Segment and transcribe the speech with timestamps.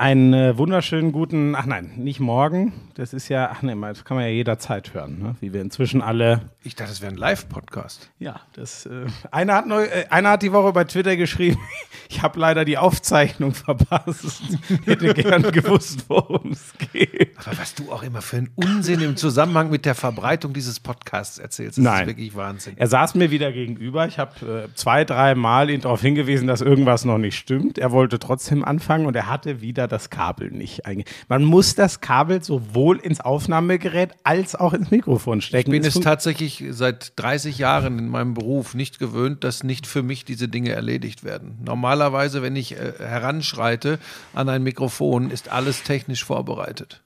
[0.00, 2.72] einen äh, wunderschönen guten, ach nein, nicht morgen.
[2.94, 5.36] Das ist ja, ach nein, das kann man ja jederzeit hören, ne?
[5.40, 6.40] wie wir inzwischen alle.
[6.64, 8.10] Ich dachte, das wäre ein Live-Podcast.
[8.18, 8.86] Ja, das.
[8.86, 11.58] Äh, einer, hat neu, äh, einer hat die Woche bei Twitter geschrieben,
[12.08, 14.42] ich habe leider die Aufzeichnung verpasst.
[14.86, 17.36] Hätte gern gewusst, worum es geht.
[17.36, 21.38] Aber was du auch immer für einen Unsinn im Zusammenhang mit der Verbreitung dieses Podcasts
[21.38, 22.02] erzählst, das Nein.
[22.02, 22.72] ist wirklich Wahnsinn.
[22.76, 24.06] Er saß mir wieder gegenüber.
[24.06, 27.76] Ich habe äh, zwei, drei Mal ihn darauf hingewiesen, dass irgendwas noch nicht stimmt.
[27.76, 30.82] Er wollte trotzdem anfangen und er hatte wieder das Kabel nicht.
[31.28, 35.70] Man muss das Kabel sowohl ins Aufnahmegerät als auch ins Mikrofon Ich stecken.
[35.70, 40.24] bin Es tatsächlich seit 30 Jahren in meinem Beruf nicht gewöhnt, dass nicht für mich
[40.24, 41.58] diese Dinge erledigt werden.
[41.64, 43.98] Normalerweise, wenn ich äh, heranschreite
[44.34, 47.02] an ein Mikrofon, ist alles technisch vorbereitet.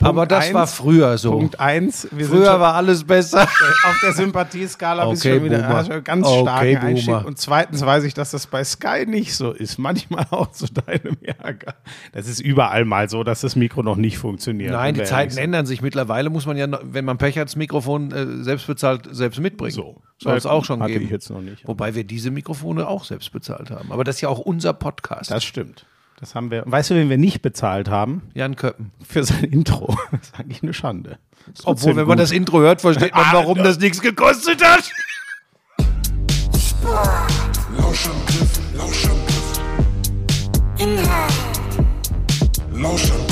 [0.00, 1.32] Aber das eins, war früher so.
[1.32, 2.08] Punkt eins.
[2.10, 3.42] Früher schon war alles besser.
[3.84, 5.82] auf der Sympathieskala bist Okay, schon wieder Boomer.
[5.84, 7.24] du einen ganz Okay, starken Einstieg.
[7.24, 9.78] Und zweitens weiß ich, dass das bei Sky nicht so ist.
[9.78, 11.74] Manchmal auch zu deinem Ärger.
[12.12, 14.72] Das ist überall mal so, dass das Mikro noch nicht funktioniert.
[14.72, 15.82] Nein, die Zeiten ändern sich.
[15.82, 19.72] Mittlerweile muss man ja, wenn man Pech hat, das Mikrofon äh, selbst bezahlt, selbst mitbringen.
[19.74, 20.02] So.
[20.18, 21.04] Soll es auch schon Hatte geben.
[21.06, 21.66] ich jetzt noch nicht.
[21.66, 23.90] Wobei wir diese Mikrofone auch selbst bezahlt haben.
[23.90, 25.30] Aber das ist ja auch unser Podcast.
[25.30, 25.84] Das stimmt.
[26.22, 26.62] Das haben wir.
[26.64, 28.22] Weißt du, wen wir nicht bezahlt haben?
[28.32, 28.92] Jan Köppen.
[29.04, 29.98] Für sein Intro.
[30.12, 31.18] Das ist eigentlich eine Schande.
[31.64, 32.20] Obwohl, wenn man gut.
[32.22, 34.88] das Intro hört, versteht man, Ah, warum das nichts gekostet hat.
[37.76, 39.60] Lauschangriff, Lauschangriff.
[40.78, 41.32] Inhalt.
[42.72, 43.31] Lauschangriff.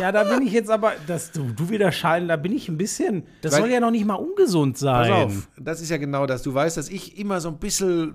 [0.00, 2.76] ja, da bin ich jetzt aber, dass du, du wieder scheiden, da bin ich ein
[2.76, 3.24] bisschen.
[3.42, 5.10] Das Weil- soll ja noch nicht mal ungesund sein.
[5.10, 6.42] Pass auf, das ist ja genau das.
[6.42, 8.14] Du weißt, dass ich immer so ein bisschen,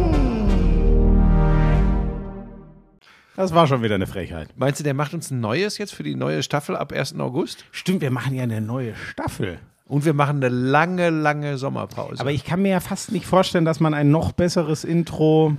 [3.35, 4.49] Das war schon wieder eine Frechheit.
[4.55, 7.17] Meinst du, der macht uns ein neues jetzt für die neue Staffel ab 1.
[7.19, 7.65] August?
[7.71, 9.59] Stimmt, wir machen ja eine neue Staffel.
[9.85, 12.19] Und wir machen eine lange, lange Sommerpause.
[12.21, 15.55] Aber ich kann mir ja fast nicht vorstellen, dass man ein noch besseres Intro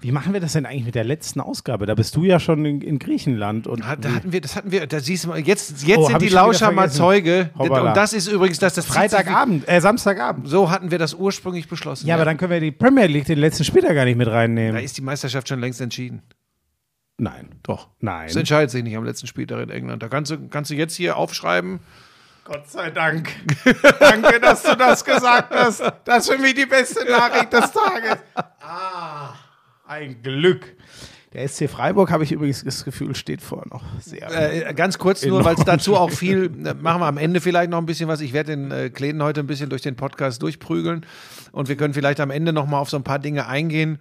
[0.00, 1.84] Wie machen wir das denn eigentlich mit der letzten Ausgabe?
[1.86, 3.66] Da bist du ja schon in, in Griechenland.
[3.66, 6.06] Und Hat, da hatten wir, das hatten wir, da siehst du mal, jetzt, jetzt Oh,
[6.06, 6.90] sind die Lauscher mal.
[6.90, 7.50] Zeuge.
[7.58, 7.88] Hoppala.
[7.90, 10.48] Und das ist übrigens das, das Freitagabend, äh, Samstagabend.
[10.48, 12.06] So hatten wir das ursprünglich beschlossen.
[12.06, 14.32] Ja, aber dann können wir die Premier League, den letzten Spieltag gar nicht mit Da
[14.32, 14.82] reinnehmen.
[14.82, 16.22] ist die Meisterschaft schon längst entschieden.
[17.18, 17.48] Nein.
[17.62, 17.88] Doch.
[18.00, 18.26] Nein.
[18.28, 20.02] Das entscheidet sich nicht am letzten Spieltag in England.
[20.02, 21.80] Da kannst du, kannst du jetzt hier aufschreiben.
[22.44, 23.28] Gott sei Dank.
[24.00, 25.82] Danke, dass du das gesagt hast.
[26.04, 28.18] Das ist für mich die beste Nachricht des Tages.
[28.60, 29.34] Ah,
[29.86, 30.76] ein Glück.
[31.32, 34.30] Der SC Freiburg, habe ich übrigens das Gefühl, steht vor noch sehr.
[34.30, 37.70] Äh, ganz kurz nur, weil es dazu auch viel, äh, machen wir am Ende vielleicht
[37.70, 38.20] noch ein bisschen was.
[38.20, 41.04] Ich werde den äh, Kleden heute ein bisschen durch den Podcast durchprügeln
[41.52, 43.98] und wir können vielleicht am Ende noch mal auf so ein paar Dinge eingehen.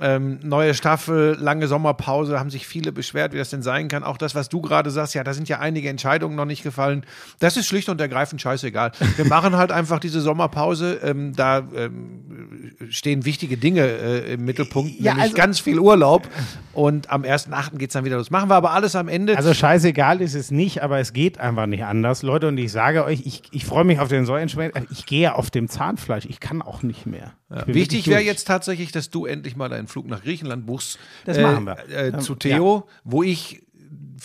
[0.00, 4.04] Ähm, neue Staffel, lange Sommerpause, haben sich viele beschwert, wie das denn sein kann.
[4.04, 7.04] Auch das, was du gerade sagst, ja, da sind ja einige Entscheidungen noch nicht gefallen.
[7.38, 8.92] Das ist schlicht und ergreifend scheißegal.
[9.16, 11.00] Wir machen halt einfach diese Sommerpause.
[11.02, 16.28] Ähm, da ähm, stehen wichtige Dinge äh, im Mittelpunkt, Ja, nämlich also- ganz viel Urlaub.
[16.74, 17.78] Und am 1.8.
[17.78, 18.30] geht es dann wieder los.
[18.30, 19.36] Machen wir aber alles am Ende.
[19.36, 22.22] Also scheißegal ist es nicht, aber es geht einfach nicht anders.
[22.22, 24.74] Leute, und ich sage euch, ich, ich freue mich auf den Säulenschmerz.
[24.90, 26.26] Ich gehe auf dem Zahnfleisch.
[26.26, 27.32] Ich kann auch nicht mehr.
[27.48, 30.98] Wichtig wäre jetzt tatsächlich, dass du endlich mal deinen Flug nach Griechenland buchst.
[31.24, 31.78] Das machen wir.
[31.88, 33.64] Äh, zu Theo, wo ich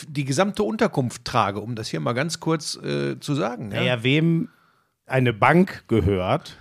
[0.07, 3.71] die gesamte Unterkunft trage, um das hier mal ganz kurz äh, zu sagen.
[3.71, 3.79] Ja?
[3.79, 4.49] Naja, wem
[5.05, 6.57] eine Bank gehört,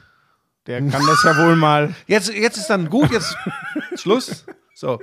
[0.67, 1.95] der kann das ja wohl mal.
[2.07, 3.37] Jetzt, jetzt ist dann gut, jetzt
[3.95, 4.45] Schluss.
[4.75, 5.01] So.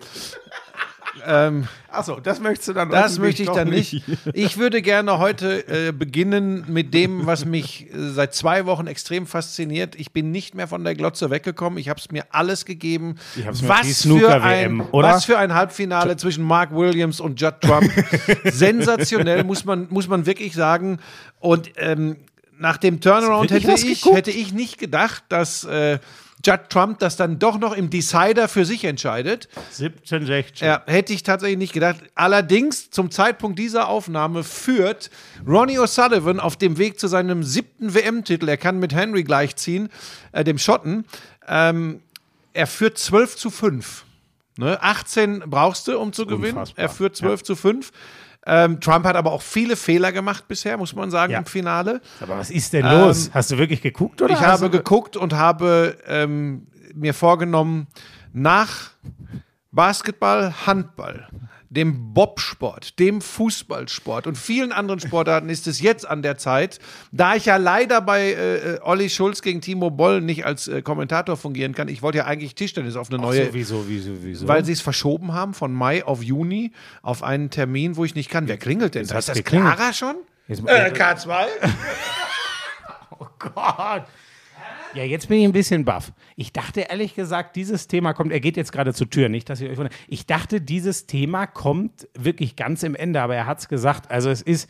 [1.25, 4.03] Ähm, Achso, das möchtest du dann das möchte ich dann nicht.
[4.33, 9.25] Ich würde gerne heute äh, beginnen mit dem, was mich äh, seit zwei Wochen extrem
[9.25, 9.95] fasziniert.
[9.95, 11.79] Ich bin nicht mehr von der Glotze weggekommen.
[11.79, 13.15] Ich habe es mir alles gegeben.
[13.35, 15.09] Ich hab's mir was, für ein, oder?
[15.09, 17.91] was für ein Halbfinale zwischen Mark Williams und Judd Trump.
[18.43, 20.99] Sensationell, muss man, muss man wirklich sagen.
[21.39, 22.17] Und ähm,
[22.59, 25.99] nach dem Turnaround hätte ich, hätte ich nicht gedacht, dass äh,
[26.45, 29.49] Judd Trump das dann doch noch im Decider für sich entscheidet.
[29.71, 30.67] 17, 16.
[30.67, 31.97] Ja, hätte ich tatsächlich nicht gedacht.
[32.15, 35.09] Allerdings, zum Zeitpunkt dieser Aufnahme führt
[35.47, 38.47] Ronnie O'Sullivan auf dem Weg zu seinem siebten WM-Titel.
[38.47, 39.89] Er kann mit Henry gleichziehen,
[40.31, 41.05] äh, dem Schotten.
[41.47, 42.01] Ähm,
[42.53, 44.05] er führt 12 zu 5.
[44.57, 44.81] Ne?
[44.81, 46.57] 18 brauchst du, um zu gewinnen.
[46.57, 46.83] Unfassbar.
[46.83, 47.91] Er führt 12 zu 5.
[48.45, 51.39] Ähm, Trump hat aber auch viele Fehler gemacht bisher, muss man sagen, Ja.
[51.39, 52.01] im Finale.
[52.21, 53.27] Aber was ist denn los?
[53.27, 54.33] Ähm, Hast du wirklich geguckt oder?
[54.33, 57.87] Ich habe geguckt und habe ähm, mir vorgenommen,
[58.33, 58.91] nach
[59.71, 61.27] Basketball, Handball,
[61.69, 66.79] dem Bobsport, dem Fußballsport und vielen anderen Sportarten ist es jetzt an der Zeit,
[67.11, 70.81] da ich ja leider bei äh, äh, Olli Schulz gegen Timo Boll nicht als äh,
[70.81, 71.87] Kommentator fungieren kann.
[71.89, 74.47] Ich wollte ja eigentlich Tischtennis auf eine neue, so, wieso, wieso, wieso?
[74.47, 76.71] weil sie es verschoben haben von Mai auf Juni
[77.01, 78.47] auf einen Termin, wo ich nicht kann.
[78.47, 79.05] Wer klingelt denn?
[79.05, 79.15] da?
[79.15, 79.75] hat's Ist das geklingelt.
[79.75, 80.15] Clara schon?
[80.47, 81.45] Jetzt- Äh, K2?
[83.39, 84.03] Gott.
[84.97, 86.11] Ja, jetzt bin ich ein bisschen baff.
[86.35, 89.61] Ich dachte ehrlich gesagt, dieses Thema kommt, er geht jetzt gerade zur Tür, nicht, dass
[89.61, 89.93] ihr euch wundert.
[90.07, 94.09] Ich dachte, dieses Thema kommt wirklich ganz im Ende, aber er hat es gesagt.
[94.09, 94.67] Also es ist,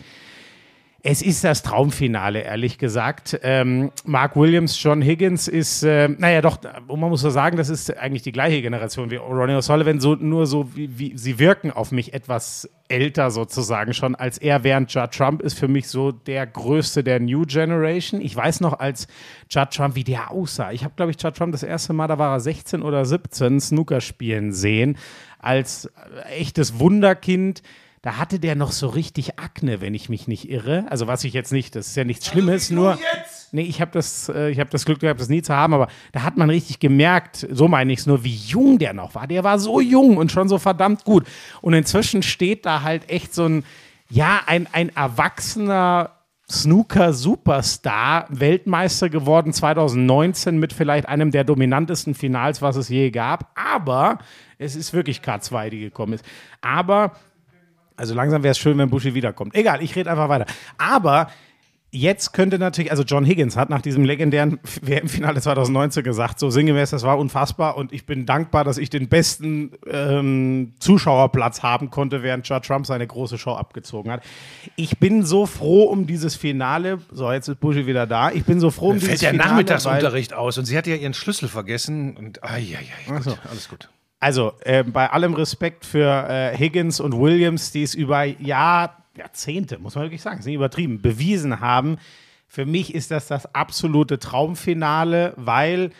[1.03, 3.39] es ist das Traumfinale, ehrlich gesagt.
[3.44, 6.57] Ähm, Mark Williams, John Higgins ist, äh, naja doch,
[6.88, 10.47] man muss so sagen, das ist eigentlich die gleiche Generation wie Ronnie O'Sullivan, so, nur
[10.47, 15.11] so wie, wie sie wirken auf mich etwas älter sozusagen schon als er, während Judd
[15.11, 18.19] Trump ist für mich so der größte der New Generation.
[18.19, 19.07] Ich weiß noch, als
[19.50, 20.71] Judd Trump, wie der aussah.
[20.71, 23.59] Ich habe, glaube ich, Judd Trump das erste Mal, da war er 16 oder 17,
[23.59, 24.97] Snooker spielen sehen,
[25.39, 25.91] als
[26.29, 27.61] echtes Wunderkind.
[28.01, 30.85] Da hatte der noch so richtig Akne, wenn ich mich nicht irre.
[30.89, 32.97] Also was ich jetzt nicht, das ist ja nichts Schlimmes, nur
[33.51, 35.88] Nee, ich habe das äh, ich habe das Glück gehabt, das nie zu haben, aber
[36.12, 39.25] da hat man richtig gemerkt, so meine ich es nur, wie jung der noch war.
[39.25, 41.25] Der war so jung und schon so verdammt gut.
[41.62, 43.63] Und inzwischen steht da halt echt so ein
[44.10, 46.12] ja, ein ein erwachsener
[46.50, 53.51] Snooker-Superstar, Weltmeister geworden 2019 mit vielleicht einem der dominantesten Finals, was es je gab.
[53.55, 54.19] Aber
[54.57, 56.25] es ist wirklich K2, die gekommen ist.
[56.62, 57.12] Aber
[57.98, 59.56] also langsam wäre es schön, wenn Bushi wiederkommt.
[59.56, 60.46] Egal, ich rede einfach weiter.
[60.77, 61.30] Aber
[61.89, 66.89] jetzt könnte natürlich, also John Higgins hat nach diesem legendären WM-Finale 2019 gesagt, so sinngemäß,
[66.92, 72.24] das war unfassbar und ich bin dankbar, dass ich den besten ähm, Zuschauerplatz haben konnte,
[72.24, 74.22] während Judd Trump seine große Show abgezogen hat.
[74.75, 77.00] Ich bin so froh um dieses Finale.
[77.12, 78.32] So, jetzt ist Bushi wieder da.
[78.32, 79.50] Ich bin so froh um Fällt dieses der Finale.
[79.50, 83.24] weil- Nachmittagsunterricht aus und sie hatte ja ihren Schlüssel vergessen und ai, ai, ai, gut,
[83.24, 83.38] so.
[83.50, 83.89] alles gut.
[84.19, 89.77] Also, äh, bei allem Respekt für äh, Higgins und Williams, die es über Jahr, Jahrzehnte,
[89.77, 91.97] muss man wirklich sagen, nicht übertrieben, bewiesen haben.
[92.47, 95.91] Für mich ist das das absolute Traumfinale, weil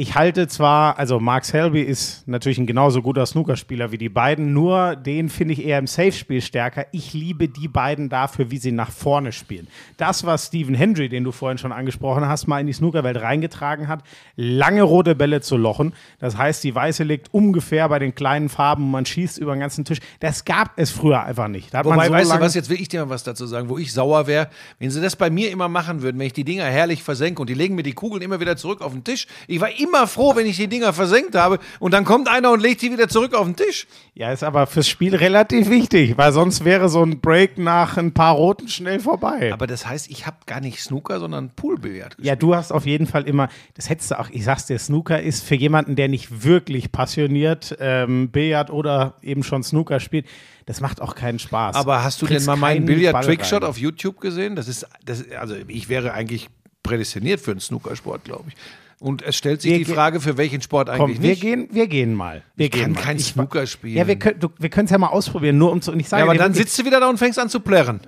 [0.00, 4.52] ich halte zwar, also Mark Selby ist natürlich ein genauso guter Snookerspieler wie die beiden,
[4.52, 6.86] nur den finde ich eher im Safe-Spiel stärker.
[6.92, 9.66] Ich liebe die beiden dafür, wie sie nach vorne spielen.
[9.96, 13.88] Das, was Stephen Hendry, den du vorhin schon angesprochen hast, mal in die Snookerwelt reingetragen
[13.88, 14.04] hat,
[14.36, 15.92] lange rote Bälle zu lochen.
[16.20, 19.60] Das heißt, die Weiße liegt ungefähr bei den kleinen Farben und man schießt über den
[19.60, 19.98] ganzen Tisch.
[20.20, 21.74] Das gab es früher einfach nicht.
[21.74, 23.92] Wobei, so weißt du was, jetzt will ich dir mal was dazu sagen, wo ich
[23.92, 27.02] sauer wäre, wenn sie das bei mir immer machen würden, wenn ich die Dinger herrlich
[27.02, 29.26] versenke und die legen mir die Kugeln immer wieder zurück auf den Tisch.
[29.48, 32.60] Ich war immer froh, wenn ich die Dinger versenkt habe und dann kommt einer und
[32.60, 33.86] legt die wieder zurück auf den Tisch.
[34.14, 38.12] Ja, ist aber fürs Spiel relativ wichtig, weil sonst wäre so ein Break nach ein
[38.12, 39.52] paar Roten schnell vorbei.
[39.52, 42.26] Aber das heißt, ich habe gar nicht Snooker, sondern Poolbillard gespielt.
[42.26, 45.20] Ja, du hast auf jeden Fall immer, das hättest du auch, ich sag's dir, Snooker
[45.20, 50.26] ist für jemanden, der nicht wirklich passioniert ähm, Billard oder eben schon Snooker spielt,
[50.66, 51.76] das macht auch keinen Spaß.
[51.76, 54.54] Aber hast du denn Kriegst mal meinen Billard-Trickshot auf YouTube gesehen?
[54.54, 56.50] Das ist, das, also ich wäre eigentlich
[56.82, 58.54] prädestiniert für einen Snookersport, glaube ich.
[59.00, 61.40] Und es stellt sich Wir die ge- Frage, für welchen Sport eigentlich Komm, wir nicht.
[61.40, 62.42] gehen, wir gehen mal.
[62.56, 63.00] Wir ich kann gehen mal.
[63.00, 63.96] kein Snooker spielen.
[63.96, 65.92] Ja, wir können wir können es ja mal ausprobieren, nur um zu.
[65.94, 68.00] Ich sage ja, aber dann sitzt du wieder da und fängst an zu plärren.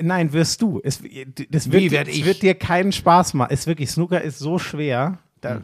[0.00, 0.80] Nein, wirst du.
[0.84, 1.02] Es,
[1.50, 2.24] das Wie wird, werd es ich?
[2.24, 3.50] wird dir keinen Spaß machen.
[3.52, 5.18] Es wirklich, Snooker ist so schwer.
[5.40, 5.60] Da,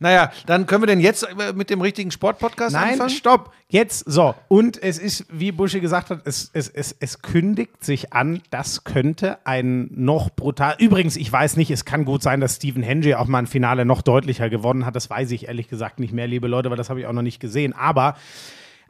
[0.00, 3.10] Naja, dann können wir denn jetzt äh, mit dem richtigen Sportpodcast Nein, anfangen?
[3.10, 3.52] stopp.
[3.68, 4.34] Jetzt, so.
[4.46, 8.84] Und es ist, wie Buschi gesagt hat, es, es, es, es kündigt sich an, das
[8.84, 10.76] könnte ein noch brutal.
[10.78, 13.84] Übrigens, ich weiß nicht, es kann gut sein, dass Stephen Hendry auch mal ein Finale
[13.84, 14.94] noch deutlicher gewonnen hat.
[14.94, 17.22] Das weiß ich ehrlich gesagt nicht mehr, liebe Leute, weil das habe ich auch noch
[17.22, 17.72] nicht gesehen.
[17.72, 18.16] Aber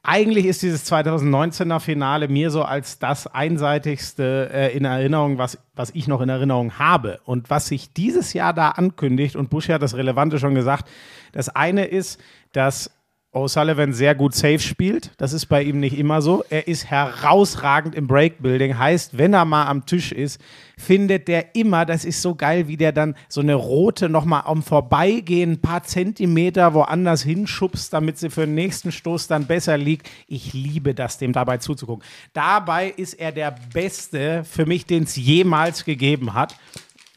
[0.02, 5.90] eigentlich ist dieses 2019er Finale mir so als das einseitigste äh, in Erinnerung, was, was
[5.90, 7.20] ich noch in Erinnerung habe.
[7.24, 10.88] Und was sich dieses Jahr da ankündigt, und Bush hat das Relevante schon gesagt,
[11.32, 12.20] das eine ist,
[12.52, 12.90] dass
[13.30, 15.10] O'Sullivan sehr gut safe spielt.
[15.18, 16.44] Das ist bei ihm nicht immer so.
[16.48, 18.78] Er ist herausragend im Breakbuilding.
[18.78, 20.40] Heißt, wenn er mal am Tisch ist,
[20.78, 24.62] findet der immer, das ist so geil, wie der dann so eine rote nochmal am
[24.62, 30.08] Vorbeigehen ein paar Zentimeter woanders hinschubst, damit sie für den nächsten Stoß dann besser liegt.
[30.26, 32.06] Ich liebe das, dem dabei zuzugucken.
[32.32, 36.56] Dabei ist er der Beste für mich, den es jemals gegeben hat.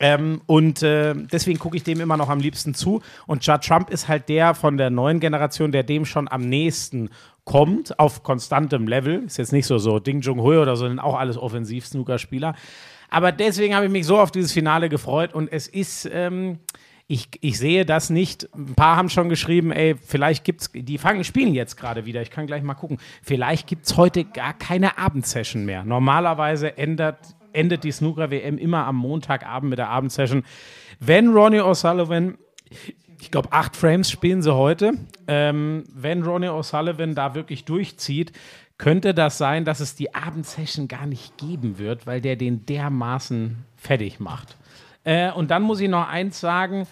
[0.02, 3.02] Ähm, und äh, deswegen gucke ich dem immer noch am liebsten zu.
[3.28, 7.10] Und Judd Trump ist halt der von der neuen Generation, der dem schon am nächsten
[7.46, 9.24] kommt, auf konstantem Level.
[9.26, 12.56] Ist jetzt nicht so, so Ding Jung-Hui oder so, sind auch alles Offensiv-Snooker-Spieler.
[13.12, 16.10] Aber deswegen habe ich mich so auf dieses Finale gefreut und es ist.
[16.12, 16.60] Ähm,
[17.08, 18.48] ich, ich sehe das nicht.
[18.56, 22.22] Ein paar haben schon geschrieben, ey, vielleicht gibt's, die fangen, spielen jetzt gerade wieder.
[22.22, 23.00] Ich kann gleich mal gucken.
[23.22, 25.84] Vielleicht gibt es heute gar keine Abendsession mehr.
[25.84, 30.44] Normalerweise ändert, endet die Snooker-WM immer am Montagabend mit der Abendsession.
[31.00, 32.36] Wenn Ronnie O'Sullivan,
[33.20, 34.94] ich glaube, acht Frames spielen sie heute,
[35.28, 38.32] ähm, wenn Ronnie O'Sullivan da wirklich durchzieht,
[38.78, 43.58] könnte das sein, dass es die Abendsession gar nicht geben wird, weil der den dermaßen
[43.76, 44.58] fertig macht.
[45.04, 46.88] Äh, und dann muss ich noch eins sagen,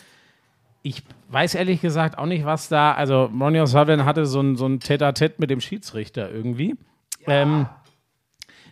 [0.81, 4.65] ich weiß ehrlich gesagt auch nicht, was da, also Ronnie O'Sullivan hatte so ein, so
[4.65, 6.75] ein Tête-à-Tête mit dem Schiedsrichter irgendwie.
[7.25, 7.67] Ähm,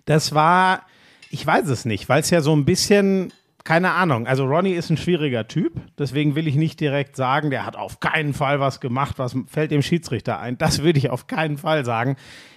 [0.05, 0.83] das war,
[1.29, 3.31] ich weiß es nicht, weil es ja so ein bisschen,
[3.63, 7.65] keine Ahnung, also Ronnie ist ein schwieriger Typ, deswegen will ich nicht direkt sagen, der
[7.65, 10.57] hat auf keinen Fall was gemacht, was fällt dem Schiedsrichter ein.
[10.57, 12.15] Das würde ich auf keinen Fall sagen.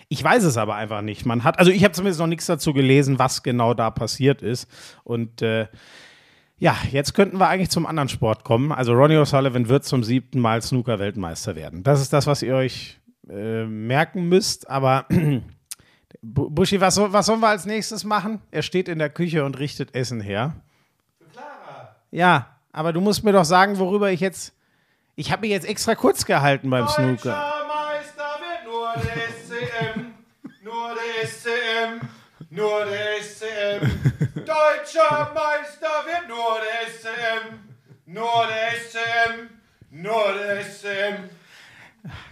[0.09, 1.25] Ich weiß es aber einfach nicht.
[1.25, 4.69] Man hat, also ich habe zumindest noch nichts dazu gelesen, was genau da passiert ist.
[5.05, 5.69] Und äh,
[6.59, 8.73] ja, jetzt könnten wir eigentlich zum anderen Sport kommen.
[8.73, 11.85] Also Ronnie O'Sullivan wird zum siebten Mal Snooker-Weltmeister werden.
[11.85, 14.69] Das ist das, was ihr euch äh, merken müsst.
[14.69, 15.07] Aber
[16.23, 18.43] Buschi, was, was sollen wir als nächstes machen?
[18.51, 20.55] Er steht in der Küche und richtet Essen her.
[22.11, 24.53] Ja, aber du musst mir doch sagen, worüber ich jetzt.
[25.17, 27.37] Ich habe mich jetzt extra kurz gehalten beim Snooker.
[27.69, 30.15] Meister wird nur der SCM,
[30.63, 32.09] nur der SCM,
[32.51, 34.11] nur der SCM.
[34.35, 37.59] Deutscher Meister wird nur der SCM,
[38.07, 39.51] nur der SCM,
[39.91, 41.31] nur der SCM.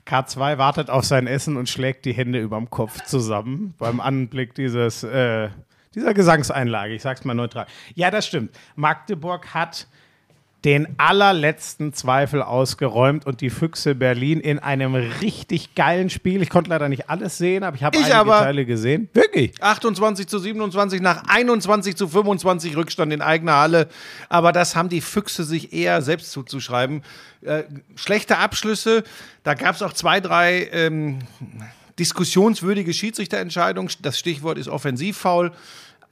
[0.09, 5.03] K2 wartet auf sein Essen und schlägt die Hände überm Kopf zusammen beim Anblick dieses,
[5.03, 5.51] äh,
[5.95, 6.95] dieser Gesangseinlage.
[6.95, 7.67] Ich sag's mal neutral.
[7.95, 8.57] Ja, das stimmt.
[8.75, 9.87] Magdeburg hat
[10.69, 16.43] den allerletzten Zweifel ausgeräumt und die Füchse Berlin in einem richtig geilen Spiel.
[16.43, 18.41] Ich konnte leider nicht alles sehen, aber ich habe einige aber.
[18.41, 19.09] Teile gesehen.
[19.15, 19.55] Wirklich?
[19.63, 23.89] 28 zu 27 nach 21 zu 25 Rückstand in eigener Halle.
[24.29, 27.03] Aber das haben die Füchse sich eher selbst zuzuschreiben.
[27.41, 27.63] Äh,
[27.95, 29.05] schlechte Abschlüsse.
[29.45, 31.21] Da gab es auch zwei, drei ähm,
[31.99, 33.91] diskussionswürdige Schiedsrichterentscheidungen.
[34.03, 35.51] Das Stichwort ist Offensivfoul.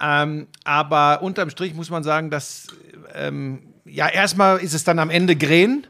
[0.00, 2.68] Ähm, aber unterm Strich muss man sagen, dass
[3.14, 5.86] ähm, ja erstmal ist es dann am Ende Gren,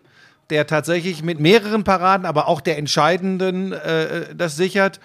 [0.50, 5.00] der tatsächlich mit mehreren Paraden, aber auch der entscheidenden äh, das sichert.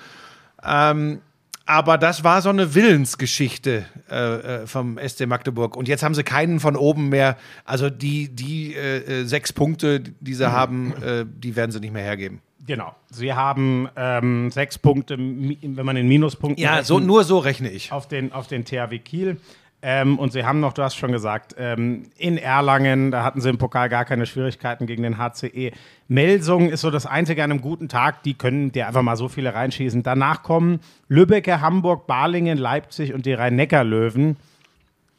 [0.63, 1.21] Ähm,
[1.65, 4.15] aber das war so eine Willensgeschichte äh,
[4.63, 5.77] äh, vom SC Magdeburg.
[5.77, 7.37] Und jetzt haben sie keinen von oben mehr.
[7.65, 11.93] Also die, die äh, äh, sechs Punkte, die sie haben, äh, die werden sie nicht
[11.93, 12.41] mehr hergeben.
[12.65, 12.95] Genau.
[13.09, 17.71] Sie haben ähm, sechs Punkte, wenn man in Minuspunkten Ja, so, rechnet, nur so rechne
[17.71, 17.91] ich.
[17.91, 19.37] auf den, auf den THW Kiel.
[19.83, 23.49] Ähm, und sie haben noch, du hast schon gesagt, ähm, in Erlangen, da hatten sie
[23.49, 25.71] im Pokal gar keine Schwierigkeiten gegen den HCE.
[26.07, 29.27] Melsung ist so das Einzige an einem guten Tag, die können dir einfach mal so
[29.27, 30.03] viele reinschießen.
[30.03, 34.37] Danach kommen Lübbecke, Hamburg, Balingen, Leipzig und die Rhein-Neckar-Löwen.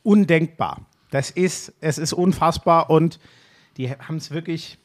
[0.05, 0.83] Undenkbar.
[1.11, 3.19] Das ist, es ist unfassbar und
[3.77, 4.79] die haben es wirklich.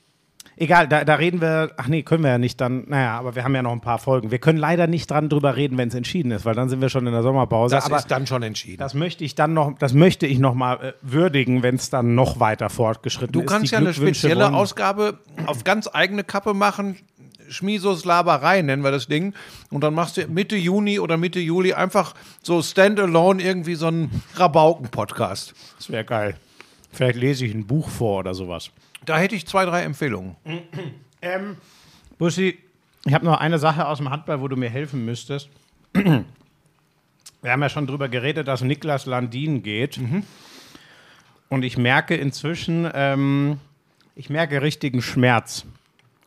[0.59, 3.43] Egal, da, da reden wir, ach nee, können wir ja nicht dann, naja, aber wir
[3.43, 4.31] haben ja noch ein paar Folgen.
[4.31, 6.89] Wir können leider nicht dran drüber reden, wenn es entschieden ist, weil dann sind wir
[6.89, 7.75] schon in der Sommerpause.
[7.75, 8.79] Das aber ist dann schon entschieden.
[8.79, 12.15] das möchte ich dann noch, das möchte ich noch mal äh, würdigen, wenn es dann
[12.15, 13.47] noch weiter fortgeschritten Du ist.
[13.47, 16.97] kannst Die ja eine spezielle wollen- Ausgabe auf ganz eigene Kappe machen.
[17.49, 19.33] Schmiesos Laberei nennen wir das Ding.
[19.69, 24.23] Und dann machst du Mitte Juni oder Mitte Juli einfach so standalone irgendwie so einen
[24.35, 25.53] Rabauken-Podcast.
[25.77, 26.35] Das wäre geil.
[26.91, 28.71] Vielleicht lese ich ein Buch vor oder sowas.
[29.07, 30.35] Da hätte ich zwei, drei Empfehlungen.
[31.19, 31.57] Ähm,
[32.19, 32.59] Buschi,
[33.03, 35.49] ich habe noch eine Sache aus dem Handball, wo du mir helfen müsstest.
[35.93, 39.99] Wir haben ja schon drüber geredet, dass Niklas Landin geht.
[41.49, 43.59] Und ich merke inzwischen, ähm,
[44.13, 45.65] ich merke richtigen Schmerz.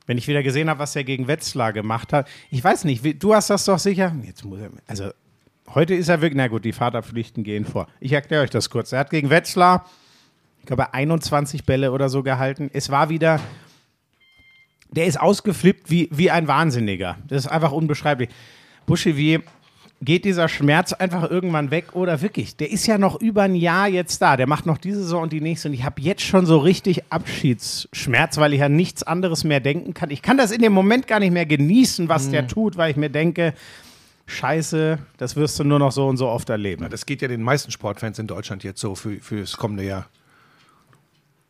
[0.07, 2.29] Wenn ich wieder gesehen habe, was er gegen Wetzlar gemacht hat.
[2.51, 4.13] Ich weiß nicht, wie, du hast das doch sicher.
[4.25, 5.13] Jetzt muss er, also
[5.73, 7.87] heute ist er wirklich, na gut, die Vaterpflichten gehen vor.
[8.01, 8.91] Ich erkläre euch das kurz.
[8.91, 9.87] Er hat gegen Wetzlar,
[10.61, 12.71] ich glaube, 21 Bälle oder so gehalten.
[12.73, 13.41] Es war wieder
[14.93, 17.17] der ist ausgeflippt wie, wie ein Wahnsinniger.
[17.29, 18.29] Das ist einfach unbeschreiblich.
[18.87, 19.41] Buschi, wie
[20.03, 22.57] geht dieser Schmerz einfach irgendwann weg oder wirklich?
[22.57, 24.37] Der ist ja noch über ein Jahr jetzt da.
[24.37, 25.69] Der macht noch diese Saison und die nächste.
[25.69, 29.95] Und ich habe jetzt schon so richtig Abschiedsschmerz, weil ich an nichts anderes mehr denken
[29.95, 30.11] kann.
[30.11, 32.97] Ich kann das in dem Moment gar nicht mehr genießen, was der tut, weil ich
[32.97, 33.55] mir denke,
[34.27, 36.87] Scheiße, das wirst du nur noch so und so oft erleben.
[36.89, 40.07] Das geht ja den meisten Sportfans in Deutschland jetzt so für, für das kommende Jahr.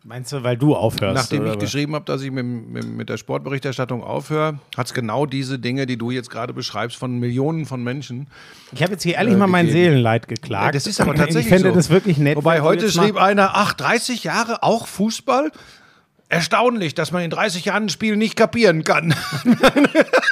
[0.02, 1.14] Meinst du, weil du aufhörst?
[1.14, 1.58] Nachdem ich was?
[1.58, 5.84] geschrieben habe, dass ich mit, mit, mit der Sportberichterstattung aufhöre, hat es genau diese Dinge,
[5.84, 8.26] die du jetzt gerade beschreibst, von Millionen von Menschen.
[8.72, 9.84] Ich habe jetzt hier ehrlich äh, mal mein gegeben.
[9.84, 10.64] Seelenleid geklagt.
[10.64, 11.74] Ja, das ist aber tatsächlich Ich fände so.
[11.74, 12.36] das wirklich nett.
[12.36, 15.52] Wobei heute schrieb einer, ach, 30 Jahre auch Fußball?
[16.30, 19.14] Erstaunlich, dass man in 30 Jahren ein Spiel nicht kapieren kann.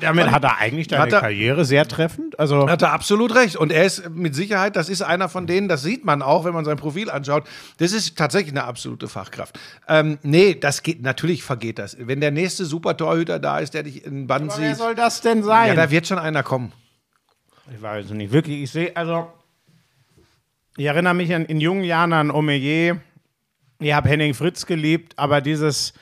[0.00, 2.38] Damit hat er eigentlich deine Hat er- Karriere sehr treffend.
[2.38, 3.56] Also Hat er absolut recht.
[3.56, 6.52] Und er ist mit Sicherheit, das ist einer von denen, das sieht man auch, wenn
[6.54, 7.44] man sein Profil anschaut.
[7.78, 9.58] Das ist tatsächlich eine absolute Fachkraft.
[9.88, 11.96] Ähm, nee, das geht, natürlich vergeht das.
[11.98, 14.94] Wenn der nächste Supertorhüter da ist, der dich in den Band Aber wer sieht, soll
[14.94, 15.68] das denn sein?
[15.68, 16.72] ja, da wird schon einer kommen.
[17.74, 18.32] ich weiß es nicht.
[18.32, 19.32] Wirklich, ich sehe, also
[20.76, 22.96] ich erinnere mich an, in jungen Jahren an Omeyer.
[23.80, 25.92] Ich habe Henning Fritz geliebt, aber dieses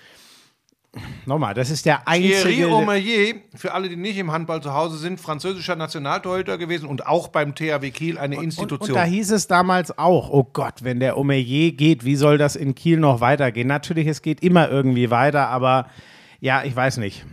[1.27, 2.69] nochmal, das ist der Thierry einzige.
[2.71, 7.29] Omeyer, für alle, die nicht im Handball zu Hause sind, französischer Nationaltorhüter gewesen und auch
[7.29, 8.91] beim THW Kiel eine und, Institution.
[8.91, 12.57] und da hieß es damals auch, oh Gott, wenn der Omeyer geht, wie soll das
[12.57, 13.69] in Kiel noch weitergehen?
[13.69, 15.87] Natürlich, es geht immer irgendwie weiter, aber
[16.41, 17.25] ja, ich weiß nicht.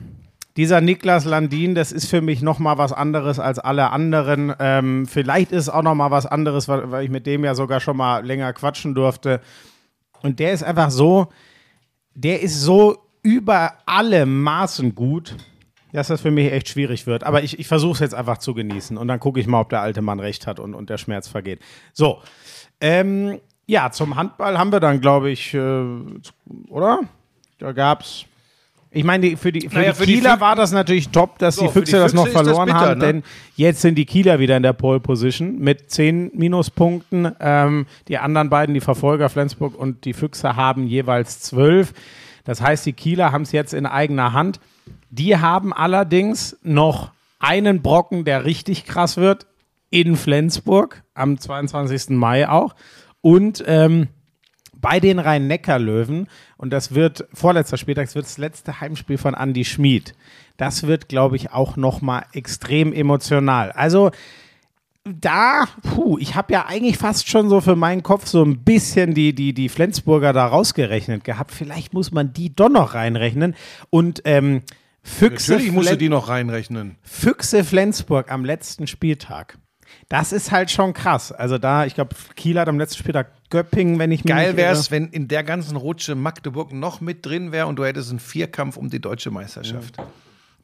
[0.55, 4.53] Dieser Niklas Landin, das ist für mich noch mal was anderes als alle anderen.
[4.59, 7.55] Ähm, vielleicht ist es auch noch mal was anderes, weil, weil ich mit dem ja
[7.55, 9.41] sogar schon mal länger quatschen durfte.
[10.21, 11.27] Und der ist einfach so,
[12.13, 15.35] der ist so über alle Maßen gut,
[15.91, 17.23] dass das für mich echt schwierig wird.
[17.23, 19.69] Aber ich, ich versuche es jetzt einfach zu genießen und dann gucke ich mal, ob
[19.69, 21.59] der alte Mann recht hat und, und der Schmerz vergeht.
[21.93, 22.19] So,
[22.81, 25.83] ähm, ja, zum Handball haben wir dann, glaube ich, äh,
[26.69, 27.01] oder?
[27.59, 28.25] Da gab's.
[28.91, 31.09] Ich meine, die- für die, für Naja, die für die Kieler Füch- war das natürlich
[31.09, 32.99] top, dass So, die für die Füchse das noch Füchse ist das verloren bitter, haben,
[32.99, 33.05] ne?
[33.05, 33.23] denn
[33.55, 37.31] jetzt sind die Kieler wieder in der Pole Position mit zehn Minuspunkten.
[37.39, 41.93] Ähm, die anderen beiden, die Verfolger Flensburg und die Füchse, haben jeweils zwölf.
[42.49, 44.59] Das heißt, die Kieler haben es jetzt in eigener Hand.
[45.11, 49.45] Die haben allerdings noch einen Brocken, der richtig krass wird,
[49.91, 52.09] in Flensburg am 22.
[52.09, 52.73] Mai auch.
[53.21, 54.07] Und ähm,
[54.73, 59.63] bei den Rhein-Neckar-Löwen, und das wird, vorletzter Spieltag, das wird das letzte Heimspiel von Andy
[59.63, 60.15] Schmid.
[60.57, 63.71] Das wird, glaube ich, auch nochmal extrem emotional.
[63.73, 64.09] Also,
[65.19, 69.13] da, puh, ich habe ja eigentlich fast schon so für meinen Kopf so ein bisschen
[69.13, 71.51] die, die, die Flensburger da rausgerechnet gehabt.
[71.51, 73.55] Vielleicht muss man die doch noch reinrechnen.
[73.89, 74.61] Und ähm,
[75.01, 76.97] Füchse, Natürlich musst du die noch reinrechnen.
[77.01, 79.57] Füchse Flensburg am letzten Spieltag.
[80.07, 81.31] Das ist halt schon krass.
[81.31, 84.73] Also da, ich glaube, Kiel hat am letzten Spieltag Göppingen, wenn ich mich Geil wäre
[84.73, 88.19] es, wenn in der ganzen Rutsche Magdeburg noch mit drin wäre und du hättest einen
[88.19, 89.97] Vierkampf um die deutsche Meisterschaft.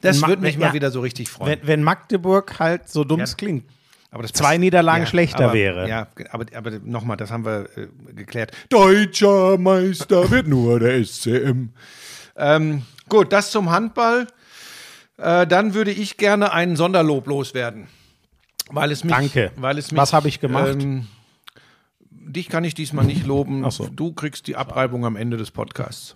[0.01, 0.67] Das Ma- würde mich ja.
[0.67, 1.60] mal wieder so richtig freuen.
[1.62, 3.38] Wenn, wenn Magdeburg halt so dumm es Ja.
[3.38, 3.65] klingt.
[4.11, 5.89] Aber zwei Niederlagen schlechter aber, wäre.
[5.89, 8.51] Ja, aber, aber nochmal, das haben wir äh, geklärt.
[8.69, 11.69] Deutscher Meister wird nur der SCM.
[12.37, 14.27] Ähm, gut, das zum Handball.
[15.17, 17.87] Äh, dann würde ich gerne einen Sonderlob loswerden.
[18.69, 19.51] Weil es mich, Danke.
[19.55, 20.75] Weil es mich, Was habe ich gemacht?
[20.81, 21.07] Ähm,
[22.09, 23.63] dich kann ich diesmal nicht loben.
[23.65, 23.87] Ach so.
[23.87, 26.15] Du kriegst die Abreibung am Ende des Podcasts.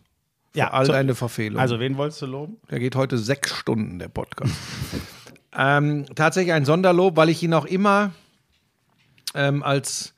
[0.55, 1.59] Ja, all so- deine Verfehlungen.
[1.59, 2.57] Also, wen wolltest du loben?
[2.71, 4.53] Der geht heute sechs Stunden, der Podcast.
[5.57, 8.11] ähm, tatsächlich ein Sonderlob, weil ich ihn auch immer
[9.33, 10.13] ähm, als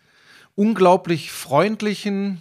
[0.56, 2.39] unglaublich freundlichen,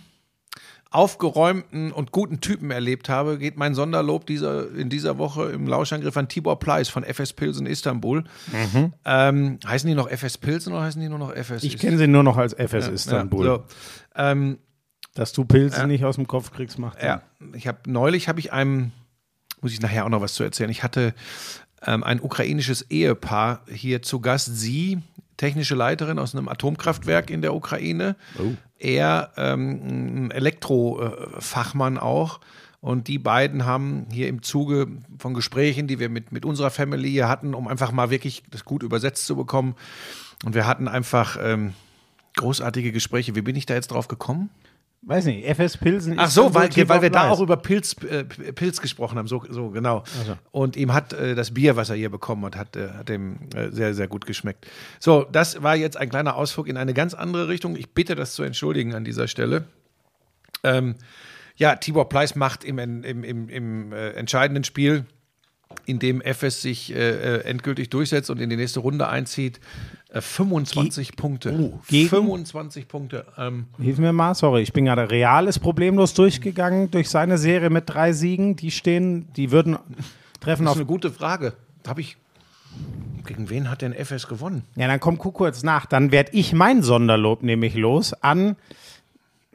[0.92, 6.16] aufgeräumten und guten Typen erlebt habe, geht mein Sonderlob dieser, in dieser Woche im Lauschangriff
[6.16, 8.24] an Tibor Pleiss von FS Pilsen Istanbul.
[9.05, 12.09] Ähm, heißen die noch FS Pilsen oder heißen die nur noch FS Ich kenne sie
[12.09, 13.46] nur noch als FS Istanbul.
[13.46, 13.64] Ja, so.
[14.16, 14.59] ähm,
[15.14, 17.22] Dass du Pilze nicht aus dem Kopf kriegst, macht Ja,
[17.55, 18.90] ich habe neulich habe ich einem,
[19.61, 20.70] muss ich nachher auch noch was zu erzählen.
[20.70, 21.14] Ich hatte
[21.86, 24.56] ähm, ein ukrainisches Ehepaar hier zu Gast.
[24.56, 24.98] Sie,
[25.36, 28.16] technische Leiterin aus einem Atomkraftwerk in der Ukraine.
[28.78, 32.40] Er, ähm, ein Elektrofachmann auch.
[32.80, 34.86] Und die beiden haben hier im Zuge
[35.18, 38.82] von Gesprächen, die wir mit, mit unserer Familie hatten, um einfach mal wirklich das gut
[38.82, 39.74] übersetzt zu bekommen.
[40.44, 41.74] Und wir hatten einfach ähm,
[42.36, 43.34] großartige Gespräche.
[43.34, 44.48] Wie bin ich da jetzt drauf gekommen?
[45.02, 48.24] Weiß nicht, FS Pilsen Ach so, weil, Tibor weil wir da auch über Pilz, äh,
[48.24, 50.04] Pilz gesprochen haben, so, so genau.
[50.50, 53.38] Und ihm hat äh, das Bier, was er hier bekommen hat, hat, äh, hat ihm
[53.54, 54.66] äh, sehr, sehr gut geschmeckt.
[54.98, 57.76] So, das war jetzt ein kleiner Ausflug in eine ganz andere Richtung.
[57.76, 59.64] Ich bitte das zu entschuldigen an dieser Stelle.
[60.64, 60.96] Ähm,
[61.56, 65.06] ja, Tibor Pleiss macht im, im, im, im äh, entscheidenden Spiel,
[65.87, 66.98] in dem FS sich äh,
[67.38, 69.61] äh, endgültig durchsetzt und in die nächste Runde einzieht,
[70.11, 71.52] äh, 25 Punkte.
[71.59, 73.24] Oh, gegen- 25 Punkte.
[73.38, 77.70] Ähm, Hilf mir mal, sorry, ich bin gerade Real ist problemlos durchgegangen durch seine Serie
[77.70, 78.56] mit drei Siegen.
[78.56, 79.78] Die stehen, die würden
[80.40, 80.76] treffen Das auf.
[80.76, 81.54] ist eine gute Frage.
[81.87, 82.16] Habe ich.
[83.26, 84.62] Gegen wen hat denn FS gewonnen?
[84.76, 85.87] Ja, dann komm, guck kurz nach.
[85.87, 88.56] Dann werde ich mein Sonderlob nämlich los an,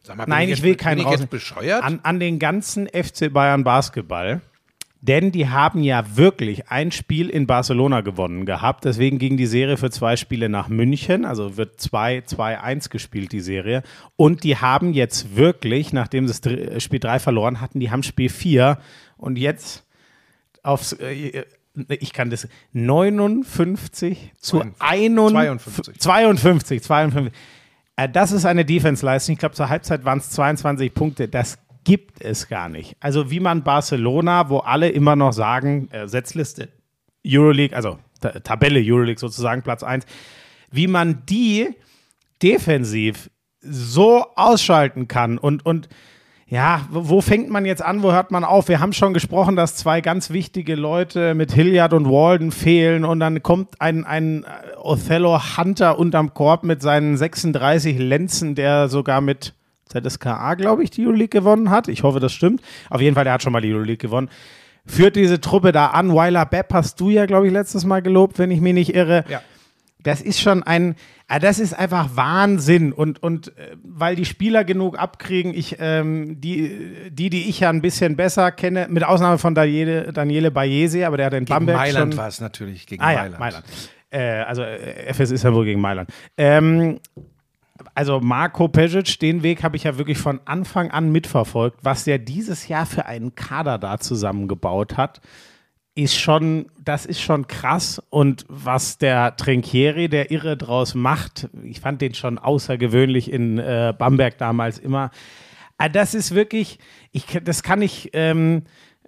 [0.04, 1.82] Sag mal, Nein, bin ich jetzt- will keinen ich raus- bescheuert?
[1.84, 4.42] an, an den ganzen FC Bayern Basketball.
[5.08, 8.86] Denn die haben ja wirklich ein Spiel in Barcelona gewonnen gehabt.
[8.86, 11.26] Deswegen ging die Serie für zwei Spiele nach München.
[11.26, 13.84] Also wird 2-2-1 gespielt, die Serie.
[14.16, 18.02] Und die haben jetzt wirklich, nachdem sie das Dr- Spiel 3 verloren hatten, die haben
[18.02, 18.80] Spiel 4.
[19.18, 19.84] Und jetzt
[20.64, 20.94] aufs.
[20.94, 21.44] Äh,
[21.90, 27.34] ich kann das 59 zu 51, 52, 52.
[27.98, 29.34] Äh, Das ist eine Defense-Leistung.
[29.34, 31.28] Ich glaube, zur Halbzeit waren es 22 Punkte.
[31.28, 32.98] Das gibt es gar nicht.
[33.00, 36.68] Also wie man Barcelona, wo alle immer noch sagen, äh, Setzliste
[37.26, 40.06] Euroleague, also Ta- Tabelle Euroleague sozusagen, Platz 1,
[40.72, 41.70] wie man die
[42.44, 43.30] defensiv
[43.62, 45.88] so ausschalten kann und, und
[46.48, 48.68] ja, wo wo fängt man jetzt an, wo hört man auf?
[48.68, 53.20] Wir haben schon gesprochen, dass zwei ganz wichtige Leute mit Hilliard und Walden fehlen und
[53.20, 54.48] dann kommt ein, ein äh,
[54.80, 59.56] Othello Hunter unterm Korb mit seinen 36 Lenzen, der sogar mit
[59.90, 61.88] ZSKA, glaube ich, die Euroleague gewonnen hat.
[61.88, 62.62] Ich hoffe, das stimmt.
[62.90, 64.30] Auf jeden Fall, der hat schon mal die Euroleague gewonnen.
[64.86, 66.14] Führt diese Truppe da an.
[66.14, 69.26] Weiler Bepp hast du ja, glaube ich, letztes Mal gelobt, wenn ich mich nicht irre.
[69.30, 69.42] Ja.
[70.04, 70.96] Das ist schon ein,
[71.28, 72.94] ah, das ist einfach Wahnsinn.
[72.94, 77.72] Und, und äh, weil die Spieler genug abkriegen, ich, ähm, die, die, die ich ja
[77.72, 81.56] ein bisschen besser kenne, mit Ausnahme von Daniele, Daniele Bayese, aber der hat in gegen
[81.58, 82.86] Bamberg Mailand schon, war es natürlich.
[82.86, 83.40] Gegen Ah ja, Mailand.
[83.40, 83.66] Mailand.
[84.12, 86.12] Äh, also äh, FS ist ja wohl gegen Mailand.
[86.38, 87.00] Ähm,
[87.96, 91.80] also Marco Pejic, den Weg habe ich ja wirklich von Anfang an mitverfolgt.
[91.82, 95.22] Was der dieses Jahr für einen Kader da zusammengebaut hat,
[95.96, 98.04] ist schon, das ist schon krass.
[98.10, 103.94] Und was der Trinkieri, der Irre draus macht, ich fand den schon außergewöhnlich in äh,
[103.98, 105.10] Bamberg damals immer.
[105.78, 106.80] Ah, Das ist wirklich,
[107.14, 108.64] ich, das kann ich, ähm,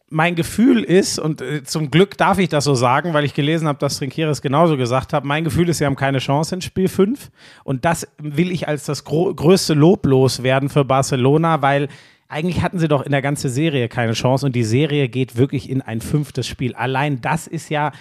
[0.10, 3.68] mein Gefühl ist, und äh, zum Glück darf ich das so sagen, weil ich gelesen
[3.68, 6.62] habe, dass Trinkieri es genauso gesagt hat, mein Gefühl ist, sie haben keine Chance in
[6.62, 7.30] Spiel 5.
[7.64, 11.90] Und das will ich als das größte Lob loswerden für Barcelona, weil
[12.30, 15.70] eigentlich hatten sie doch in der ganzen Serie keine Chance und die Serie geht wirklich
[15.70, 16.74] in ein fünftes Spiel.
[16.76, 17.92] Allein das ist ja,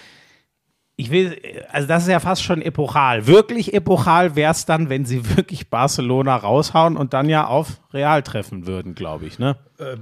[0.99, 1.39] ich will,
[1.71, 3.27] also das ist ja fast schon epochal.
[3.27, 8.23] Wirklich epochal wäre es dann, wenn sie wirklich Barcelona raushauen und dann ja auf Real
[8.23, 9.57] treffen würden, glaube ich, ne?
[9.79, 9.95] Äh,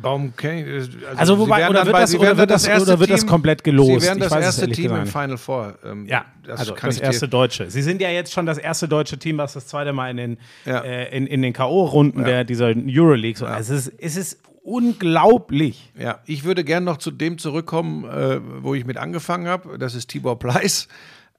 [0.00, 2.90] Baum kenn ich, äh, Also sie wobei- oder wird bei- das- oder wird das- erste
[2.92, 4.02] oder wird das komplett gelost?
[4.02, 5.74] Sie wären das erste Team im Final Four.
[5.84, 7.68] Ähm, Ja, das also das erste Deutsche.
[7.68, 10.38] Sie sind ja jetzt schon das erste deutsche Team, was das zweite Mal in den,
[10.64, 10.78] Ja.
[10.82, 13.36] äh, in, in den K.O.-Runden der dieser Euroleague.
[13.36, 13.46] So.
[13.46, 15.92] Also es, ist, es ist unglaublich.
[15.98, 19.78] Ja, ich würde gern noch zu dem zurückkommen, äh, wo ich mit angefangen habe.
[19.78, 20.88] Das ist Tibor Pleiss.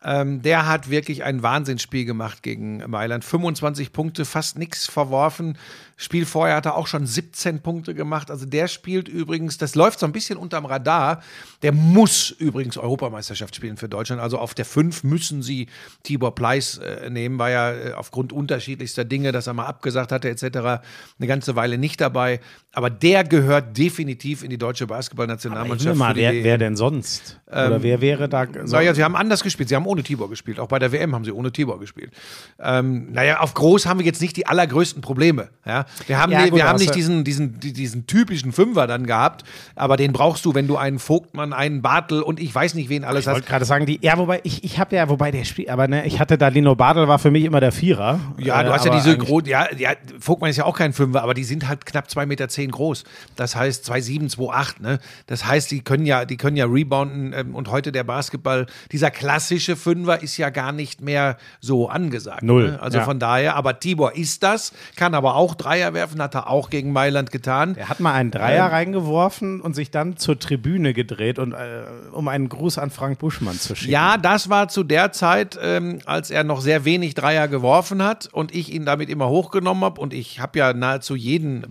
[0.04, 3.26] Ähm, der hat wirklich ein Wahnsinnsspiel gemacht gegen Mailand.
[3.26, 5.58] 25 Punkte, fast nichts verworfen.
[5.96, 8.30] Spiel vorher hat er auch schon 17 Punkte gemacht.
[8.30, 11.24] Also der spielt übrigens, das läuft so ein bisschen unterm Radar.
[11.64, 14.22] Der muss übrigens Europameisterschaft spielen für Deutschland.
[14.22, 15.68] Also auf der 5 müssen sie
[16.04, 20.30] Tibor Pleiss äh, nehmen, war ja äh, aufgrund unterschiedlichster Dinge, dass er mal abgesagt hatte
[20.30, 20.44] etc.
[20.44, 22.40] eine ganze Weile nicht dabei.
[22.78, 25.98] Aber der gehört definitiv in die deutsche Basketballnationalmannschaft.
[25.98, 27.40] mal, wer, wer denn sonst?
[27.48, 28.46] Oder wer wäre da?
[28.66, 29.68] So, Naja, sie haben anders gespielt.
[29.70, 30.60] Sie haben ohne Tibor gespielt.
[30.60, 32.12] Auch bei der WM haben sie ohne Tibor gespielt.
[32.60, 35.50] Ähm, naja, auf groß haben wir jetzt nicht die allergrößten Probleme.
[35.66, 35.86] Ja?
[36.06, 39.44] Wir haben, Ja, gut, wir haben nicht diesen, diesen, die- diesen typischen Fünfer dann gehabt,
[39.76, 43.04] aber den brauchst du, wenn du einen Vogtmann, einen Bartel und ich weiß nicht, wen
[43.04, 43.34] alles ich hast.
[43.38, 46.06] wollte gerade sagen, die, ja, wobei ich, ich habe ja, wobei der Spiel, aber ne,
[46.06, 48.20] ich hatte da Lino Badel war für mich immer der Vierer.
[48.38, 51.24] Ja, du Äh, hast ja diese großen, ja, ja, Vogtmann ist ja auch kein Fünfer,
[51.24, 53.04] aber die sind halt knapp 2,10 Meter groß.
[53.36, 55.00] Das heißt 2,7, 2,8, ne?
[55.26, 59.12] Das heißt, die können ja, die können ja rebounden ähm, und heute der Basketball, dieser
[59.12, 62.44] klassische Fünfer ist ja gar nicht mehr so angesagt.
[62.44, 62.82] Null, Ne?
[62.82, 63.04] Also ja.
[63.04, 66.92] von daher, aber Tibor ist das, kann aber auch Dreier werfen, hat er auch gegen
[66.92, 67.76] Mailand getan.
[67.76, 68.72] Er hat mal einen Dreier Ähm.
[68.72, 73.58] reingeworfen und sich dann zur Tribüne gedreht, und, äh, um einen Gruß an Frank Buschmann
[73.58, 73.92] zu schicken.
[73.92, 78.30] Ja, das war zu der Zeit, ähm, als er noch sehr wenig Dreier geworfen hat
[78.32, 80.02] und ich ihn damit immer hochgenommen habe.
[80.02, 81.66] Und ich habe ja nahezu jeden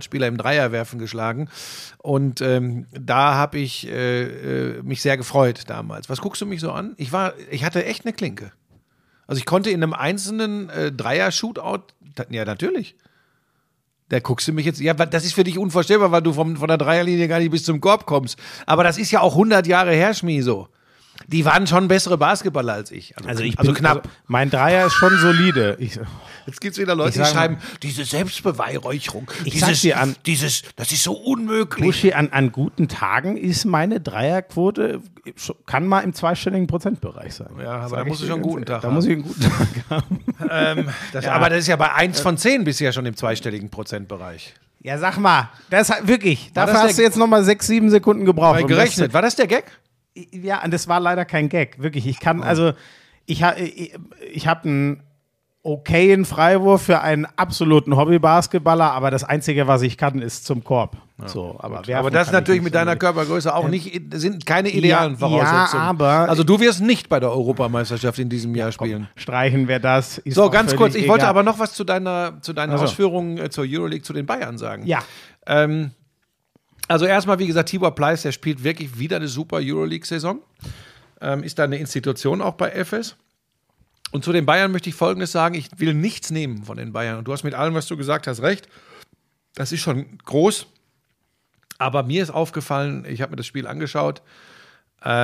[0.00, 1.48] Basketball-Nationalspieler im Dreierwerfen geschlagen.
[1.98, 6.08] Und ähm, da habe ich äh, äh, mich sehr gefreut damals.
[6.08, 6.94] Was guckst du mich so an?
[6.96, 8.52] Ich war, ich hatte echt eine Klinke.
[9.26, 11.84] Also ich konnte in einem einzelnen äh, Dreier-Shootout,
[12.30, 12.96] ja natürlich.
[14.08, 16.66] Da guckst du mich jetzt, ja, das ist für dich unvorstellbar, weil du vom, von
[16.66, 18.36] der Dreierlinie gar nicht bis zum Korb kommst.
[18.66, 20.68] Aber das ist ja auch 100 Jahre her, Schmi, so.
[21.32, 23.14] Die waren schon bessere Basketballer als ich.
[23.26, 23.98] Also ich also bin, knapp.
[23.98, 25.76] Also mein Dreier ist schon solide.
[25.78, 25.98] Ich,
[26.46, 30.62] Jetzt gibt es wieder Leute, Ich die schreiben, diese Selbstbeweihräucherung, Ich dieses, dir an- dieses,
[30.74, 31.84] das ist so unmöglich.
[31.84, 35.00] Buschi, an, an guten Tagen ist meine Dreierquote,
[35.66, 37.50] kann mal im zweistelligen Prozentbereich sein.
[37.62, 38.64] Ja, aber Sag da ich dir schon einen guten.
[38.64, 38.94] Tag Da haben.
[38.94, 40.24] muss ich einen guten Tag haben.
[40.50, 43.14] Ähm, das, Aber das ist ja bei 1 von 10 bist du ja schon im
[43.16, 44.54] zweistelligen Prozentbereich.
[44.82, 48.24] Ja, sag mal, das hat wirklich, dafür das hast du jetzt nochmal sechs, sieben Sekunden
[48.24, 48.66] gebraucht.
[48.66, 49.12] Gerechnet.
[49.12, 49.64] War das der Gag?
[50.14, 52.06] Ja, und das war leider kein Gag, wirklich.
[52.06, 52.24] Ich Oh.
[52.24, 52.72] kann, also,
[53.26, 53.94] ich, ha- ich,
[54.32, 55.02] ich habe einen
[55.62, 60.96] okayen Freiwurf für einen absoluten Hobby-Basketballer, aber das Einzige, was ich kann, ist zum Korb.
[61.26, 62.96] so, aber Aber das ich natürlich mit deiner.
[62.96, 65.82] Körpergröße auch nicht, sind keine idealen Ja, Voraussetzungen.
[65.82, 69.06] ja, aber- also du wirst nicht bei der Europameisterschaft in diesem Jahr spielen.
[69.16, 70.16] Streichen wir das.
[70.16, 71.30] Ist So, ganz kurz, ich wollte egal.
[71.30, 72.84] aber noch was zu deiner, zu deinen Ach so.
[72.84, 74.86] Ausführungen äh, zur Euroleague, zu den Bayern sagen.
[74.86, 75.00] Ja.
[75.46, 75.90] Ähm,
[76.90, 80.42] also erstmal, wie gesagt, Tibor Pleiss, der spielt wirklich wieder eine super Euroleague-Saison.
[81.20, 83.14] Ähm, ist da eine Institution auch bei FS.
[84.10, 87.18] Und zu den Bayern möchte ich Folgendes sagen: Ich will nichts nehmen von den Bayern.
[87.18, 88.68] Und du hast mit allem, was du gesagt hast, recht.
[89.54, 90.66] Das ist schon groß.
[91.78, 94.20] Aber mir ist aufgefallen, ich habe mir das Spiel angeschaut,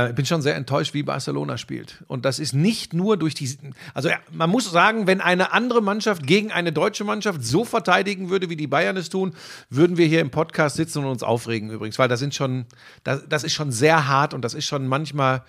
[0.08, 2.02] ich bin schon sehr enttäuscht, wie Barcelona spielt.
[2.06, 3.58] Und das ist nicht nur durch die.
[3.92, 8.30] Also, ja, man muss sagen, wenn eine andere Mannschaft gegen eine deutsche Mannschaft so verteidigen
[8.30, 9.34] würde, wie die Bayern es tun,
[9.68, 12.64] würden wir hier im Podcast sitzen und uns aufregen übrigens, weil das sind schon,
[13.04, 15.42] das, das ist schon sehr hart und das ist schon manchmal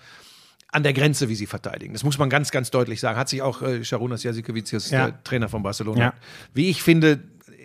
[0.70, 1.94] an der Grenze, wie sie verteidigen.
[1.94, 3.18] Das muss man ganz, ganz deutlich sagen.
[3.18, 5.06] Hat sich auch äh, Sharunas Jasikevicius, Ja.
[5.06, 6.12] der Trainer von Barcelona, Ja.
[6.52, 7.20] wie ich finde,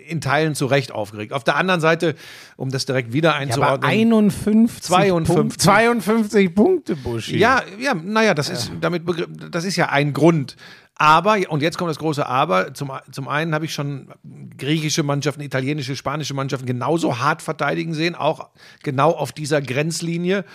[0.07, 1.33] in Teilen zu Recht aufgeregt.
[1.33, 2.15] Auf der anderen Seite,
[2.57, 3.89] um das direkt wieder Ja, aber einzuordnen.
[3.89, 5.35] 51 52.
[5.35, 7.37] Punkte, 52 Punkte, Buschi.
[7.37, 9.03] Ja, ja, naja, das ist damit
[9.51, 10.55] das ist ja ein Grund.
[10.95, 14.09] Aber, und jetzt kommt das große Aber, zum, zum einen habe ich schon
[14.57, 18.49] griechische Mannschaften, italienische, spanische Mannschaften genauso hart verteidigen sehen, auch
[18.83, 20.45] genau auf dieser Grenzlinie.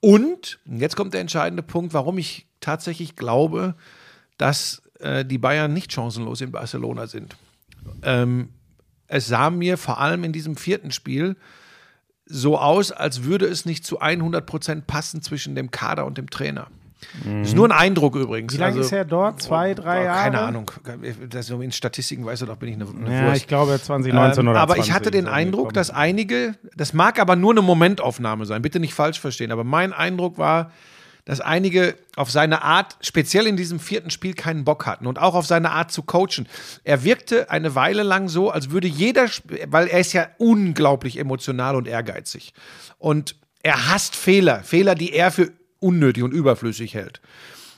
[0.00, 3.74] Und, jetzt kommt der entscheidende Punkt, warum ich tatsächlich glaube,
[4.36, 7.36] dass äh, die Bayern nicht chancenlos in Barcelona sind.
[8.02, 8.50] Ähm,
[9.08, 11.36] es sah mir vor allem in diesem vierten Spiel
[12.26, 16.28] so aus, als würde es nicht zu 100 Prozent passen zwischen dem Kader und dem
[16.30, 16.68] Trainer.
[17.24, 18.52] Das ist nur ein Eindruck übrigens.
[18.52, 19.40] Wie lange Also, ist er dort?
[19.40, 20.22] Zwei, drei Jahre?
[20.24, 20.70] Keine Ahnung.
[21.30, 23.36] Das in Statistiken weißt du doch, bin ich eine, eine Ja, Wurst.
[23.42, 26.92] ich glaube 2019 Ähm, oder aber 20 ich hatte den so Eindruck, dass einige, das
[26.92, 30.72] mag aber nur eine Momentaufnahme sein, bitte nicht falsch verstehen, aber mein Eindruck war,
[31.28, 35.34] dass einige auf seine Art, speziell in diesem vierten Spiel, keinen Bock hatten und auch
[35.34, 36.48] auf seine Art zu coachen.
[36.84, 39.28] Er wirkte eine Weile lang so, als würde jeder,
[39.66, 42.54] weil er ist ja unglaublich emotional und ehrgeizig.
[42.96, 47.20] Und er hasst Fehler, Fehler, die er für unnötig und überflüssig hält.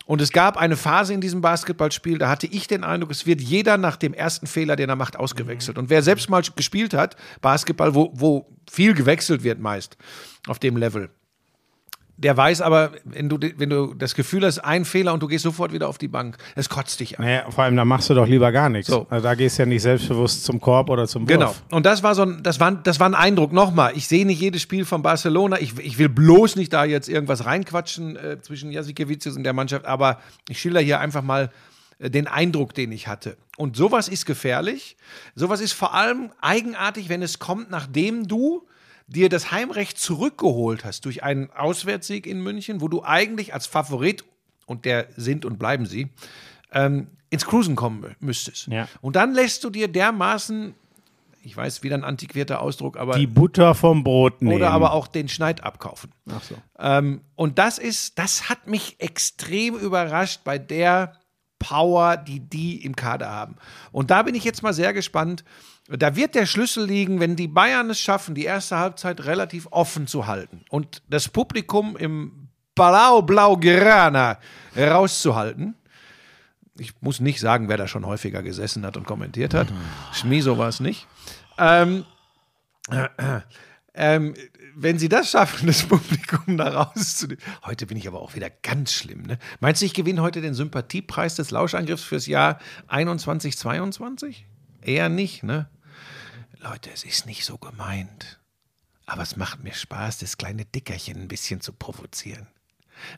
[0.07, 3.41] Und es gab eine Phase in diesem Basketballspiel, da hatte ich den Eindruck, es wird
[3.41, 5.77] jeder nach dem ersten Fehler, den er macht, ausgewechselt.
[5.77, 9.97] Und wer selbst mal gespielt hat, Basketball, wo, wo viel gewechselt wird meist
[10.47, 11.11] auf dem Level,
[12.23, 15.43] Der weiß aber, wenn du, wenn du das Gefühl hast, ein Fehler und du gehst
[15.43, 17.25] sofort wieder auf die Bank, es kotzt dich an.
[17.25, 18.91] Naja, vor allem, da machst du doch lieber gar nichts.
[18.91, 19.07] So.
[19.09, 21.29] Also da gehst du ja nicht selbstbewusst zum Korb oder zum Wurf.
[21.29, 21.55] Genau.
[21.71, 23.55] Und das war so ein, das war, das war ein Eindruck.
[23.55, 25.59] Nochmal, ich sehe nicht jedes Spiel von Barcelona.
[25.61, 29.87] Ich, ich will bloß nicht da jetzt irgendwas reinquatschen äh, zwischen Jasikewicius und der Mannschaft,
[29.87, 31.51] aber ich schilder hier einfach mal
[32.01, 33.39] äh, den Eindruck, den ich hatte.
[33.57, 34.99] Und sowas ist gefährlich.
[35.35, 38.67] Sowas ist vor allem eigenartig, wenn es kommt, nachdem du
[39.11, 44.25] dir das Heimrecht zurückgeholt hast durch einen Auswärtssieg in München, wo du eigentlich als Favorit,
[44.67, 46.09] und der sind und bleiben sie,
[46.73, 48.69] ähm, ins Cruisen kommen mü- müsstest.
[48.69, 48.89] Ja.
[49.01, 50.75] Und dann lässt du dir dermaßen,
[51.43, 54.55] ich weiß, wieder ein antiquierter Ausdruck, aber Die Butter vom Brot nehmen.
[54.55, 56.13] oder aber auch den Schneid abkaufen.
[56.31, 56.55] Ach so.
[56.79, 61.15] Ähm, und das ist, das hat mich extrem überrascht bei der
[61.59, 63.57] Power, die die im Kader haben.
[63.93, 65.45] Und da bin ich jetzt mal sehr gespannt.
[65.93, 70.07] Da wird der Schlüssel liegen, wenn die Bayern es schaffen, die erste Halbzeit relativ offen
[70.07, 74.39] zu halten und das Publikum im Palau Blaugrana
[74.77, 75.75] rauszuhalten.
[76.79, 79.69] Ich muss nicht sagen, wer da schon häufiger gesessen hat und kommentiert hat.
[80.13, 81.07] Schmieso war es nicht.
[81.59, 82.05] Ähm,
[83.95, 84.35] ähm,
[84.77, 87.43] wenn sie das schaffen, das Publikum da rauszunehmen.
[87.65, 89.23] Heute bin ich aber auch wieder ganz schlimm.
[89.23, 89.39] Ne?
[89.59, 94.47] Meinst du, ich gewinne heute den Sympathiepreis des Lauschangriffs fürs Jahr 21, 22?
[94.83, 95.69] Eher nicht, ne?
[96.63, 98.39] Leute, es ist nicht so gemeint.
[99.07, 102.47] Aber es macht mir Spaß, das kleine Dickerchen ein bisschen zu provozieren.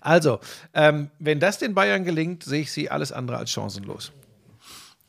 [0.01, 0.39] Also,
[0.75, 4.13] ähm, wenn das den Bayern gelingt, sehe ich sie alles andere als chancenlos.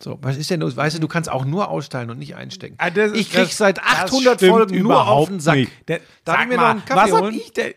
[0.02, 0.76] So, was ist denn los?
[0.76, 2.76] Weißt du, du kannst auch nur austeilen und nicht einstecken.
[2.80, 5.68] Ah, ist- ich krieg das- seit das 800 stimmt Folgen nur auf den Sack.
[5.88, 7.74] Der, sag mir mal, noch einen Kaffee was hab ich denn?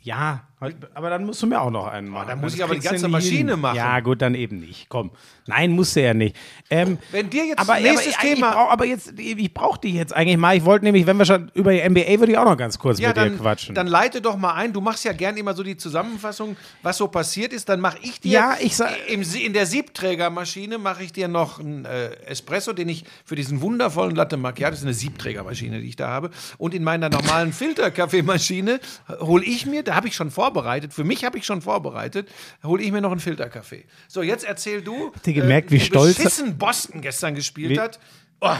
[0.00, 0.48] Ja,
[0.94, 2.28] aber dann musst du mir auch noch einen machen.
[2.28, 3.60] dann muss ich aber die ganze Maschine hin.
[3.60, 3.76] machen.
[3.76, 4.88] Ja, gut, dann eben nicht.
[4.88, 5.10] Komm.
[5.46, 6.34] Nein, musst du ja nicht.
[6.70, 9.94] Ähm, Wenn dir jetzt aber, nächstes aber, Thema- Ich brauch, aber jetzt, ich brauche dich
[9.94, 10.56] jetzt eigentlich mal.
[10.56, 12.98] Ich wollte nämlich, wenn wir schon über die NBA, würde ich auch noch ganz kurz
[12.98, 13.74] ja, mit dann, dir quatschen.
[13.74, 14.72] dann leite doch mal ein.
[14.72, 17.68] Du machst ja gern immer so die Zusammenfassung, was so passiert ist.
[17.68, 21.60] Dann mache ich dir Ja, ich sag- im, in der Siebträgermaschine mache ich dir noch
[21.60, 25.88] einen äh, Espresso, den ich für diesen wundervollen Latte Macchiato, das ist eine Siebträgermaschine, die
[25.88, 26.30] ich da habe.
[26.58, 27.52] Und in meiner normalen
[28.00, 28.80] Filterkaffeemaschine
[29.20, 32.28] hole ich mir, da habe ich schon vorbereitet, für mich habe ich schon vorbereitet,
[32.64, 33.84] hole ich mir noch einen Filterkaffee.
[34.08, 37.98] So, jetzt erzähl du, Habt ihr gemerkt, wie stolz- beschissen Boston gestern gespielt Wie- hat.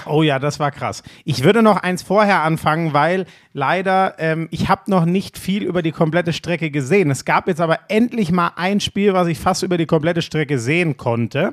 [0.07, 1.03] Oh ja, das war krass.
[1.27, 5.83] Ich würde noch eins vorher anfangen, weil leider ähm, ich habe noch nicht viel über
[5.83, 7.11] die komplette Strecke gesehen.
[7.11, 10.59] Es gab jetzt aber endlich mal ein Spiel, was ich fast über die komplette Strecke
[10.59, 11.53] sehen konnte.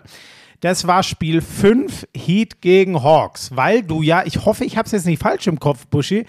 [0.62, 4.94] Das war Spiel 5 Heat gegen Hawks, weil du ja, ich hoffe, ich habe es
[4.94, 6.26] jetzt nicht falsch im Kopf, Buschi.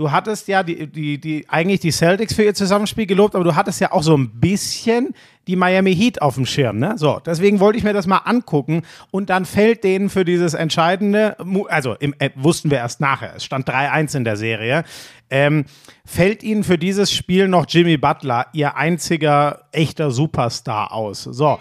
[0.00, 3.54] Du hattest ja die, die, die, eigentlich die Celtics für ihr Zusammenspiel gelobt, aber du
[3.54, 5.14] hattest ja auch so ein bisschen
[5.46, 6.94] die Miami Heat auf dem Schirm, ne?
[6.96, 11.36] So, deswegen wollte ich mir das mal angucken und dann fällt denen für dieses entscheidende,
[11.68, 14.84] also im, äh, wussten wir erst nachher, es stand 3-1 in der Serie,
[15.28, 15.66] ähm,
[16.06, 21.24] fällt ihnen für dieses Spiel noch Jimmy Butler, ihr einziger echter Superstar aus.
[21.24, 21.58] So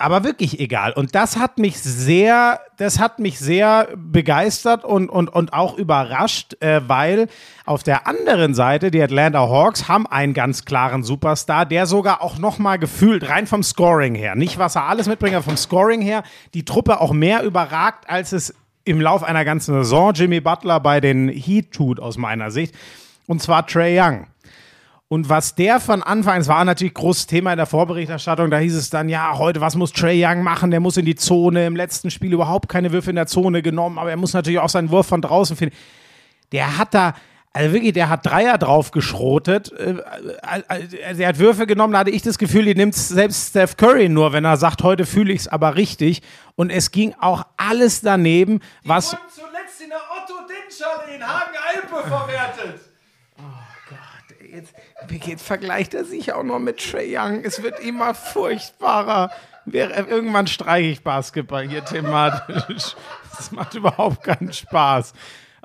[0.00, 0.92] aber wirklich egal.
[0.92, 6.56] Und das hat mich sehr, das hat mich sehr begeistert und, und, und auch überrascht,
[6.60, 7.28] äh, weil
[7.66, 12.38] auf der anderen Seite die Atlanta Hawks haben einen ganz klaren Superstar, der sogar auch
[12.38, 16.22] nochmal gefühlt, rein vom Scoring her, nicht was er alles mitbringt, aber vom Scoring her,
[16.54, 21.00] die Truppe auch mehr überragt, als es im Lauf einer ganzen Saison Jimmy Butler bei
[21.00, 22.74] den Heat tut, aus meiner Sicht.
[23.26, 24.26] Und zwar Trey Young.
[25.12, 28.76] Und was der von Anfang, es war natürlich großes Thema in der Vorberichterstattung, da hieß
[28.76, 30.70] es dann, ja, heute, was muss Trey Young machen?
[30.70, 33.98] Der muss in die Zone, im letzten Spiel überhaupt keine Würfe in der Zone genommen,
[33.98, 35.74] aber er muss natürlich auch seinen Wurf von draußen finden.
[36.52, 37.14] Der hat da,
[37.52, 39.72] also wirklich, der hat Dreier drauf geschrotet.
[39.72, 39.96] Äh,
[40.68, 44.08] äh, Der hat Würfe genommen, da hatte ich das Gefühl, die nimmt selbst Steph Curry
[44.08, 46.22] nur, wenn er sagt, heute fühle ich es aber richtig.
[46.54, 49.10] Und es ging auch alles daneben, was.
[49.34, 52.89] zuletzt in der Otto Dinschale in Hagen-Alpe verwertet.
[55.24, 57.40] Jetzt vergleicht er sich auch noch mit Trey Young.
[57.44, 59.30] Es wird immer furchtbarer.
[59.64, 62.94] Wer- Irgendwann streiche ich Basketball hier thematisch.
[63.36, 65.14] Das macht überhaupt keinen Spaß.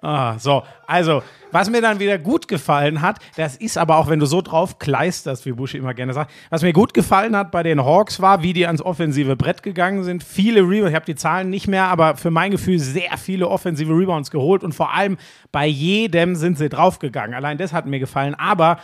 [0.02, 4.19] Ah, so, also, was mir dann wieder gut gefallen hat, das ist aber auch, wenn
[4.19, 7.63] du so drauf kleisterst, wie Buschi immer gerne sagt, was mir gut gefallen hat bei
[7.63, 10.24] den Hawks war, wie die ans offensive Brett gegangen sind.
[10.24, 13.91] Viele Rebounds, ich habe die Zahlen nicht mehr, aber für mein Gefühl sehr viele offensive
[13.91, 15.17] Rebounds geholt und vor allem
[15.52, 17.34] bei jedem sind sie draufgegangen.
[17.34, 18.78] Allein das hat mir gefallen, aber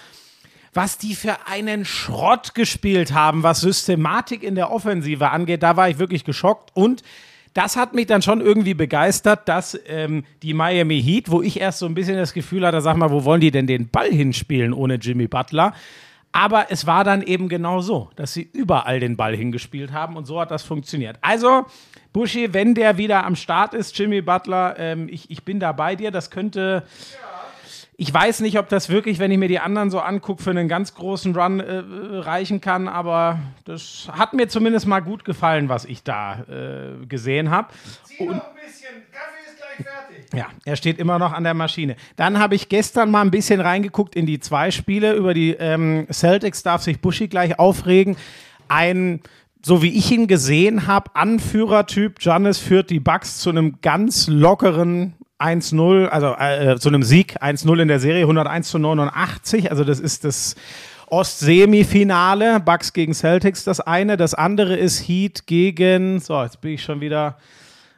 [0.74, 5.90] was die für einen Schrott gespielt haben, was Systematik in der Offensive angeht, da war
[5.90, 7.04] ich wirklich geschockt und
[7.54, 11.80] das hat mich dann schon irgendwie begeistert, dass ähm, die Miami Heat, wo ich erst
[11.80, 14.72] so ein bisschen das Gefühl hatte, sag mal, wo wollen die denn den Ball hinspielen
[14.72, 15.74] ohne Jimmy Butler?
[16.32, 20.26] Aber es war dann eben genau so, dass sie überall den Ball hingespielt haben und
[20.26, 21.18] so hat das funktioniert.
[21.20, 21.66] Also,
[22.14, 25.98] Buschi, wenn der wieder am Start ist, Jimmy Butler, ähm, ich, ich bin da bei
[25.98, 26.84] dir, das könnte,
[28.02, 30.68] ich weiß nicht, ob das wirklich, wenn ich mir die anderen so angucke, für einen
[30.68, 31.84] ganz großen Run äh,
[32.18, 37.52] reichen kann, aber das hat mir zumindest mal gut gefallen, was ich da äh, gesehen
[37.52, 37.68] habe.
[38.06, 38.90] Zieh noch ein bisschen.
[39.12, 40.34] Kaffee ist gleich fertig.
[40.34, 41.96] Ja, er steht immer noch an der Maschine.
[42.16, 45.14] Dann habe ich gestern mal ein bisschen reingeguckt in die zwei Spiele.
[45.14, 48.18] Über die ähm, Celtics darf sich Buschi gleich aufregen.
[48.68, 49.22] Ein,
[49.64, 52.18] so wie ich ihn gesehen habe, Anführertyp.
[52.18, 57.82] Giannis führt die Bucks zu einem ganz lockeren 1-0, also äh, zu einem Sieg 1-0
[57.82, 59.72] in der Serie, 101 zu 89.
[59.72, 60.56] Also das ist das
[61.08, 64.18] Ostsemifinale, Bucks gegen Celtics das eine.
[64.18, 67.38] Das andere ist Heat gegen, so, jetzt bin ich schon wieder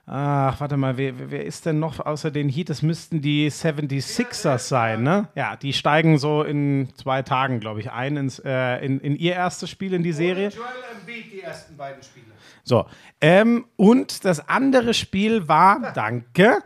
[0.05, 2.70] Ach, warte mal, wer, wer ist denn noch außer den Heat?
[2.70, 5.30] Das müssten die 76ers sein, ne?
[5.34, 9.34] Ja, die steigen so in zwei Tagen, glaube ich, ein ins, äh, in, in ihr
[9.34, 10.49] erstes Spiel in die Serie.
[10.49, 10.67] Joel
[10.99, 12.26] Embiid die ersten beiden Spiele.
[12.65, 12.86] So,
[13.22, 16.61] ähm, und das andere Spiel war, danke,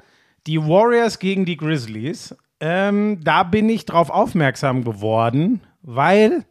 [0.47, 2.35] die Warriors gegen die Grizzlies.
[2.59, 6.45] Ähm, da bin ich drauf aufmerksam geworden, weil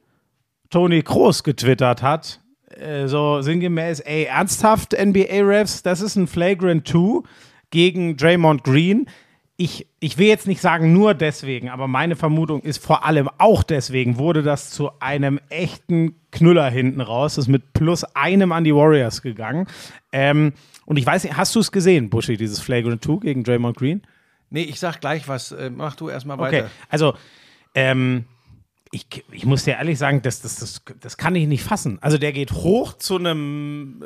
[0.71, 2.41] Tony Kroos getwittert hat,
[2.71, 7.23] äh, so sinngemäß, ey, ernsthaft NBA-Refs, das ist ein Flagrant 2
[7.71, 9.07] gegen Draymond Green.
[9.57, 13.63] Ich, ich will jetzt nicht sagen nur deswegen, aber meine Vermutung ist vor allem auch
[13.63, 17.37] deswegen wurde das zu einem echten Knüller hinten raus.
[17.37, 19.67] Das ist mit plus einem an die Warriors gegangen.
[20.13, 20.53] Ähm,
[20.87, 24.03] und ich weiß nicht, hast du es gesehen, Buschi, dieses Flagrant 2 gegen Draymond Green?
[24.49, 25.53] Nee, ich sag gleich was.
[25.53, 26.71] Äh, mach du erstmal Okay, weiter.
[26.89, 27.15] also
[27.75, 28.25] ähm,
[28.93, 31.99] ich, ich muss dir ehrlich sagen, das, das, das, das kann ich nicht fassen.
[32.01, 34.03] Also der geht hoch zu einem,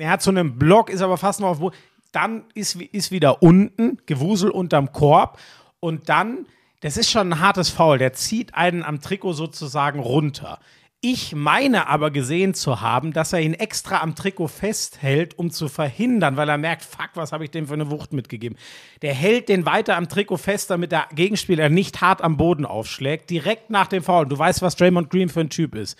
[0.00, 1.76] äh, ja, zu einem Block, ist aber fast noch auf Boden.
[2.10, 5.38] Dann ist, ist wieder unten, Gewusel unterm Korb
[5.80, 6.46] und dann,
[6.80, 10.58] das ist schon ein hartes Foul, der zieht einen am Trikot sozusagen runter.
[11.04, 15.66] Ich meine aber gesehen zu haben, dass er ihn extra am Trikot festhält, um zu
[15.66, 18.56] verhindern, weil er merkt, fuck, was habe ich dem für eine Wucht mitgegeben.
[19.02, 23.30] Der hält den weiter am Trikot fest, damit der Gegenspieler nicht hart am Boden aufschlägt,
[23.30, 24.26] direkt nach dem Foul.
[24.26, 25.98] Du weißt, was Draymond Green für ein Typ ist.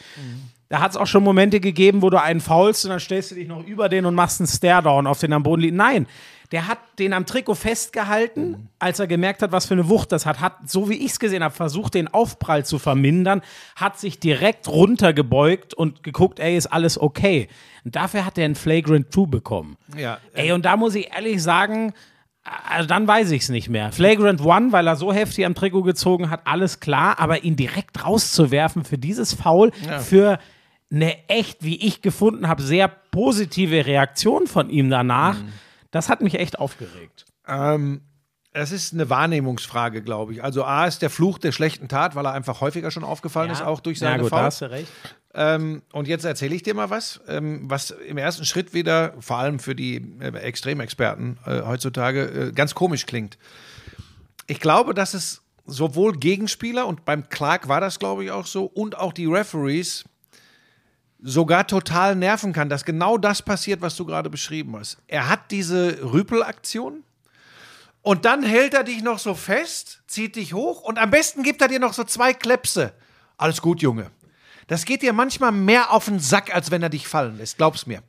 [0.68, 3.34] Da hat es auch schon Momente gegeben, wo du einen faulst und dann stellst du
[3.34, 5.74] dich noch über den und machst einen Stare-Down auf den am Boden liegt.
[5.74, 6.06] Nein,
[6.52, 10.26] der hat den am Trikot festgehalten, als er gemerkt hat, was für eine Wucht das
[10.26, 10.40] hat.
[10.40, 13.40] Hat, so wie ich es gesehen habe, versucht, den Aufprall zu vermindern,
[13.74, 17.48] hat sich direkt runtergebeugt und geguckt, ey, ist alles okay.
[17.84, 19.78] Und dafür hat er einen Flagrant 2 bekommen.
[19.96, 21.94] Ja, Ey, und da muss ich ehrlich sagen,
[22.44, 23.90] also dann weiß ich es nicht mehr.
[23.90, 28.04] Flagrant One, weil er so heftig am Trikot gezogen hat, alles klar, aber ihn direkt
[28.04, 30.38] rauszuwerfen für dieses Foul, für
[30.92, 35.38] eine echt, wie ich gefunden habe, sehr positive Reaktion von ihm danach,
[35.92, 37.26] das hat mich echt aufgeregt.
[37.46, 38.00] Ähm,
[38.54, 40.44] es ist eine Wahrnehmungsfrage, glaube ich.
[40.44, 43.62] Also A ist der Fluch der schlechten Tat, weil er einfach häufiger schon aufgefallen ist,
[43.62, 44.88] auch durch seine ja, gut, da hast du recht.
[45.34, 49.38] Ähm, und jetzt erzähle ich dir mal was, ähm, was im ersten Schritt wieder, vor
[49.38, 53.38] allem für die äh, Extremexperten äh, heutzutage, äh, ganz komisch klingt.
[54.46, 58.64] Ich glaube, dass es sowohl Gegenspieler, und beim Clark war das, glaube ich, auch so,
[58.64, 60.04] und auch die Referees
[61.22, 64.98] sogar total nerven kann, dass genau das passiert, was du gerade beschrieben hast.
[65.06, 67.04] Er hat diese Rüpelaktion
[68.02, 71.62] und dann hält er dich noch so fest, zieht dich hoch und am besten gibt
[71.62, 72.92] er dir noch so zwei Klepse.
[73.36, 74.10] Alles gut, Junge.
[74.66, 77.56] Das geht dir manchmal mehr auf den Sack, als wenn er dich fallen lässt.
[77.56, 78.02] Glaub's mir.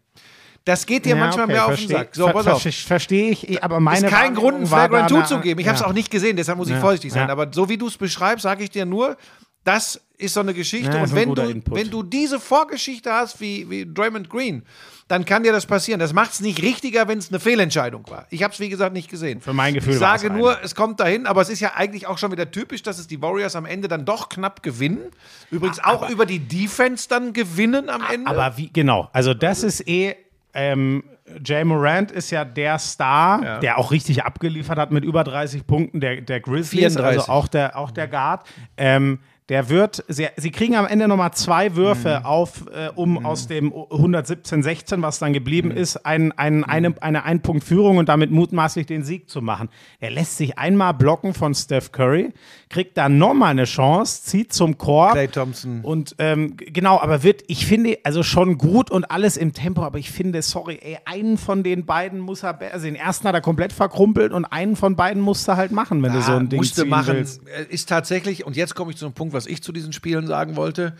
[0.65, 2.15] Das geht dir manchmal mehr auf den Sack.
[2.15, 2.61] So, pass auf.
[2.61, 5.59] ver Verstehe ich, aber meine Ist kein Grund, einen Flagrant da 2 eine- zu geben.
[5.59, 5.87] Ich habe es ja.
[5.87, 6.79] auch nicht gesehen, deshalb muss ich Ja.
[6.79, 7.27] vorsichtig sein.
[7.27, 7.33] Ja.
[7.33, 9.17] Aber so wie du es beschreibst, sage ich dir nur,
[9.65, 10.95] das ist so eine Geschichte.
[10.95, 11.75] Ja, und wenn du, Input.
[11.75, 14.63] wenn du diese Vorgeschichte hast wie, wie Draymond Green,
[15.07, 15.99] dann kann dir das passieren.
[15.99, 18.25] Das macht es nicht richtiger, wenn es eine Fehlentscheidung war.
[18.29, 19.41] Ich habe es, wie gesagt, nicht gesehen.
[19.41, 22.07] Für mein Gefühl Ich es sage nur, es kommt dahin, aber es ist ja eigentlich
[22.07, 25.11] auch schon wieder typisch, dass es die Warriors am Ende dann doch knapp gewinnen.
[25.51, 28.29] Übrigens auch über die Defense dann gewinnen am Ende.
[28.29, 30.15] Aber wie, genau, also das ist eh,
[30.53, 31.03] ähm,
[31.43, 35.99] Jay Morant ist ja der Star, der auch richtig abgeliefert hat mit über 30 Punkten
[35.99, 37.19] der, der Grizzlies, 34.
[37.19, 38.45] also auch der, auch der Guard.
[38.77, 39.19] Ähm,
[39.49, 42.25] der wird, sie, sie kriegen am Ende nochmal zwei Würfe Mhm.
[42.25, 45.77] auf, äh, um aus dem 117-16, was dann geblieben Mhm.
[45.77, 49.69] ist, ein, ein, eine, eine Ein-Punkt-Führung und damit mutmaßlich den Sieg zu machen.
[49.99, 52.31] Er lässt sich einmal blocken von Steph Curry,
[52.73, 55.11] kriegt dann nochmal eine Chance, zieht zum Korb.
[55.11, 55.81] Klay Thompson.
[55.83, 59.99] Und ähm, genau, aber wird, ich finde, also schon gut und alles im Tempo, aber
[59.99, 63.41] ich finde, sorry, ey, einen von den beiden muss er, also den ersten hat er
[63.41, 66.57] komplett verkrumpelt und einen von beiden musst du halt machen, wenn du so ein Ding
[66.57, 67.13] musste machen.
[67.13, 67.41] willst.
[67.47, 70.25] Äh, Ist tatsächlich, und jetzt komme ich zu einem Punkt, was ich zu diesen Spielen
[70.25, 70.95] sagen wollte,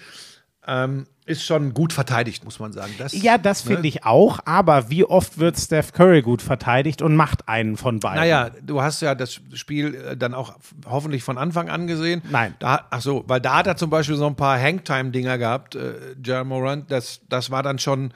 [0.68, 2.93] ähm, ist schon gut verteidigt, muss man sagen.
[2.97, 7.16] Das, Ja, das finde ich auch, aber wie oft wird Steph Curry gut verteidigt und
[7.16, 8.20] macht einen von beiden?
[8.20, 10.55] Naja, du hast ja das Spiel äh, dann auch
[10.86, 12.22] hoffentlich von Anfang an gesehen.
[12.30, 12.55] Nein.
[12.59, 15.93] Da, ach so, weil da hat er zum Beispiel so ein paar Hangtime-Dinger gehabt, äh,
[16.24, 16.91] Jerry Morant.
[16.91, 18.14] Das, das war dann schon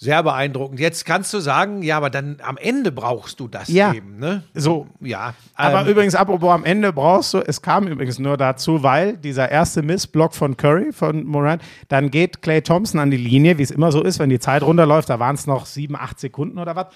[0.00, 0.78] Sehr beeindruckend.
[0.78, 3.92] Jetzt kannst du sagen, ja, aber dann am Ende brauchst du das Ja.
[3.92, 4.44] eben, ne?
[4.54, 5.34] So, Ja.
[5.54, 9.50] Aber ähm, übrigens, apropos am Ende brauchst du, es kam übrigens nur dazu, weil dieser
[9.50, 13.72] erste Missblock von Curry, von Morant, dann geht Clay Thompson an die Linie, wie es
[13.72, 16.76] immer so ist, wenn die Zeit runterläuft, da waren es noch sieben, acht Sekunden oder
[16.76, 16.86] was.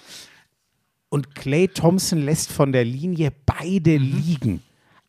[1.09, 4.63] Und Clay Thompson lässt von der Linie beide liegen.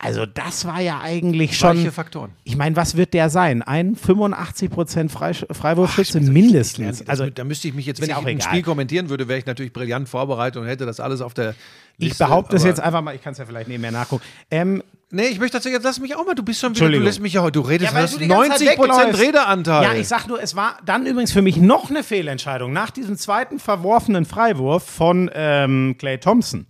[0.03, 1.77] Also das war ja eigentlich schon.
[1.77, 2.31] Weiche Faktoren.
[2.43, 3.61] Ich meine, was wird der sein?
[3.61, 7.01] Ein 85% Freisch- Freiwurfschütze mindestens.
[7.07, 8.47] Also, Also da müsste ich mich jetzt, wenn ich auch ein egal.
[8.47, 11.55] Spiel kommentieren würde, wäre ich natürlich brillant vorbereitet und hätte das alles auf der
[11.97, 12.13] Liste.
[12.13, 14.23] ich behaupte es jetzt einfach mal, ich kann es ja vielleicht nebenher nachgucken.
[14.51, 14.83] Ähm,
[15.15, 17.19] Nee, ich möchte dazu jetzt lass mich auch mal, du bist schon wieder, du lässt
[17.19, 19.19] mich ja heute, du redest, Ja, hast du die ganze Zeit 90 Prozent.
[19.19, 19.83] Redeanteil.
[19.83, 22.73] Ja, ich sag nur, es war dann übrigens für mich noch eine Fehlentscheidung.
[22.73, 26.65] Nach diesem zweiten verworfenen Freiwurf von ähm, Clay Thompson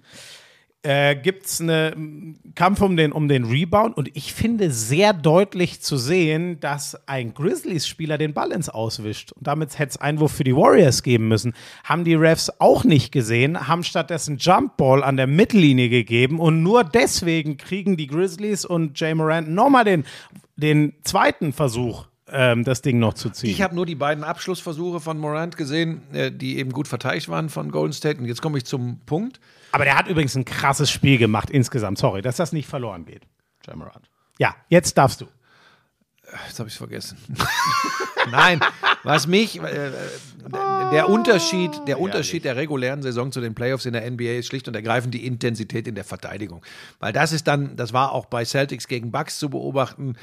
[0.83, 5.81] äh, gibt es einen Kampf um den, um den Rebound und ich finde sehr deutlich
[5.81, 9.31] zu sehen, dass ein Grizzlies-Spieler den Ball ins Auswischt.
[9.31, 11.53] Und damit hätte es Einwurf für die Warriors geben müssen.
[11.85, 16.83] Haben die Refs auch nicht gesehen, haben stattdessen Jumpball an der Mittellinie gegeben und nur
[16.83, 20.03] deswegen kriegen die Grizzlies und Jay Morant nochmal den,
[20.57, 23.49] den zweiten Versuch, ähm, das Ding noch zu ziehen.
[23.49, 27.47] Ich habe nur die beiden Abschlussversuche von Morant gesehen, äh, die eben gut verteidigt waren
[27.47, 28.19] von Golden State.
[28.19, 29.39] Und jetzt komme ich zum Punkt.
[29.73, 31.97] Aber der hat übrigens ein krasses Spiel gemacht insgesamt.
[31.97, 33.23] Sorry, dass das nicht verloren geht.
[33.65, 34.07] Jay Morant.
[34.37, 35.25] Ja, jetzt darfst du.
[36.47, 37.17] Jetzt habe ich es vergessen.
[38.31, 38.59] Nein,
[39.01, 39.91] was mich, äh,
[40.91, 44.67] der Unterschied, der Unterschied der regulären Saison zu den Playoffs in der NBA ist schlicht
[44.67, 46.63] und ergreifend die Intensität in der Verteidigung.
[46.99, 50.17] Weil das ist dann, das war auch bei Celtics gegen Bucks zu beobachten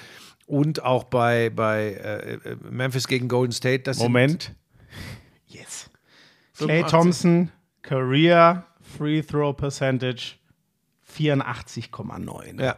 [0.46, 3.82] und auch bei, bei äh, äh, Memphis gegen Golden State.
[3.82, 4.54] Das Moment.
[5.46, 5.90] Yes.
[6.56, 6.90] Clay 85.
[6.92, 10.34] Thompson, Career Free Throw Percentage
[11.16, 12.62] 84,9.
[12.62, 12.76] Ja,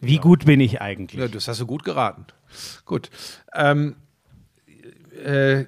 [0.00, 1.20] Wie gut bin ich eigentlich?
[1.20, 2.26] Ja, das hast du gut geraten.
[2.84, 3.10] Gut.
[3.54, 3.96] Ähm,
[5.24, 5.64] äh,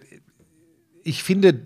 [1.03, 1.63] ich finde,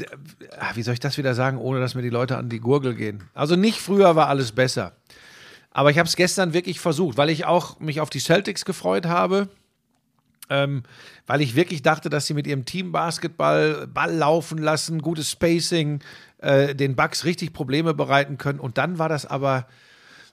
[0.59, 2.95] ah, wie soll ich das wieder sagen, ohne dass mir die Leute an die Gurgel
[2.95, 3.24] gehen?
[3.33, 4.93] Also nicht früher war alles besser.
[5.70, 9.07] Aber ich habe es gestern wirklich versucht, weil ich auch mich auf die Celtics gefreut
[9.07, 9.49] habe.
[10.51, 10.82] Ähm,
[11.26, 16.01] weil ich wirklich dachte, dass sie mit ihrem Team Basketball Ball laufen lassen, gutes Spacing,
[16.38, 18.61] äh, den Bucks richtig Probleme bereiten können.
[18.61, 19.66] Und dann war das aber,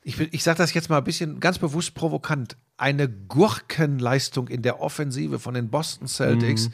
[0.03, 4.81] ich, ich sage das jetzt mal ein bisschen ganz bewusst provokant, eine Gurkenleistung in der
[4.81, 6.69] Offensive von den Boston Celtics.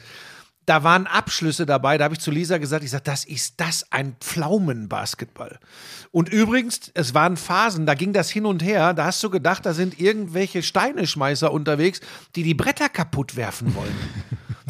[0.66, 3.86] Da waren Abschlüsse dabei, da habe ich zu Lisa gesagt, ich sage, das ist das
[3.90, 5.58] ein Pflaumenbasketball.
[6.10, 9.66] Und übrigens, es waren Phasen, da ging das hin und her, da hast du gedacht,
[9.66, 12.00] da sind irgendwelche Steineschmeißer unterwegs,
[12.34, 13.94] die die Bretter kaputt werfen wollen.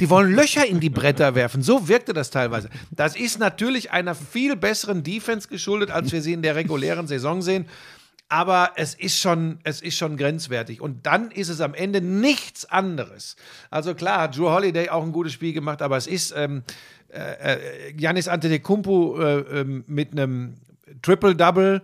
[0.00, 1.62] Die wollen Löcher in die Bretter werfen.
[1.62, 2.68] So wirkte das teilweise.
[2.90, 7.42] Das ist natürlich einer viel besseren Defense geschuldet, als wir sie in der regulären Saison
[7.42, 7.66] sehen.
[8.34, 10.80] Aber es ist schon, es ist schon grenzwertig.
[10.80, 13.36] Und dann ist es am Ende nichts anderes.
[13.70, 16.64] Also klar, hat Drew Holiday auch ein gutes Spiel gemacht, aber es ist ähm,
[17.12, 20.54] äh, äh, Giannis Antetokounmpo äh, ähm, mit einem
[21.02, 21.80] Triple-Double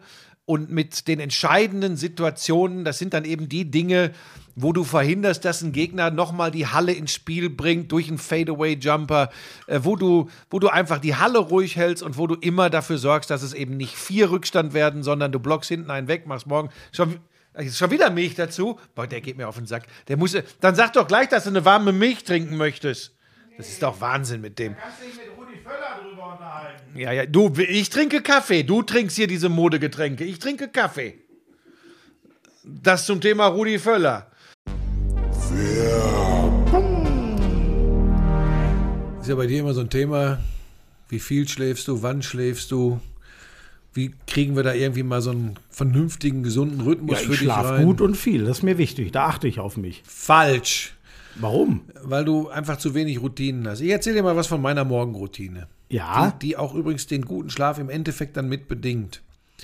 [0.51, 4.11] und mit den entscheidenden Situationen, das sind dann eben die Dinge,
[4.57, 9.31] wo du verhinderst, dass ein Gegner nochmal die Halle ins Spiel bringt durch einen Fadeaway-Jumper,
[9.69, 12.99] äh, wo, du, wo du einfach die Halle ruhig hältst und wo du immer dafür
[12.99, 16.49] sorgst, dass es eben nicht vier Rückstand werden, sondern du blockst hinten einen weg, machst
[16.49, 17.21] morgen schon,
[17.55, 18.77] äh, schon wieder Milch dazu.
[18.97, 19.87] Boah, der geht mir auf den Sack.
[20.09, 23.15] Der muss, dann sag doch gleich, dass du eine warme Milch trinken möchtest.
[23.57, 24.75] Das ist doch Wahnsinn mit dem.
[24.77, 25.40] Kannst dich mit Rudi
[25.71, 26.99] Völler drüber unterhalten.
[26.99, 28.65] Ja, ja, du, ich trinke Kaffee.
[28.65, 30.25] Du trinkst hier diese Modegetränke.
[30.25, 31.19] Ich trinke Kaffee.
[32.65, 34.27] Das zum Thema Rudi Völler.
[39.21, 40.39] Ist ja bei dir immer so ein Thema,
[41.09, 43.01] wie viel schläfst du, wann schläfst du?
[43.93, 47.39] Wie kriegen wir da irgendwie mal so einen vernünftigen, gesunden Rhythmus Ja, für ich dich
[47.41, 47.85] schlafe rein?
[47.85, 48.45] gut und viel.
[48.45, 49.11] Das ist mir wichtig.
[49.13, 50.03] Da achte ich auf mich.
[50.07, 50.95] Falsch,
[51.41, 51.83] Warum?
[52.03, 53.81] weil du einfach zu wenig Routinen hast.
[53.81, 55.67] Ich erzähle dir mal was von meiner Morgenroutine.
[55.89, 59.23] Ja, Die, die auch übrigens den guten Schlaf im Endeffekt dann mit bedingt.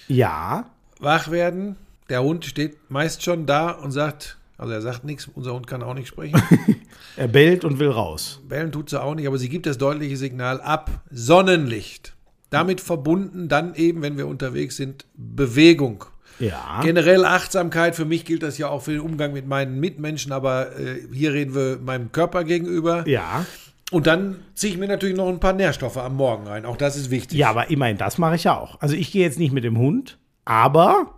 [0.09, 0.70] ja.
[1.01, 1.77] wach werden.
[2.09, 5.83] Der Hund steht meist schon da und sagt, also er sagt nichts, unser Hund kann
[5.83, 6.41] auch nicht sprechen.
[7.18, 8.41] Er bellt und will raus.
[8.47, 10.91] Bellen tut sie auch nicht, aber sie gibt das deutliche Signal ab.
[11.11, 12.14] Sonnenlicht.
[12.51, 16.05] Damit verbunden dann eben, wenn wir unterwegs sind, Bewegung.
[16.39, 16.80] Ja.
[16.82, 20.78] Generell Achtsamkeit, für mich gilt das ja auch für den Umgang mit meinen Mitmenschen, aber
[20.78, 23.07] äh, hier reden wir meinem Körper gegenüber.
[23.09, 23.47] Ja.
[23.93, 26.66] Und dann ziehe ich mir natürlich noch ein paar Nährstoffe am Morgen rein.
[26.66, 27.39] Auch das ist wichtig.
[27.39, 28.80] Ja, aber immerhin, das mache ich ja auch.
[28.80, 31.14] Also ich gehe jetzt nicht mit dem Hund, aber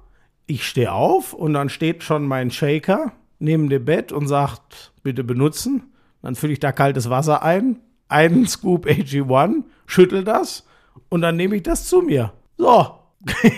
[0.47, 5.25] ich stehe auf und dann steht schon mein Shaker neben dem Bett und sagt, bitte
[5.25, 5.93] benutzen.
[6.23, 10.67] Dann fülle ich da kaltes Wasser ein, einen Scoop AG1, schüttel das
[11.09, 12.33] und dann nehme ich das zu mir.
[12.57, 12.69] So.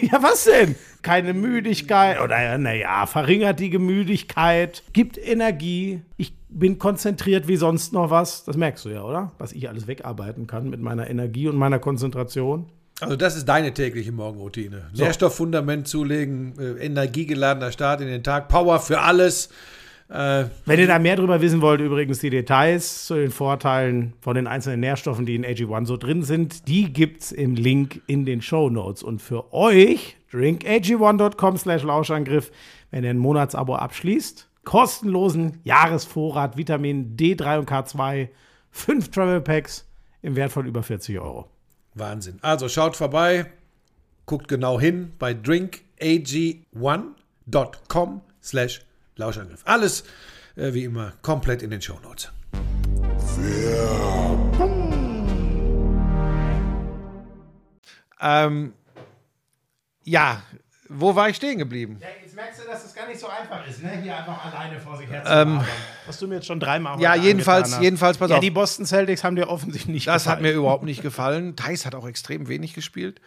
[0.03, 0.77] ja, was denn?
[1.03, 6.03] Keine Müdigkeit oder naja, verringert die Gemüdigkeit, gibt Energie.
[6.17, 8.45] Ich bin konzentriert wie sonst noch was.
[8.45, 9.33] Das merkst du ja, oder?
[9.39, 12.67] Was ich alles wegarbeiten kann mit meiner Energie und meiner Konzentration.
[13.01, 14.83] Also das ist deine tägliche Morgenroutine.
[14.95, 19.49] Nährstofffundament zulegen, äh, energiegeladener Start in den Tag, Power für alles.
[20.11, 24.35] Äh, Wenn ihr da mehr drüber wissen wollt, übrigens die Details zu den Vorteilen von
[24.35, 28.43] den einzelnen Nährstoffen, die in AG1 so drin sind, die gibt's im Link in den
[28.43, 29.03] Show Notes.
[29.03, 32.53] Und für euch, drinkag1.com slash Lauschangriff,
[32.91, 38.29] wenn ihr ein Monatsabo abschließt, kostenlosen Jahresvorrat Vitamin D3 und K2,
[38.71, 39.89] fünf Travel Packs
[40.23, 41.49] im Wert von über 40 Euro.
[41.95, 42.39] Wahnsinn.
[42.43, 43.47] Also schaut vorbei,
[44.27, 48.83] guckt genau hin bei drinkag1.com slash
[49.17, 49.63] Lauschangriff.
[49.65, 50.05] Alles
[50.57, 52.31] äh, wie immer komplett in den Shownotes.
[58.23, 58.75] Ähm,
[60.05, 60.43] ja,
[60.89, 61.99] wo war ich stehen geblieben?
[62.01, 63.91] Ja, jetzt merkst du, dass es gar nicht so einfach ist, ne?
[64.03, 65.61] hier einfach alleine vor sich her Ähm,
[66.07, 67.83] Was du mir jetzt schon dreimal Ja, jedenfalls, hast.
[67.83, 68.41] jedenfalls, pass Ja, auf.
[68.43, 70.59] die Boston Celtics haben dir offensichtlich nicht Das hat mir gefallen.
[70.61, 71.55] überhaupt nicht gefallen.
[71.55, 73.21] Thais hat auch extrem wenig gespielt.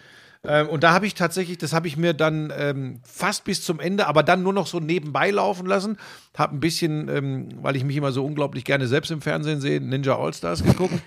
[0.45, 3.80] Ähm, und da habe ich tatsächlich, das habe ich mir dann ähm, fast bis zum
[3.80, 5.97] Ende, aber dann nur noch so nebenbei laufen lassen.
[6.38, 9.80] Habe ein bisschen, ähm, weil ich mich immer so unglaublich gerne selbst im Fernsehen sehe,
[9.80, 10.95] Ninja All-Stars geguckt.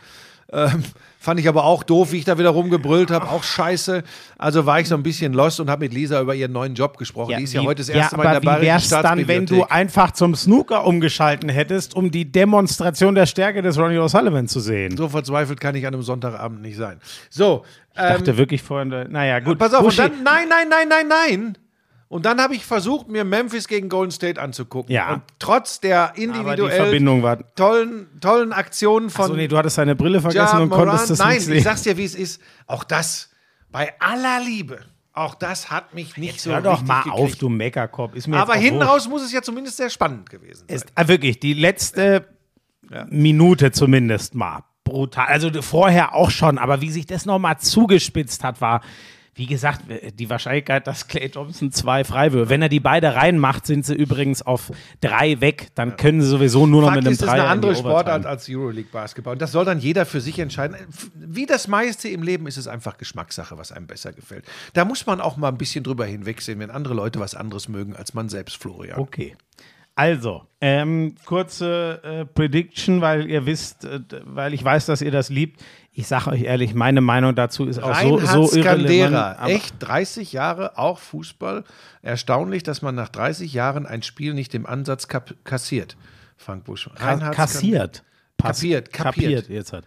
[0.52, 0.84] ähm,
[1.18, 4.04] fand ich aber auch doof, wie ich da wieder rumgebrüllt habe, auch scheiße.
[4.38, 6.98] Also war ich so ein bisschen lost und habe mit Lisa über ihren neuen Job
[6.98, 7.34] gesprochen.
[7.36, 9.02] Die ist ja wie- heute das erste ja, Mal in der aber wie Bayerischen wär's
[9.02, 13.98] dann, wenn du einfach zum Snooker umgeschalten hättest, um die Demonstration der Stärke des Ronnie
[13.98, 14.96] O'Sullivan zu sehen?
[14.96, 17.00] So verzweifelt kann ich an einem Sonntagabend nicht sein.
[17.28, 19.58] So, Ich dachte wirklich vorhin, naja, gut.
[19.58, 21.58] Pass auf, Buschi, und dann, nein, nein, nein, nein, nein.
[22.08, 24.94] Und dann habe ich versucht, mir Memphis gegen Golden State anzugucken.
[24.94, 25.14] Ja.
[25.14, 27.00] Und trotz der individuell
[27.56, 31.10] tollen, tollen Aktionen von Achso, nee, du hattest deine Brille vergessen Ja und Morant, konntest
[31.10, 31.62] das Nein, nicht ich sehen.
[31.64, 32.40] sag's dir, wie es ist.
[32.68, 33.30] Auch das,
[33.72, 34.78] bei aller Liebe,
[35.12, 37.16] auch das hat mich nicht so Hör doch mal gekriegt.
[37.16, 38.14] auf, du Meckerkopf.
[38.14, 40.76] Ist mir Aber jetzt hinten raus muss es ja zumindest sehr spannend gewesen sein.
[40.76, 42.28] ist ah, wirklich die letzte
[43.08, 45.26] Minute zumindest mal brutal.
[45.26, 48.80] Also vorher auch schon, aber wie sich das nochmal zugespitzt hat, war,
[49.36, 49.82] wie gesagt,
[50.18, 54.40] die Wahrscheinlichkeit, dass Clay Thompson zwei Freiwürfe, wenn er die beide reinmacht, sind sie übrigens
[54.40, 54.72] auf
[55.02, 57.54] drei weg, dann können sie sowieso nur noch Fakt mit einem ist, ist Dreier eine
[57.56, 59.34] in die andere Sportart als Euroleague Basketball.
[59.34, 60.76] Und das soll dann jeder für sich entscheiden.
[61.14, 64.46] Wie das meiste im Leben ist es einfach Geschmackssache, was einem besser gefällt.
[64.72, 67.94] Da muss man auch mal ein bisschen drüber hinwegsehen, wenn andere Leute was anderes mögen
[67.94, 68.98] als man selbst, Florian.
[68.98, 69.36] Okay.
[69.98, 75.30] Also, ähm, kurze äh, Prediction, weil ihr wisst, äh, weil ich weiß, dass ihr das
[75.30, 75.64] liebt.
[75.98, 78.86] Ich sage euch ehrlich, meine Meinung dazu ist auch so, Reinhard so irrelevant.
[79.14, 81.64] Skandera, echt 30 Jahre, auch Fußball.
[82.02, 85.08] Erstaunlich, dass man nach 30 Jahren ein Spiel nicht im Ansatz
[85.44, 85.96] kassiert.
[86.36, 86.90] Frank Busch.
[86.96, 88.04] Reinhard kassiert.
[88.36, 89.14] Pass- Kapiert, kapiert.
[89.14, 89.84] kapiert jetzt hat.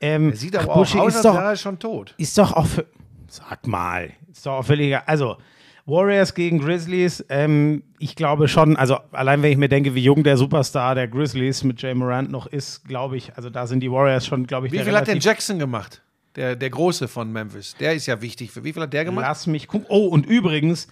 [0.00, 0.36] Ähm, Skandera.
[0.36, 2.14] Sieht aber ach, auch Buschi aus, ist als doch, wäre er schon tot.
[2.18, 2.86] ist doch auch für,
[3.26, 5.02] sag mal, ist doch auch völlig egal.
[5.06, 5.38] Also,
[5.88, 10.22] Warriors gegen Grizzlies, ähm, ich glaube schon, also allein wenn ich mir denke, wie jung
[10.22, 13.90] der Superstar der Grizzlies mit Jay Morant noch ist, glaube ich, also da sind die
[13.90, 16.02] Warriors schon, glaube ich, Wie viel hat denn Jackson gemacht?
[16.36, 17.74] Der, der Große von Memphis.
[17.80, 18.52] Der ist ja wichtig.
[18.52, 19.24] Für wie viel hat der gemacht?
[19.26, 19.86] Lass mich gucken.
[19.88, 20.86] Oh, und übrigens,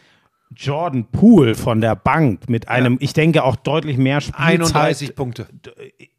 [0.54, 5.46] Jordan Poole von der Bank mit einem, ich denke, auch deutlich mehr Spielzeit 31 Punkte.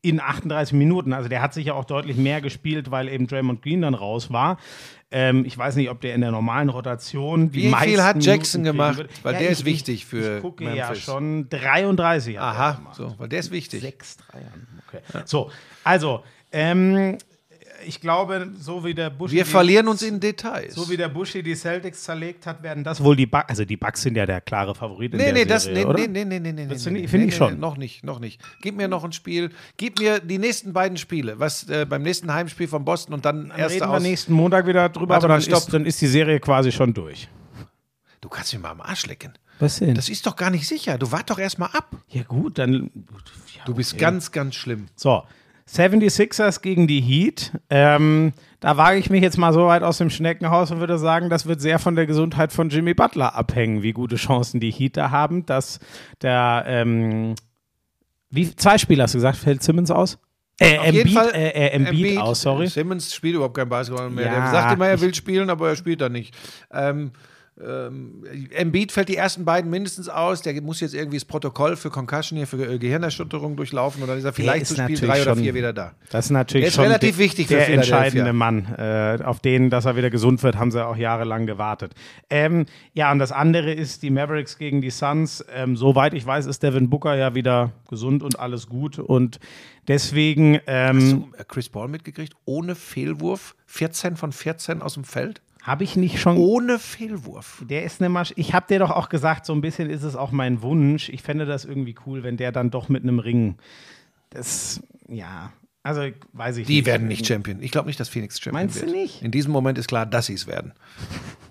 [0.01, 1.13] in 38 Minuten.
[1.13, 4.31] Also der hat sich ja auch deutlich mehr gespielt, weil eben Draymond Green dann raus
[4.31, 4.57] war.
[5.09, 8.23] Ähm, ich weiß nicht, ob der in der normalen Rotation die Wie viel meisten hat
[8.23, 9.05] Jackson Minuten gemacht?
[9.23, 11.03] Weil der ist wichtig für Ich gucke ja Memphis.
[11.03, 12.37] schon 33.
[12.37, 13.81] hat er Aha, so, weil der ist wichtig.
[13.81, 14.67] Sechs Dreiern.
[14.87, 15.01] Okay.
[15.25, 15.49] So,
[15.85, 17.17] also, ähm,
[17.87, 20.75] ich glaube, so wie der Busch Wir verlieren uns in Details.
[20.75, 23.45] so wie der Buschi die Celtics zerlegt hat, werden das wohl die Bucks.
[23.49, 25.85] Also die Bucks sind ja der klare Favorit in Nee, der nee, das, Serie, nee,
[25.89, 25.99] oder?
[25.99, 27.53] nee, nee, nee, nee, nee, Das nee, finde nee, ich- finde nee, ich nee, schon.
[27.55, 28.41] nee, Noch nicht, noch nicht.
[28.61, 29.49] Gib mir noch ein Spiel.
[29.77, 31.39] Gib mir die nächsten beiden Spiele.
[31.39, 34.03] Was äh, beim nächsten Heimspiel von Boston und dann, Dann erste reden wir aus.
[34.03, 35.69] nächsten Montag wieder drüber, Warte aber dann ist, stopp.
[35.71, 37.27] dann ist die Serie quasi schon durch.
[38.21, 39.33] Du kannst mir mal am Arsch lecken.
[39.59, 39.95] Was denn?
[39.95, 40.97] Das ist doch gar nicht sicher.
[40.97, 41.89] Du wart doch erstmal ab.
[42.09, 42.91] ja gut, dann.
[43.55, 44.01] Ja, Du bist okay.
[44.01, 44.87] ganz, ganz schlimm.
[44.95, 45.23] So,
[45.69, 47.51] 76ers gegen die Heat.
[47.69, 51.29] Ähm, da wage ich mich jetzt mal so weit aus dem Schneckenhaus und würde sagen,
[51.29, 54.97] das wird sehr von der Gesundheit von Jimmy Butler abhängen, wie gute Chancen die Heat
[54.97, 55.79] da haben, dass
[56.21, 57.35] der, ähm,
[58.29, 60.17] wie, zwei Spieler hast du gesagt, fällt Simmons aus?
[60.59, 62.67] Äh, Auf Embiid, Fall äh, äh, Embiid, aus, sorry.
[62.67, 64.25] Simmons spielt überhaupt kein Basketball mehr.
[64.25, 66.35] Ja, der sagt immer, er will spielen, aber er spielt dann nicht.
[66.71, 67.11] Ähm,
[67.65, 70.41] ähm, Embiid fällt die ersten beiden mindestens aus.
[70.43, 74.17] Der muss jetzt irgendwie das Protokoll für Concussion hier, für äh, Gehirnerschütterung durchlaufen und dann
[74.17, 75.93] ist er vielleicht ist zu Spiel drei oder schon- vier wieder da.
[76.11, 78.65] Das ist natürlich Der ist schon relativ der, wichtig für der entscheidende Mann.
[78.77, 81.93] Äh, auf den, dass er wieder gesund wird, haben sie auch jahrelang gewartet.
[82.29, 85.43] Ähm, ja, und das andere ist die Mavericks gegen die Suns.
[85.53, 88.99] Ähm, soweit ich weiß, ist Devin Booker ja wieder gesund und alles gut.
[88.99, 89.39] Und
[89.87, 92.33] deswegen ähm, Hast du äh, Chris Paul mitgekriegt?
[92.45, 95.41] Ohne Fehlwurf, 14 von 14 aus dem Feld.
[95.67, 96.37] Habe ich nicht schon.
[96.37, 97.61] Ohne Fehlwurf.
[97.69, 100.15] Der ist eine Masch Ich habe dir doch auch gesagt, so ein bisschen ist es
[100.15, 101.09] auch mein Wunsch.
[101.09, 103.57] Ich fände das irgendwie cool, wenn der dann doch mit einem Ring.
[104.29, 105.51] Das, ja.
[105.83, 106.01] Also,
[106.33, 106.85] weiß ich Die nicht.
[106.85, 107.61] werden nicht Champion.
[107.61, 108.95] Ich glaube nicht, dass Phoenix Champion Meinst du wird.
[108.95, 109.21] nicht?
[109.21, 110.73] In diesem Moment ist klar, dass sie es werden.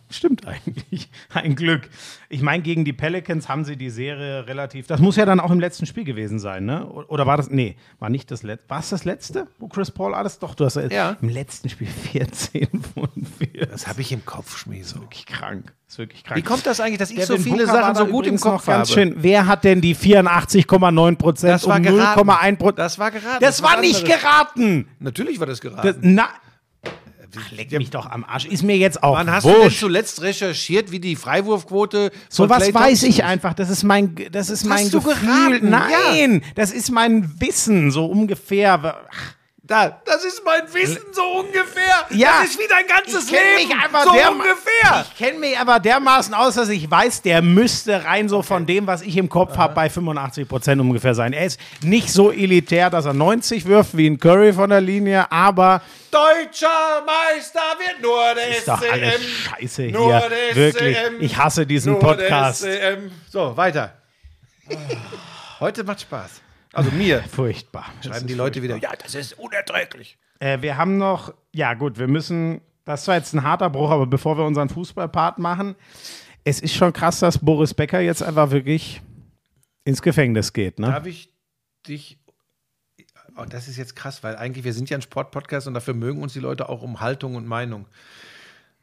[0.08, 1.08] Stimmt eigentlich.
[1.34, 1.88] Ein Glück.
[2.28, 4.86] Ich meine, gegen die Pelicans haben sie die Serie relativ.
[4.86, 6.86] Das muss ja dann auch im letzten Spiel gewesen sein, ne?
[6.86, 7.50] Oder war das.
[7.50, 8.70] Nee, war nicht das letzte.
[8.70, 10.38] War es das letzte, wo Chris Paul alles?
[10.38, 11.16] Doch, du hast Ja.
[11.20, 13.66] im letzten Spiel 14 von 4.
[13.66, 15.00] Das habe ich im Kopf, Schmieso.
[15.00, 15.72] wirklich krank.
[15.86, 16.38] Das ist wirklich krank.
[16.38, 18.38] Wie kommt das eigentlich, dass ich Devin so viele Booker war Sachen so gut im
[18.40, 19.00] Kopf noch ganz habe?
[19.00, 19.14] schön.
[19.18, 22.20] Wer hat denn die 84,9 Prozent Das war um geraten.
[22.28, 22.78] 0,1 Prozent?
[22.78, 23.38] Das war geraten.
[23.40, 24.88] Das war was nicht geraten.
[24.98, 26.14] Natürlich war das Das, geraten.
[26.14, 26.28] na,
[27.38, 28.44] Ach, leck mich doch am Arsch.
[28.46, 29.80] Ist mir jetzt auch Wann hast du denn wurscht.
[29.80, 33.24] zuletzt recherchiert, wie die Freiwurfquote So was weiß ich ist?
[33.24, 33.54] einfach.
[33.54, 35.26] Das ist mein, das ist mein hast du Gefühl.
[35.60, 38.96] geraten, Nein, das ist mein Wissen, so ungefähr.
[39.10, 39.34] Ach,
[39.68, 42.06] Da, das ist mein Wissen so ungefähr.
[42.10, 42.40] Ja.
[42.40, 43.68] Das ist wie dein ganzes Leben.
[44.04, 45.04] so der- ungefähr.
[45.10, 48.86] Ich kenne mich aber dermaßen aus, dass ich weiß, der müsste rein so von dem,
[48.86, 51.32] was ich im Kopf habe, bei 85 Prozent ungefähr sein.
[51.32, 55.30] Er ist nicht so elitär, dass er 90 wirft wie ein Curry von der Linie,
[55.32, 58.92] aber Deutscher Meister wird nur der ist doch SCM.
[58.92, 60.28] alles scheiße Nur hier.
[60.30, 61.20] der Wirklich, SCM.
[61.20, 62.62] ich hasse diesen Nur Podcast.
[62.64, 63.10] Der SCM.
[63.28, 63.94] So, weiter.
[65.58, 66.30] Heute macht Spaß.
[66.76, 67.22] Also mir.
[67.30, 67.86] Furchtbar.
[68.04, 68.92] Schreiben die Leute wieder, furchtbar.
[68.92, 70.18] ja, das ist unerträglich.
[70.40, 74.06] Äh, wir haben noch, ja gut, wir müssen, das war jetzt ein harter Bruch, aber
[74.06, 75.74] bevor wir unseren Fußballpart machen,
[76.44, 79.00] es ist schon krass, dass Boris Becker jetzt einfach wirklich
[79.84, 80.88] ins Gefängnis geht, ne?
[80.88, 81.32] Darf ich
[81.86, 82.18] dich.
[83.36, 86.22] Oh, das ist jetzt krass, weil eigentlich wir sind ja ein Sportpodcast und dafür mögen
[86.22, 87.86] uns die Leute auch um Haltung und Meinung.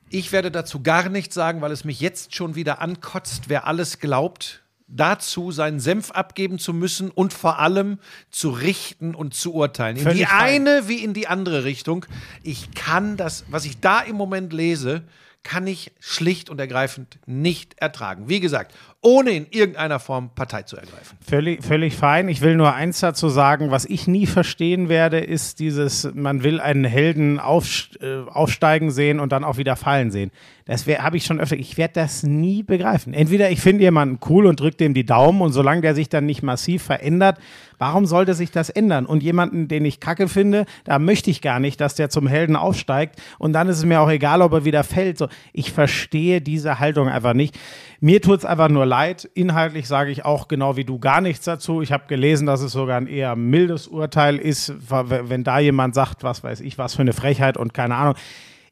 [0.09, 3.99] Ich werde dazu gar nichts sagen, weil es mich jetzt schon wieder ankotzt, wer alles
[3.99, 7.99] glaubt, dazu seinen Senf abgeben zu müssen und vor allem
[8.31, 9.97] zu richten und zu urteilen.
[9.97, 10.67] In Völlig die fein.
[10.67, 12.05] eine wie in die andere Richtung.
[12.43, 15.03] Ich kann das, was ich da im Moment lese,
[15.43, 18.29] kann ich schlicht und ergreifend nicht ertragen.
[18.29, 18.73] Wie gesagt,
[19.03, 21.17] ohne in irgendeiner Form Partei zu ergreifen.
[21.19, 22.29] Völlig, völlig fein.
[22.29, 26.61] Ich will nur eins dazu sagen, was ich nie verstehen werde, ist dieses, man will
[26.61, 30.31] einen Helden auf, äh, aufsteigen sehen und dann auch wieder fallen sehen.
[30.65, 33.13] Das habe ich schon öfter, ich werde das nie begreifen.
[33.13, 36.25] Entweder ich finde jemanden cool und drücke dem die Daumen und solange der sich dann
[36.25, 37.37] nicht massiv verändert,
[37.79, 39.05] warum sollte sich das ändern?
[39.05, 42.55] Und jemanden, den ich kacke finde, da möchte ich gar nicht, dass der zum Helden
[42.55, 45.17] aufsteigt und dann ist es mir auch egal, ob er wieder fällt.
[45.17, 47.59] So, ich verstehe diese Haltung einfach nicht.
[48.03, 49.29] Mir tut es einfach nur leid.
[49.33, 51.81] Inhaltlich sage ich auch genau wie du gar nichts dazu.
[51.81, 56.21] Ich habe gelesen, dass es sogar ein eher mildes Urteil ist, wenn da jemand sagt,
[56.21, 58.15] was weiß ich, was für eine Frechheit und keine Ahnung.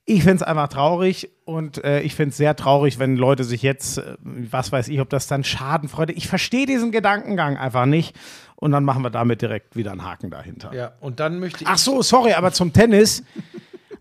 [0.03, 3.61] Ich finde es einfach traurig und äh, ich finde es sehr traurig, wenn Leute sich
[3.61, 6.11] jetzt, äh, was weiß ich, ob das dann Schadenfreude.
[6.11, 8.13] Ich verstehe diesen Gedankengang einfach nicht.
[8.57, 10.73] Und dann machen wir damit direkt wieder einen Haken dahinter.
[10.73, 11.69] Ja, und dann möchte ich.
[11.69, 13.23] Ach so, sorry, aber zum Tennis.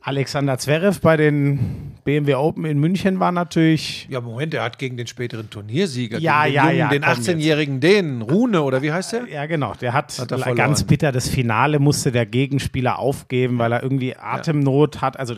[0.02, 4.06] Alexander Zverev bei den BMW Open in München war natürlich.
[4.08, 7.12] Ja, Moment, er hat gegen den späteren Turniersieger, Ja, den, ja, Jungen, ja, den komm
[7.12, 9.28] 18-jährigen Dänen, Rune oder wie heißt der?
[9.28, 9.74] Ja, genau.
[9.80, 14.16] Der hat, Hat er ganz bitter das Finale musste der Gegenspieler aufgeben, weil er irgendwie
[14.16, 15.18] Atemnot hat.
[15.18, 15.34] Also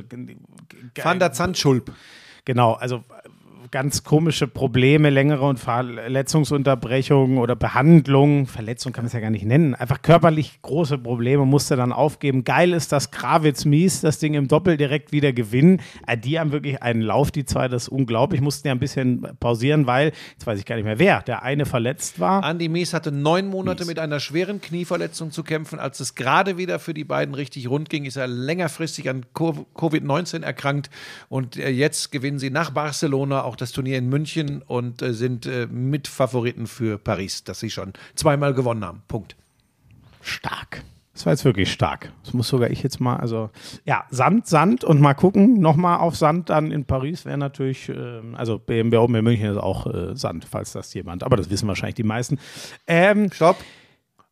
[1.03, 1.93] Van der Zandschulp.
[2.45, 3.05] Genau, also
[3.73, 8.47] ganz komische Probleme, längere und Verletzungsunterbrechungen oder Behandlungen.
[8.47, 9.75] Verletzung kann man es ja gar nicht nennen.
[9.75, 12.45] Einfach körperlich große Probleme, musste dann aufgeben.
[12.45, 15.81] Geil ist, dass Krawitz Mies das Ding im Doppel direkt wieder gewinnen.
[16.07, 18.41] Äh, Die haben wirklich einen Lauf, die zwei, das ist unglaublich.
[18.41, 21.67] Mussten ja ein bisschen pausieren, weil, jetzt weiß ich gar nicht mehr wer, der eine
[21.67, 22.49] verletzt war.
[22.49, 23.89] Andy Mies hatte neun Monate Mies.
[23.89, 25.79] mit einer schweren Knieverletzung zu kämpfen.
[25.79, 29.67] Als es gerade wieder für die beiden richtig rund ging, ist er längerfristig an Co-
[29.75, 30.91] Covid-19 erkrankt.
[31.29, 35.47] Und äh, jetzt gewinnen sie nach Barcelona auch das Turnier in München und äh, sind
[35.47, 39.03] äh, Mitfavoriten für Paris, das sie schon zweimal gewonnen haben.
[39.09, 39.37] Punkt.
[40.21, 40.83] Stark.
[41.15, 42.11] Das war jetzt wirklich stark.
[42.25, 43.51] Das muss sogar ich jetzt mal, also
[43.85, 48.35] ja, Sand, Sand und mal gucken, nochmal auf Sand dann in Paris wäre natürlich, ähm,
[48.35, 51.69] also BMW Open in München ist auch äh, Sand, falls das jemand, aber das wissen
[51.69, 52.39] wahrscheinlich die meisten.
[52.87, 53.57] Ähm, Stopp.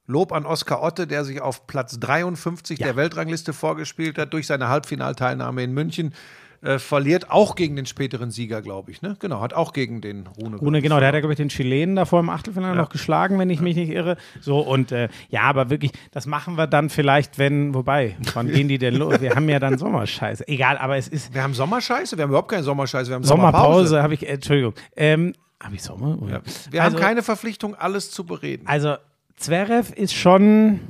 [0.06, 4.68] Lob an Oskar Otte, der sich auf Platz 53 der Weltrangliste vorgespielt hat durch seine
[4.68, 6.14] Halbfinalteilnahme in München.
[6.62, 9.00] Äh, verliert auch gegen den späteren Sieger, glaube ich.
[9.00, 9.16] Ne?
[9.18, 10.58] Genau, hat auch gegen den Rune.
[10.58, 13.48] Rune, genau, der hat ja, glaube ich, den Chilenen davor im Achtelfinale noch geschlagen, wenn
[13.48, 14.18] ich mich nicht irre.
[14.42, 18.68] So, und äh, ja, aber wirklich, das machen wir dann vielleicht, wenn, wobei, wann gehen
[18.68, 19.22] die denn los?
[19.22, 20.46] Wir haben ja dann Sommerscheiße.
[20.48, 22.18] Egal, aber es ist Wir haben Sommerscheiße?
[22.18, 24.02] Wir haben überhaupt keine Sommerscheiße, wir haben Sommerpause, Sommerpause.
[24.02, 24.74] habe ich, äh, Entschuldigung.
[24.96, 25.32] Ähm,
[25.62, 26.20] habe ich Sommer?
[26.20, 26.42] Oder?
[26.70, 28.66] Wir also, haben keine Verpflichtung, alles zu bereden.
[28.66, 28.96] Also,
[29.36, 30.80] Zverev ist schon.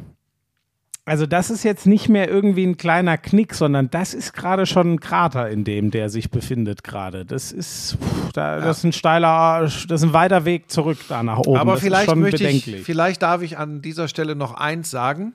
[1.10, 4.92] Also, das ist jetzt nicht mehr irgendwie ein kleiner Knick, sondern das ist gerade schon
[4.92, 7.24] ein Krater, in dem der sich befindet gerade.
[7.24, 11.24] Das ist, pff, da, das ist ein steiler, das ist ein weiter Weg zurück da
[11.24, 11.58] nach oben.
[11.58, 15.32] Aber das vielleicht möchte ich, vielleicht darf ich an dieser Stelle noch eins sagen.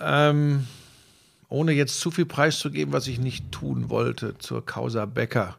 [0.00, 0.66] Ähm,
[1.48, 5.54] ohne jetzt zu viel preiszugeben, was ich nicht tun wollte, zur Causa Becker.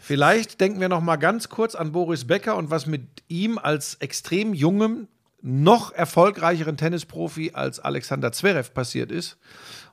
[0.00, 3.96] Vielleicht denken wir noch mal ganz kurz an Boris Becker und was mit ihm als
[3.96, 5.08] extrem jungem,
[5.42, 9.38] noch erfolgreicheren Tennisprofi als Alexander Zverev passiert ist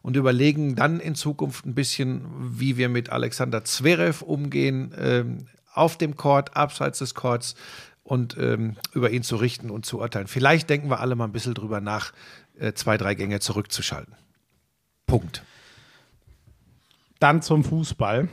[0.02, 2.24] und überlegen dann in Zukunft ein bisschen,
[2.60, 7.56] wie wir mit Alexander Zverev umgehen, ähm, auf dem Court, abseits des Courts
[8.04, 10.28] und ähm, über ihn zu richten und zu urteilen.
[10.28, 12.14] Vielleicht denken wir alle mal ein bisschen drüber nach,
[12.60, 14.16] äh, zwei, drei Gänge zurückzuschalten.
[15.08, 15.44] Punkt.
[17.20, 18.30] Dann zum Fußball.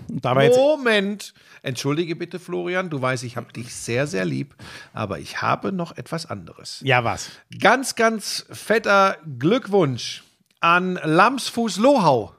[0.56, 1.34] Moment.
[1.62, 2.88] Entschuldige bitte, Florian.
[2.88, 4.54] Du weißt, ich habe dich sehr, sehr lieb.
[4.92, 6.80] Aber ich habe noch etwas anderes.
[6.84, 7.30] ja was?
[7.60, 10.22] Ganz, ganz fetter Glückwunsch
[10.60, 12.34] an Lamsfuß Lohau.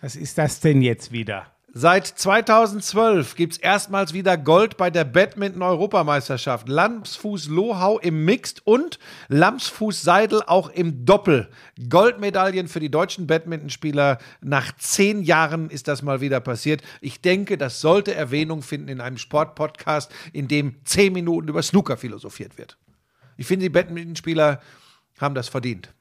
[0.00, 1.55] Was ist das denn jetzt wieder?
[1.78, 6.70] Seit 2012 gibt es erstmals wieder Gold bei der Badminton-Europameisterschaft.
[6.70, 8.98] Lamsfuß Lohau im Mixed und
[9.28, 11.50] Lamsfuß Seidel auch im Doppel.
[11.90, 14.16] Goldmedaillen für die deutschen Badmintonspieler.
[14.40, 16.80] Nach zehn Jahren ist das mal wieder passiert.
[17.02, 21.98] Ich denke, das sollte Erwähnung finden in einem Sportpodcast, in dem zehn Minuten über Snooker
[21.98, 22.78] philosophiert wird.
[23.36, 24.62] Ich finde, die Badmintonspieler
[25.20, 25.92] haben das verdient.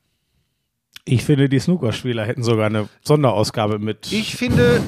[1.03, 4.09] Ich finde, die Snookerspieler hätten sogar eine Sonderausgabe mit.
[4.13, 4.81] Ich finde,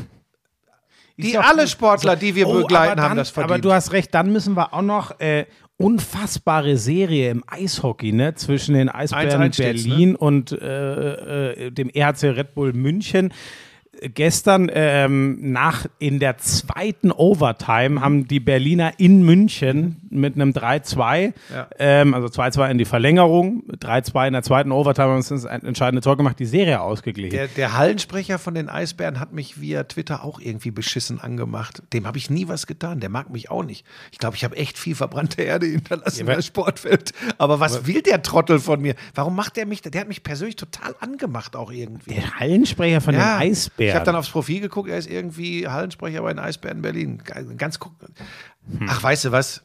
[1.17, 1.67] die alle.
[1.67, 3.51] Sportler, die wir Oh, begleiten, aber haben dann- das verdient.
[3.51, 5.45] Aber du hast recht, dann müssen wir auch noch äh,
[5.77, 8.33] unfassbare Serie im Eishockey, ne?
[8.35, 13.31] Zwischen den Eisbären 1-1 steht's, Berlin und äh, äh, dem RC Red Bull München.
[14.13, 21.33] Gestern ähm, nach in der zweiten Overtime haben die Berliner in München mit einem 3-2,
[21.53, 21.67] Ja.
[21.79, 26.01] ähm, also 2-2 in die Verlängerung, 3-2 in der zweiten Overtime haben sie das entscheidende
[26.01, 27.31] Tor gemacht, die Serie ausgeglichen.
[27.35, 31.81] Der, der Hallensprecher von den Eisbären hat mich via Twitter auch irgendwie beschissen angemacht.
[31.93, 32.99] Dem habe ich nie was getan.
[32.99, 33.85] Der mag mich auch nicht.
[34.11, 37.13] Ich glaube, ich habe echt viel verbrannte Erde hinterlassen in Ja, der Sportwelt.
[37.37, 38.95] Aber was will der Trottel von mir?
[39.15, 39.81] Warum macht der mich?
[39.81, 42.13] Der hat mich persönlich total angemacht auch irgendwie.
[42.13, 43.86] der Hallensprecher von den Eisbären.
[43.89, 47.21] Ich habe dann aufs Profil geguckt, er ist irgendwie Hallensprecher bei den Eisbären Berlin.
[47.57, 47.79] Ganz.
[47.79, 48.87] Hm.
[48.89, 49.63] Ach, weißt du was?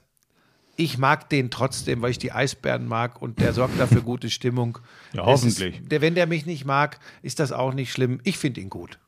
[0.77, 4.79] Ich mag den trotzdem, weil ich die Eisbären mag und der sorgt dafür gute Stimmung.
[5.13, 5.81] Ja, hoffentlich.
[5.81, 8.21] Ist, der, wenn der mich nicht mag, ist das auch nicht schlimm.
[8.25, 8.99] Ich finde ihn gut.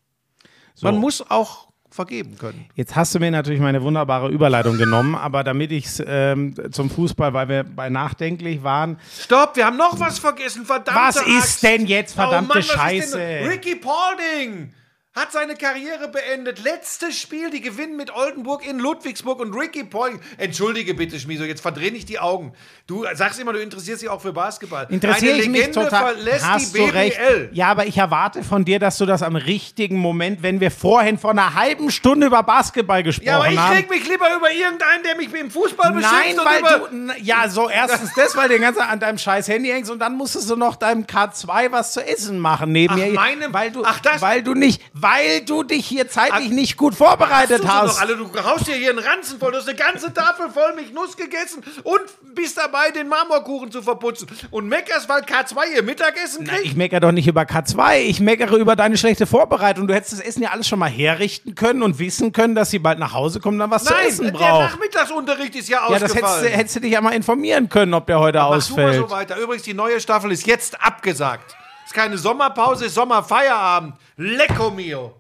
[0.75, 0.87] So.
[0.87, 2.67] Man muss auch vergeben können.
[2.75, 6.91] Jetzt hast du mir natürlich meine wunderbare Überleitung genommen, aber damit ich es ähm, zum
[6.91, 8.99] Fußball, weil wir bei nachdenklich waren.
[9.21, 13.19] Stopp, wir haben noch was vergessen, verdammte Was ist denn jetzt, verdammte oh Mann, Scheiße?
[13.49, 14.73] Ricky Paulding
[15.15, 16.62] hat seine Karriere beendet.
[16.65, 20.21] Letztes Spiel, die gewinnen mit Oldenburg in Ludwigsburg und Ricky Paulding.
[20.39, 22.53] Entschuldige bitte, Schmiso, jetzt verdreh nicht die Augen.
[22.89, 24.87] Du sagst immer, du interessierst dich auch für Basketball.
[24.91, 26.15] Interessiere ich mich total.
[26.15, 26.97] verlässt Hast die du BBL.
[26.97, 27.19] recht.
[27.53, 31.17] Ja, aber ich erwarte von dir, dass du das am richtigen Moment, wenn wir vorhin
[31.17, 33.77] vor einer halben Stunde über Basketball gesprochen Ja, aber ich haben.
[33.77, 37.15] reg mich lieber über irgendeinen, der mich im Fußball Nein, beschimpft und weil über...
[37.15, 40.01] du, ja, so erstens das, weil du den ganzen an deinem scheiß Handy hängst und
[40.01, 43.12] dann musstest du noch deinem K2 was zu essen machen neben Ach, mir.
[43.12, 46.77] meinem- weil du, Ach, das- weil du nicht, weil du dich hier zeitlich Ach, nicht
[46.77, 48.01] gut vorbereitet Hast du hast.
[48.01, 49.53] Alle, du haust dir hier einen Ranzen voll.
[49.53, 52.01] Du hast eine ganze Tafel voll Milchnuss gegessen und
[52.35, 54.29] bist dabei, den Marmorkuchen zu verputzen.
[54.51, 56.67] Und meckerst, weil K2 ihr Mittagessen Nein, kriegt?
[56.67, 59.87] ich meckere doch nicht über K2, ich meckere über deine schlechte Vorbereitung.
[59.87, 62.79] Du hättest das Essen ja alles schon mal herrichten können und wissen können, dass sie
[62.79, 64.71] bald nach Hause kommen und dann was zu Nein, essen der braucht.
[64.73, 66.45] Nachmittagsunterricht ist ja Ja, das hättest, ausgefallen.
[66.45, 68.97] du- hättest du dich ja mal informieren können, ob der heute Mach du mal ausfällt.
[68.97, 69.37] so weiter.
[69.39, 71.57] Übrigens, die neue Staffel ist jetzt abgesagt.
[71.95, 73.95] Keine Sommerpause, ist Sommerfeierabend.
[74.16, 75.14] Lecco mio.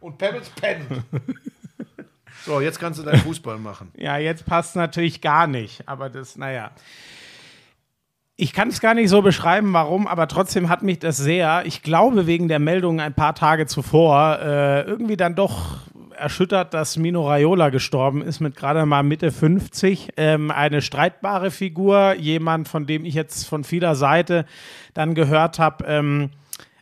[0.00, 0.86] Und Pebbles pennt.
[2.46, 3.92] so, jetzt kannst du deinen Fußball machen.
[3.98, 6.70] Ja, jetzt passt natürlich gar nicht, aber das, naja.
[8.36, 11.82] Ich kann es gar nicht so beschreiben, warum, aber trotzdem hat mich das sehr, ich
[11.82, 15.80] glaube wegen der Meldung ein paar Tage zuvor, äh, irgendwie dann doch
[16.16, 20.10] erschüttert, dass Mino Raiola gestorben ist mit gerade mal Mitte 50.
[20.16, 24.46] Ähm, eine streitbare Figur, jemand, von dem ich jetzt von vieler Seite
[24.94, 26.30] dann gehört habe, ähm,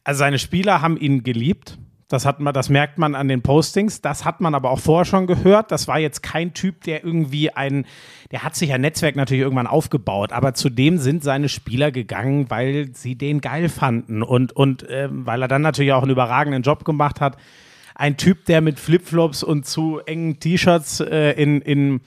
[0.04, 1.78] also seine Spieler haben ihn geliebt.
[2.08, 4.02] Das, hat man, das merkt man an den Postings.
[4.02, 5.72] Das hat man aber auch vorher schon gehört.
[5.72, 7.86] Das war jetzt kein Typ, der irgendwie ein,
[8.30, 10.32] der hat sich ein Netzwerk natürlich irgendwann aufgebaut.
[10.32, 15.40] Aber zudem sind seine Spieler gegangen, weil sie den geil fanden und, und ähm, weil
[15.42, 17.38] er dann natürlich auch einen überragenden Job gemacht hat.
[17.94, 22.00] Ein Typ, der mit Flipflops und zu engen T-Shirts äh, in, in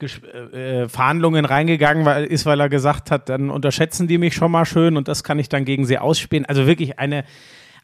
[0.00, 4.52] Ges- äh, Verhandlungen reingegangen weil, ist, weil er gesagt hat, dann unterschätzen die mich schon
[4.52, 6.46] mal schön und das kann ich dann gegen sie ausspielen.
[6.46, 7.24] Also wirklich eine,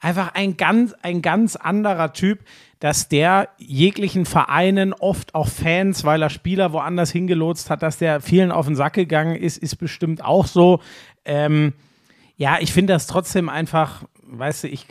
[0.01, 2.41] einfach ein ganz, ein ganz anderer Typ,
[2.79, 8.21] dass der jeglichen Vereinen, oft auch Fans, weil er Spieler woanders hingelotst hat, dass der
[8.21, 10.81] vielen auf den Sack gegangen ist, ist bestimmt auch so.
[11.25, 11.75] Ähm,
[12.37, 14.87] ja, ich finde das trotzdem einfach, weißt du, ich,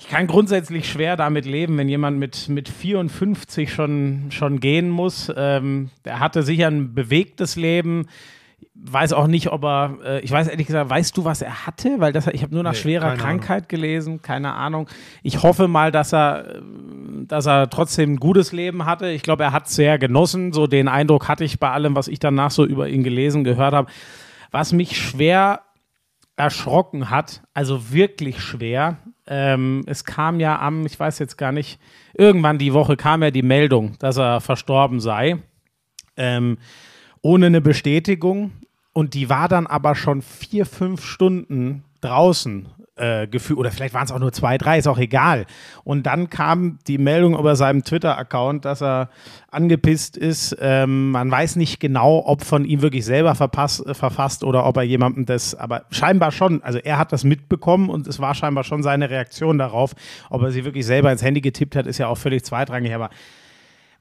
[0.00, 5.30] ich kann grundsätzlich schwer damit leben, wenn jemand mit, mit 54 schon, schon gehen muss.
[5.36, 8.06] Ähm, der hatte sicher ein bewegtes Leben.
[8.74, 12.00] weiß auch nicht, ob er, äh, ich weiß ehrlich gesagt, weißt du, was er hatte?
[12.00, 14.88] Weil das, ich habe nur nach Nee, schwerer Krankheit gelesen, keine Ahnung.
[15.22, 16.60] Ich hoffe mal, dass er, äh,
[17.26, 19.10] dass er trotzdem ein gutes Leben hatte.
[19.10, 20.54] Ich glaube, er hat sehr genossen.
[20.54, 23.74] So den Eindruck hatte ich bei allem, was ich danach so über ihn gelesen, gehört
[23.74, 23.90] habe.
[24.50, 25.60] Was mich schwer
[26.36, 28.96] erschrocken hat, also wirklich schwer.
[29.32, 31.78] Ähm, es kam ja am, ich weiß jetzt gar nicht,
[32.14, 35.36] irgendwann die Woche kam ja die Meldung, dass er verstorben sei,
[36.16, 36.58] ähm,
[37.22, 38.50] ohne eine Bestätigung.
[38.92, 42.66] Und die war dann aber schon vier, fünf Stunden draußen
[43.00, 45.46] äh, gefühlt, oder vielleicht waren es auch nur zwei, drei, ist auch egal.
[45.84, 49.08] Und dann kam die Meldung über seinem Twitter-Account, dass er
[49.50, 50.56] angepisst ist.
[50.60, 54.76] Ähm, man weiß nicht genau, ob von ihm wirklich selber verpass, äh, verfasst oder ob
[54.76, 56.62] er jemandem das, aber scheinbar schon.
[56.62, 59.94] Also er hat das mitbekommen und es war scheinbar schon seine Reaktion darauf.
[60.28, 62.94] Ob er sie wirklich selber ins Handy getippt hat, ist ja auch völlig zweitrangig.
[62.94, 63.10] Aber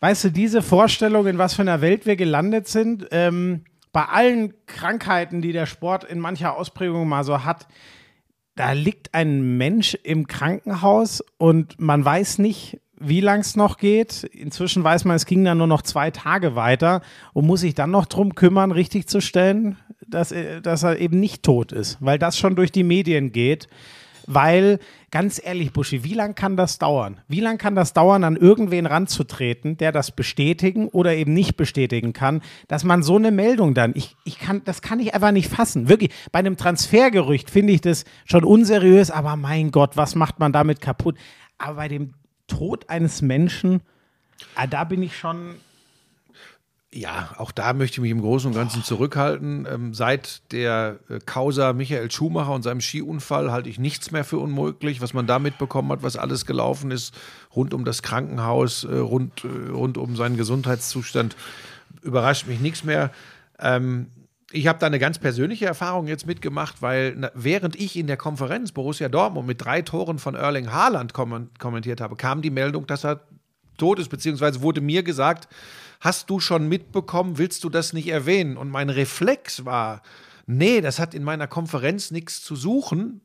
[0.02, 4.54] weißt du, diese Vorstellung, in was für einer Welt wir gelandet sind, ähm, bei allen
[4.68, 7.68] Krankheiten, die der Sport in mancher Ausprägung mal so hat,
[8.60, 14.24] da liegt ein Mensch im Krankenhaus und man weiß nicht, wie lang es noch geht.
[14.26, 17.02] Inzwischen weiß man, es ging dann nur noch zwei Tage weiter
[17.32, 21.22] und muss sich dann noch drum kümmern, richtig zu stellen, dass, er- dass er eben
[21.22, 23.70] nicht tot ist, weil das schon durch die Medien geht.
[24.28, 24.80] Weil,
[25.12, 27.22] ganz ehrlich, Buschi, wie lange kann das dauern?
[27.28, 32.14] Wie lange kann das dauern, an irgendwen ranzutreten, der das bestätigen oder eben nicht bestätigen
[32.14, 35.50] kann, dass man so eine Meldung dann, ich, ich kann, das kann ich einfach nicht
[35.50, 35.90] fassen.
[35.90, 40.52] Wirklich, bei einem Transfergerücht finde ich das schon unseriös, aber mein Gott, was macht man
[40.52, 41.18] damit kaputt?
[41.58, 42.14] Aber bei dem
[42.48, 43.82] Tod eines Menschen,
[44.56, 45.56] ah, da bin ich schon,
[46.92, 49.68] Ja, auch da möchte ich mich im Großen und Ganzen zurückhalten.
[49.72, 54.40] Ähm, seit der äh, Causa Michael Schumacher und seinem Skiunfall halte ich nichts mehr für
[54.40, 57.14] unmöglich, was man da mitbekommen hat, was alles gelaufen ist,
[57.56, 61.36] rund um das Krankenhaus, äh, rund, äh, rund um seinen Gesundheitszustand,
[62.02, 63.12] überrascht mich nichts mehr.
[63.60, 64.08] Ähm,
[64.52, 68.18] ich habe da eine ganz persönliche Erfahrung jetzt mitgemacht, weil na, während ich in der
[68.18, 72.88] Konferenz Borussia Dortmund mit drei Toren von Erling Haaland kommen, kommentiert habe, kam die Meldung,
[72.88, 73.22] dass er
[73.78, 75.48] tot ist, beziehungsweise wurde mir gesagt,
[76.00, 78.58] hast du schon mitbekommen, willst du das nicht erwähnen?
[78.58, 80.02] Und mein Reflex war,
[80.46, 83.22] nee, das hat in meiner Konferenz nichts zu suchen.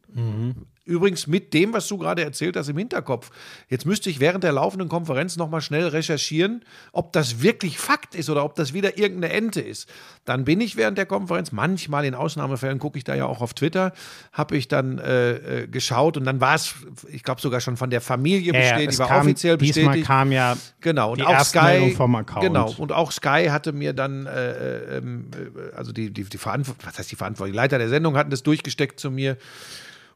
[0.85, 3.31] Übrigens mit dem, was du gerade erzählt hast im Hinterkopf.
[3.69, 8.29] Jetzt müsste ich während der laufenden Konferenz nochmal schnell recherchieren, ob das wirklich Fakt ist
[8.29, 9.89] oder ob das wieder irgendeine Ente ist.
[10.25, 13.55] Dann bin ich während der Konferenz, manchmal in Ausnahmefällen gucke ich da ja auch auf
[13.55, 13.93] Twitter,
[14.33, 16.75] habe ich dann äh, äh, geschaut und dann war es,
[17.11, 20.07] ich glaube sogar schon von der Familie bestätigt, es die war kam, offiziell diesmal bestätigt.
[20.07, 21.95] kam ja Genau, und die auch Sky.
[21.97, 22.43] vom Account.
[22.43, 26.39] Genau, und auch Sky hatte mir dann, äh, äh, ähm, äh, also die, die, die
[26.39, 27.53] Verantwortung, was heißt die Verantwortung?
[27.53, 29.39] Die Leiter der Sendung hatten das durchgesteckt zu mir.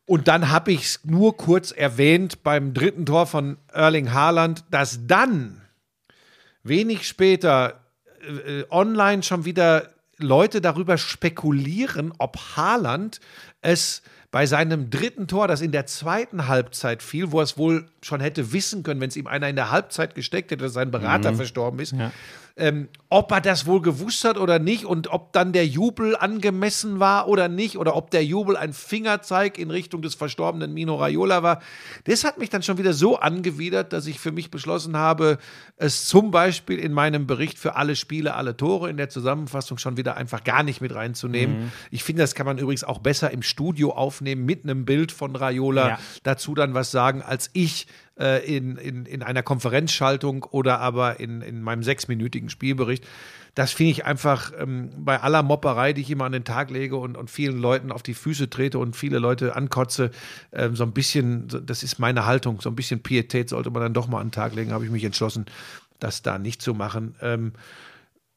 [0.09, 5.07] Und dann habe ich es nur kurz erwähnt beim dritten Tor von Erling Haaland, dass
[5.07, 5.61] dann
[6.63, 7.81] wenig später
[8.47, 13.21] äh, online schon wieder Leute darüber spekulieren, ob Haaland
[13.61, 14.01] es
[14.31, 18.21] bei seinem dritten Tor, das in der zweiten Halbzeit fiel, wo er es wohl schon
[18.21, 21.35] hätte wissen können, wenn es ihm einer in der Halbzeit gesteckt hätte, dass sein Berater
[21.35, 21.95] verstorben ist,
[22.59, 27.01] ähm, ob er das wohl gewusst hat oder nicht und ob dann der Jubel angemessen
[27.01, 31.43] war oder nicht oder ob der Jubel ein Fingerzeig in Richtung des verstorbenen Mino Raiola
[31.43, 31.61] war.
[32.05, 35.39] Das hat mich dann schon wieder so angewidert, dass ich für mich beschlossen habe,
[35.77, 39.97] es zum Beispiel in meinem Bericht für alle Spiele, alle Tore in der Zusammenfassung schon
[39.97, 41.73] wieder einfach gar nicht mit reinzunehmen.
[41.91, 45.35] Ich finde, das kann man übrigens auch besser im Studio aufnehmen mit einem Bild von
[45.37, 45.99] Raiola, Ja.
[46.25, 47.87] dazu dann was sagen, als ich
[48.19, 53.07] äh, in, in, in einer Konferenzschaltung oder aber in, in meinem sechsminütigen Spielbericht.
[53.55, 56.97] Das finde ich einfach ähm, bei aller Mopperei, die ich immer an den Tag lege
[56.97, 60.11] und, und vielen Leuten auf die Füße trete und viele Leute ankotze,
[60.53, 63.95] ähm, so ein bisschen, das ist meine Haltung, so ein bisschen Pietät sollte man dann
[63.95, 65.47] doch mal an den Tag legen, habe ich mich entschlossen,
[65.99, 67.17] das da nicht zu machen.
[67.21, 67.53] Ähm,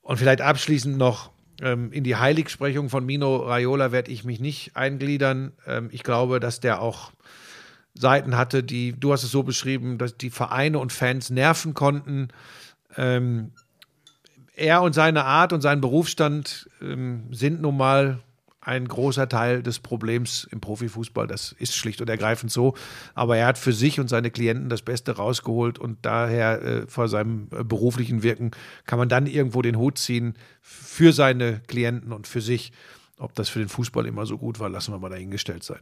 [0.01, 4.75] und vielleicht abschließend noch ähm, in die Heiligsprechung von Mino Raiola werde ich mich nicht
[4.75, 5.53] eingliedern.
[5.67, 7.11] Ähm, ich glaube, dass der auch
[7.93, 12.29] Seiten hatte, die, du hast es so beschrieben, dass die Vereine und Fans nerven konnten.
[12.95, 13.51] Ähm,
[14.55, 18.19] er und seine Art und sein Berufsstand ähm, sind nun mal
[18.61, 21.25] ein großer Teil des Problems im Profifußball.
[21.25, 22.75] Das ist schlicht und ergreifend so.
[23.15, 27.07] Aber er hat für sich und seine Klienten das Beste rausgeholt und daher äh, vor
[27.07, 28.51] seinem äh, beruflichen Wirken
[28.85, 32.71] kann man dann irgendwo den Hut ziehen für seine Klienten und für sich.
[33.17, 35.81] Ob das für den Fußball immer so gut war, lassen wir mal dahingestellt sein.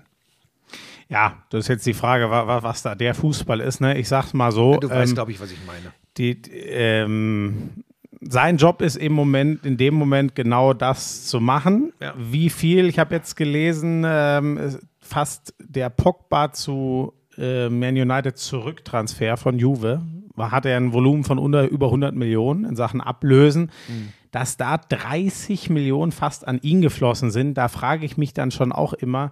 [1.09, 3.81] Ja, das ist jetzt die Frage, wa- wa- was da der Fußball ist.
[3.81, 3.97] Ne?
[3.97, 4.77] Ich sag's mal so.
[4.77, 5.93] Du weißt, ähm, glaube ich, was ich meine.
[6.17, 6.39] die,
[6.83, 7.83] ähm,
[8.21, 11.93] sein Job ist im Moment, in dem Moment genau das zu machen.
[12.01, 12.13] Ja.
[12.17, 19.37] Wie viel, ich habe jetzt gelesen, ähm, fast der Pogba zu äh, Man United Zurücktransfer
[19.37, 20.01] von Juve,
[20.37, 23.71] hatte er ein Volumen von unter, über 100 Millionen in Sachen Ablösen.
[24.31, 27.55] dass da 30 Millionen fast an ihn geflossen sind.
[27.55, 29.31] Da frage ich mich dann schon auch immer,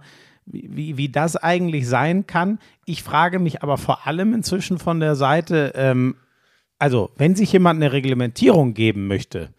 [0.50, 2.58] wie, wie, das eigentlich sein kann.
[2.84, 6.16] Ich frage mich aber vor allem inzwischen von der Seite, ähm,
[6.78, 9.50] also wenn sich jemand eine Reglementierung geben möchte,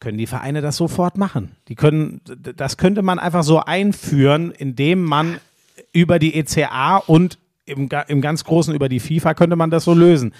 [0.00, 1.56] können die Vereine das sofort machen.
[1.68, 2.20] Die können,
[2.56, 5.38] das könnte man einfach so einführen, indem man
[5.92, 9.94] über die ECA und im, im ganz Großen über die FIFA könnte man das so
[9.94, 10.34] lösen.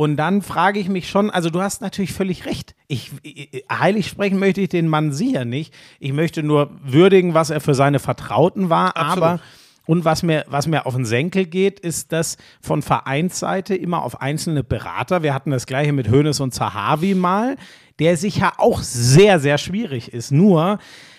[0.00, 2.74] Und dann frage ich mich schon, also du hast natürlich völlig recht.
[2.88, 5.74] Ich, ich, heilig sprechen möchte ich den Mann sicher nicht.
[5.98, 9.22] Ich möchte nur würdigen, was er für seine Vertrauten war, Absolut.
[9.22, 9.40] aber
[9.84, 14.22] und was mir, was mir auf den Senkel geht, ist, dass von Vereinsseite immer auf
[14.22, 17.56] einzelne Berater, wir hatten das gleiche mit Hoeneß und Zahavi mal,
[17.98, 20.32] der sicher auch sehr, sehr schwierig ist.
[20.32, 20.78] Nur,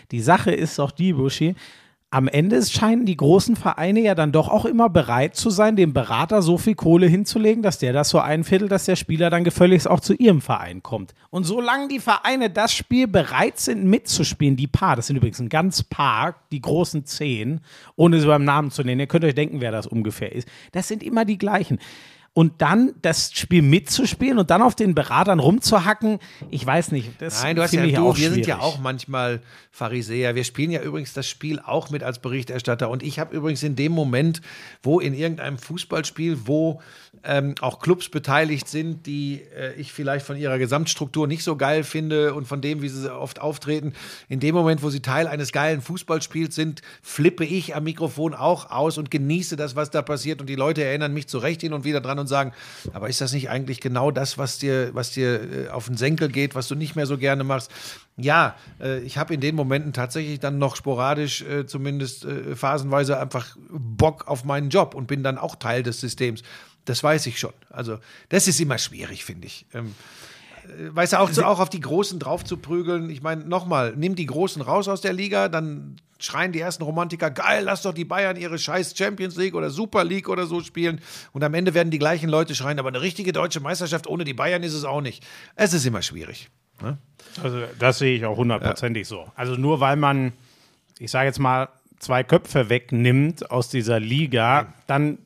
[0.10, 1.54] die Sache ist doch die, Buschi,
[2.14, 5.94] am Ende scheinen die großen Vereine ja dann doch auch immer bereit zu sein, dem
[5.94, 9.90] Berater so viel Kohle hinzulegen, dass der das so einviertelt, dass der Spieler dann gefälligst
[9.90, 11.14] auch zu ihrem Verein kommt.
[11.30, 15.48] Und solange die Vereine das Spiel bereit sind mitzuspielen, die Paar, das sind übrigens ein
[15.48, 17.62] ganz Paar, die großen zehn,
[17.96, 20.90] ohne sie beim Namen zu nennen, ihr könnt euch denken, wer das ungefähr ist, das
[20.90, 21.80] sind immer die gleichen.
[22.34, 26.20] Und dann das Spiel mitzuspielen und dann auf den Beratern rumzuhacken,
[26.50, 27.10] ich weiß nicht.
[27.20, 28.62] Nein, du hast ja, du, auch wir sind ja schwierig.
[28.62, 30.34] auch manchmal Pharisäer.
[30.34, 32.90] Wir spielen ja übrigens das Spiel auch mit als Berichterstatter.
[32.90, 34.42] Und ich habe übrigens in dem Moment,
[34.82, 36.82] wo in irgendeinem Fußballspiel, wo
[37.24, 41.84] ähm, auch Clubs beteiligt sind, die äh, ich vielleicht von ihrer Gesamtstruktur nicht so geil
[41.84, 43.94] finde und von dem, wie sie oft auftreten,
[44.30, 48.72] in dem Moment, wo sie Teil eines geilen Fußballspiels sind, flippe ich am Mikrofon auch
[48.72, 50.40] aus und genieße das, was da passiert.
[50.40, 52.54] Und die Leute erinnern mich zu Recht hin und wieder dran und sagen,
[52.94, 56.30] aber ist das nicht eigentlich genau das, was dir, was dir äh, auf den Senkel
[56.30, 57.72] geht, was du nicht mehr so gerne machst?
[58.18, 63.58] Ja, äh, ich habe in den Momenten tatsächlich dann noch sporadisch, äh, zumindest phasenweise, einfach
[63.70, 66.42] Bock auf meinen Job und bin dann auch Teil des Systems.
[66.86, 67.54] Das weiß ich schon.
[67.70, 68.00] Also,
[68.30, 69.66] das ist immer schwierig, finde ich.
[70.72, 73.10] Äh, weißt du, auch, auch auf die Großen drauf zu prügeln.
[73.10, 77.32] Ich meine, nochmal, nimm die Großen raus aus der Liga, dann schreien die ersten Romantiker,
[77.32, 81.02] geil, lass doch die Bayern ihre scheiß Champions League oder Super League oder so spielen.
[81.34, 84.34] Und am Ende werden die gleichen Leute schreien, aber eine richtige deutsche Meisterschaft ohne die
[84.34, 85.26] Bayern ist es auch nicht.
[85.56, 86.50] Es ist immer schwierig.
[86.82, 86.98] Ne?
[87.44, 89.32] Also das sehe ich auch hundertprozentig so.
[89.36, 90.34] Also nur weil man,
[91.00, 91.70] ich sage jetzt mal,
[92.00, 95.20] zwei Köpfe wegnimmt aus dieser Liga, dann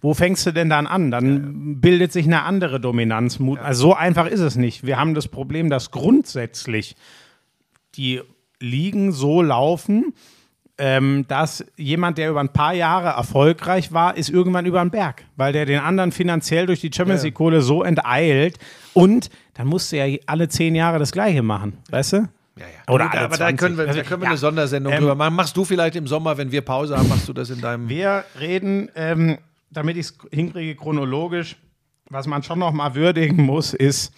[0.00, 1.10] wo fängst du denn dann an?
[1.10, 3.38] Dann bildet sich eine andere Dominanz.
[3.62, 4.86] Also so einfach ist es nicht.
[4.86, 6.96] Wir haben das Problem, dass grundsätzlich
[7.94, 8.20] die
[8.60, 10.14] Ligen so laufen,
[10.78, 15.24] ähm, dass jemand, der über ein paar Jahre erfolgreich war, ist irgendwann über den Berg,
[15.36, 18.58] weil der den anderen finanziell durch die Champions League Kohle so enteilt
[18.94, 22.28] und dann musst du ja alle zehn Jahre das Gleiche machen, weißt du?
[22.58, 22.92] Ja, ja.
[22.92, 23.58] Oder alle aber da 20.
[23.58, 24.30] können wir, da Also, können wir ja.
[24.30, 25.34] eine Sondersendung Ähm, drüber machen.
[25.34, 27.88] Machst du vielleicht im Sommer, wenn wir Pause haben, machst du das in deinem.
[27.88, 29.38] Wir reden, ähm,
[29.70, 31.56] damit ich es hinkriege, chronologisch.
[32.10, 34.12] Was man schon noch mal würdigen muss, ist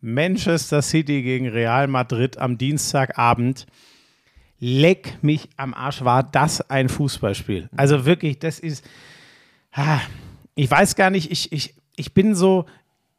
[0.00, 3.66] Manchester City gegen Real Madrid am Dienstagabend.
[4.58, 7.68] Leck mich am Arsch, war das ein Fußballspiel.
[7.76, 8.84] Also wirklich, das ist.
[9.72, 10.00] Ah,
[10.54, 12.64] Ich weiß gar nicht, ich, ich, ich bin so,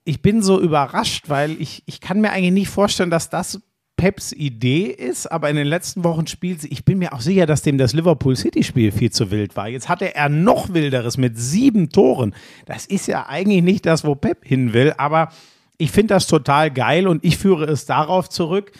[0.03, 3.61] ich bin so überrascht, weil ich, ich kann mir eigentlich nicht vorstellen, dass das
[3.97, 6.67] Peps Idee ist, aber in den letzten Wochen spielt sie.
[6.67, 9.67] Ich bin mir auch sicher, dass dem das Liverpool City-Spiel viel zu wild war.
[9.67, 12.35] Jetzt hatte er noch wilderes mit sieben Toren.
[12.65, 15.29] Das ist ja eigentlich nicht das, wo Pep hin will, aber
[15.77, 18.71] ich finde das total geil und ich führe es darauf zurück,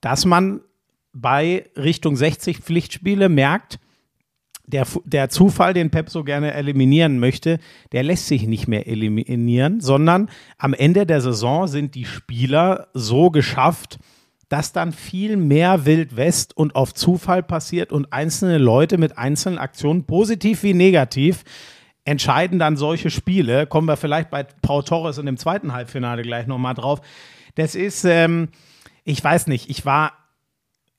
[0.00, 0.62] dass man
[1.12, 3.78] bei Richtung 60 Pflichtspiele merkt,
[4.66, 7.58] der, der Zufall, den Pep so gerne eliminieren möchte,
[7.92, 13.30] der lässt sich nicht mehr eliminieren, sondern am Ende der Saison sind die Spieler so
[13.30, 13.98] geschafft,
[14.48, 19.58] dass dann viel mehr Wild West und auf Zufall passiert und einzelne Leute mit einzelnen
[19.58, 21.44] Aktionen, positiv wie negativ,
[22.04, 23.66] entscheiden dann solche Spiele.
[23.66, 27.00] Kommen wir vielleicht bei Paul Torres in dem zweiten Halbfinale gleich nochmal drauf.
[27.54, 28.48] Das ist, ähm,
[29.04, 30.12] ich weiß nicht, ich war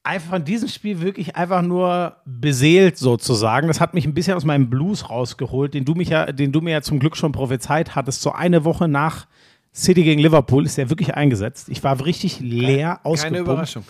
[0.05, 3.67] einfach von diesem Spiel wirklich einfach nur beseelt sozusagen.
[3.67, 6.61] Das hat mich ein bisschen aus meinem Blues rausgeholt, den du mich ja, den du
[6.61, 8.21] mir ja zum Glück schon prophezeit hattest.
[8.21, 9.27] So eine Woche nach
[9.75, 11.67] City gegen Liverpool ist der wirklich eingesetzt.
[11.69, 13.23] Ich war richtig leer ausgepumpt.
[13.23, 13.83] Keine Überraschung.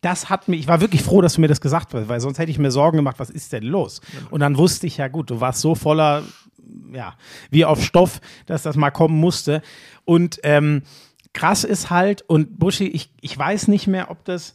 [0.00, 2.38] Das hat mich, ich war wirklich froh, dass du mir das gesagt hast, weil sonst
[2.38, 4.00] hätte ich mir Sorgen gemacht, was ist denn los?
[4.30, 6.22] Und dann wusste ich ja gut, du warst so voller,
[6.92, 7.14] ja,
[7.50, 9.62] wie auf Stoff, dass das mal kommen musste.
[10.04, 10.82] Und ähm,
[11.32, 14.54] krass ist halt, und Buschi, ich, ich weiß nicht mehr, ob das,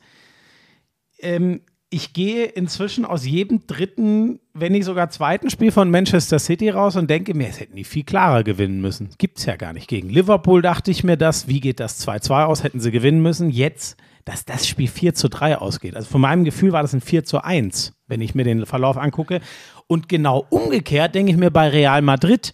[1.19, 1.61] ähm,
[1.93, 6.95] ich gehe inzwischen aus jedem dritten, wenn nicht sogar zweiten Spiel von Manchester City raus
[6.95, 9.09] und denke mir, es hätten die viel klarer gewinnen müssen.
[9.17, 9.89] Gibt's ja gar nicht.
[9.89, 11.49] Gegen Liverpool dachte ich mir das.
[11.49, 12.63] Wie geht das 2-2 aus?
[12.63, 13.49] Hätten sie gewinnen müssen.
[13.49, 15.97] Jetzt, dass das Spiel 4 zu 3 ausgeht.
[15.97, 18.97] Also von meinem Gefühl war das ein 4 zu 1, wenn ich mir den Verlauf
[18.97, 19.41] angucke.
[19.87, 22.53] Und genau umgekehrt denke ich mir bei Real Madrid,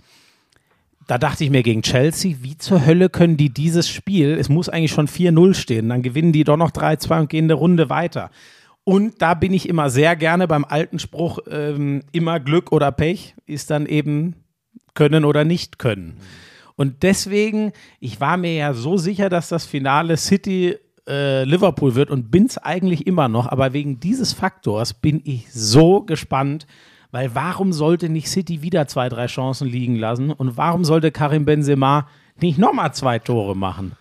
[1.05, 4.67] da dachte ich mir gegen Chelsea, wie zur Hölle können die dieses Spiel, es muss
[4.67, 8.29] eigentlich schon 4-0 stehen, dann gewinnen die doch noch 3-2 und gehen eine Runde weiter.
[8.87, 13.35] Und da bin ich immer sehr gerne beim alten Spruch, ähm, immer Glück oder Pech
[13.45, 14.35] ist dann eben
[14.93, 16.15] können oder nicht können.
[16.77, 22.09] Und deswegen, ich war mir ja so sicher, dass das Finale City äh, Liverpool wird
[22.09, 26.65] und bin es eigentlich immer noch, aber wegen dieses Faktors bin ich so gespannt,
[27.11, 31.43] weil warum sollte nicht City wieder zwei, drei Chancen liegen lassen und warum sollte Karim
[31.43, 32.07] Benzema
[32.39, 33.97] nicht nochmal zwei Tore machen?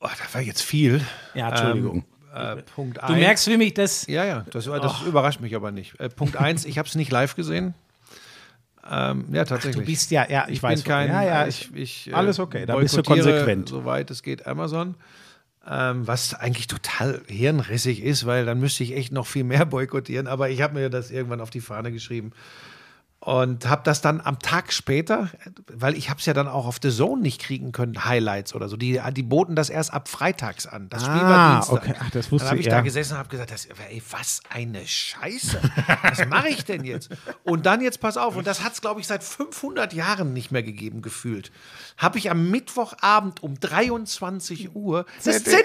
[0.00, 1.00] Oh, da war jetzt viel.
[1.34, 2.04] Ja, Entschuldigung.
[2.38, 3.18] Äh, Punkt du eins.
[3.18, 5.98] merkst für mich, dass Ja, ja, das, das überrascht mich aber nicht.
[6.00, 7.74] Äh, Punkt eins, ich habe es nicht live gesehen.
[8.90, 9.84] Ähm, ja, tatsächlich.
[9.84, 12.38] du bist ja, ja, ich, ich weiß bin kein, ja, ja, ich, ich, äh, alles
[12.38, 13.68] okay, da bist du konsequent.
[13.68, 14.94] Soweit es geht, Amazon.
[15.70, 20.26] Ähm, was eigentlich total hirnrissig ist, weil dann müsste ich echt noch viel mehr boykottieren.
[20.26, 22.32] Aber ich habe mir das irgendwann auf die Fahne geschrieben.
[23.20, 25.28] Und habe das dann am Tag später,
[25.66, 28.68] weil ich habe es ja dann auch auf The Zone nicht kriegen können, Highlights oder
[28.68, 28.76] so.
[28.76, 30.88] Die, die boten das erst ab freitags an.
[30.88, 31.82] Das Spiel war Ah, Dienstag.
[31.82, 31.94] okay.
[31.98, 32.76] Ach, das wusste dann habe ich, ja.
[32.76, 35.60] da gesessen und habe gesagt, das, ey, was eine Scheiße.
[36.04, 37.10] Was mache ich denn jetzt?
[37.42, 40.52] Und dann jetzt pass auf, und das hat es, glaube ich, seit 500 Jahren nicht
[40.52, 41.50] mehr gegeben, gefühlt.
[41.96, 45.64] Habe ich am Mittwochabend um 23 Uhr das ZDF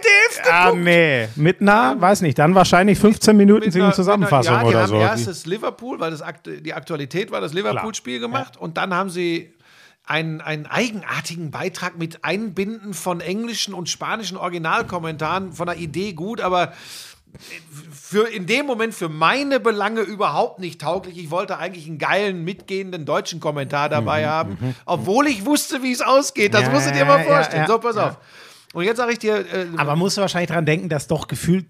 [0.52, 0.84] Ah, geguckt.
[0.84, 1.28] nee.
[1.36, 4.82] Mit einer, weiß nicht, dann wahrscheinlich 15 Minuten Mit einer- Zusammenfassung mit einer, ja, oder
[4.82, 4.96] haben so.
[4.98, 6.24] erst das Liverpool, weil das
[6.64, 8.58] die Aktualität war, das Liverpool-Spiel gemacht.
[8.58, 9.54] Und dann haben sie
[10.06, 16.42] einen, einen eigenartigen Beitrag mit Einbinden von englischen und spanischen Originalkommentaren von der Idee gut,
[16.42, 16.74] aber
[17.92, 21.18] für in dem Moment für meine Belange überhaupt nicht tauglich.
[21.18, 26.02] Ich wollte eigentlich einen geilen, mitgehenden deutschen Kommentar dabei haben, obwohl ich wusste, wie es
[26.02, 26.54] ausgeht.
[26.54, 27.62] Das Mhm, Ja, musst du dir mal ja, vorstellen.
[27.64, 28.10] ja, so, pass ja.
[28.10, 28.18] auf.
[28.74, 31.68] Und jetzt sage ich dir, äh, Aber musst du wahrscheinlich dran denken, dass doch gefühlt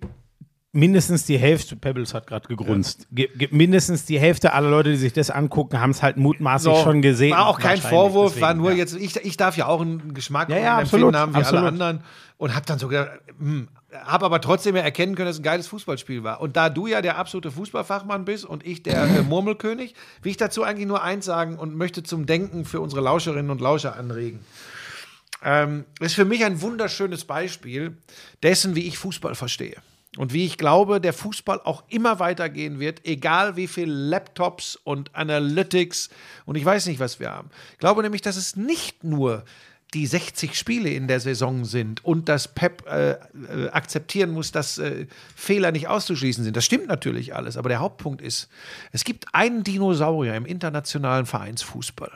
[0.74, 4.98] mindestens die Hälfte, Pebbles hat gerade gegrunzt, ge ge mindestens die Hälfte aller Leute, die
[4.98, 7.32] sich das angucken, haben es halt mutmaßlich schon gesehen.
[7.32, 8.78] War auch kein Vorwurf, war deswegen, nur ja.
[8.78, 11.60] jetzt, ich, ich darf ja auch einen Geschmack Ja, ja, absolut, haben wie absolut.
[11.60, 12.04] alle anderen
[12.38, 13.70] und habe dann so gedacht, hm,
[14.04, 16.42] habe aber trotzdem ja erkennen können, dass es ein geiles Fußballspiel war.
[16.42, 19.94] Und da du ja der absolute Fußballfachmann bist und ich der äh, Murmelkönig,
[20.24, 23.62] will ich dazu eigentlich nur eins sagen und möchte zum Denken für unsere Lauscherinnen und
[23.62, 24.40] Lauscher anregen.
[25.44, 27.96] Ähm, ist für mich ein wunderschönes Beispiel
[28.42, 29.76] dessen, wie ich Fußball verstehe.
[30.18, 35.14] Und wie ich glaube, der Fußball auch immer weitergehen wird, egal wie viel Laptops und
[35.16, 36.10] Analytics
[36.46, 37.50] und ich weiß nicht, was wir haben.
[37.72, 39.44] Ich glaube nämlich, dass es nicht nur
[39.94, 44.78] die 60 Spiele in der Saison sind und dass Pep äh, äh, akzeptieren muss, dass
[44.78, 46.58] äh, Fehler nicht auszuschließen sind.
[46.58, 48.50] Das stimmt natürlich alles, aber der Hauptpunkt ist,
[48.92, 52.12] es gibt einen Dinosaurier im internationalen Vereinsfußball,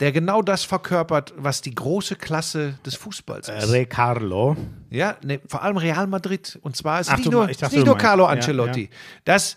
[0.00, 3.70] der genau das verkörpert, was die große Klasse des Fußballs ist.
[3.72, 4.56] Re Carlo.
[4.90, 6.58] Ja, ne, vor allem Real Madrid.
[6.62, 8.82] Und zwar ist Ach, nicht nur, me- ich dachte, nicht nur meinst- Carlo ja, Ancelotti.
[8.84, 8.88] ja.
[9.24, 9.56] Das,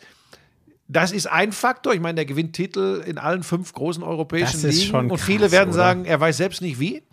[0.96, 1.94] das ist ein Faktor.
[1.94, 4.90] Ich meine, der gewinnt Titel in allen fünf großen europäischen Das ist Ligen.
[4.92, 5.78] schon und krass, viele werden oder?
[5.78, 7.04] sagen, er weiß selbst nicht wie.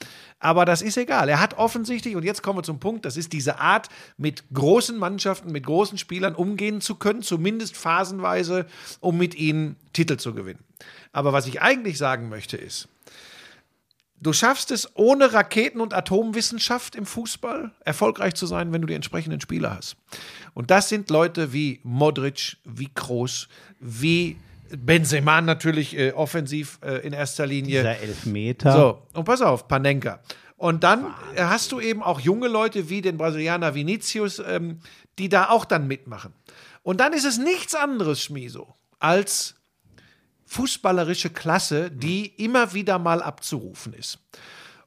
[0.43, 1.29] Aber das ist egal.
[1.29, 4.97] Er hat offensichtlich, und jetzt kommen wir zum Punkt, das ist diese Art, mit großen
[4.97, 8.65] Mannschaften, mit großen Spielern umgehen zu können, zumindest phasenweise,
[9.01, 10.61] um mit ihnen Titel zu gewinnen.
[11.13, 12.89] Aber was ich eigentlich sagen möchte ist,
[14.21, 18.95] Du schaffst es ohne Raketen- und Atomwissenschaft im Fußball erfolgreich zu sein, wenn du die
[18.95, 19.97] entsprechenden Spieler hast.
[20.53, 23.49] Und das sind Leute wie Modric, wie Kroos,
[23.81, 24.37] wie
[24.77, 27.79] Benzema natürlich äh, offensiv äh, in erster Linie.
[27.79, 28.73] Dieser Elfmeter.
[28.73, 30.21] So, und pass auf, Panenka.
[30.57, 31.07] Und dann
[31.37, 34.81] hast du eben auch junge Leute wie den Brasilianer Vinicius, ähm,
[35.19, 36.35] die da auch dann mitmachen.
[36.83, 39.55] Und dann ist es nichts anderes, Schmiso, als
[40.51, 44.19] fußballerische Klasse, die immer wieder mal abzurufen ist.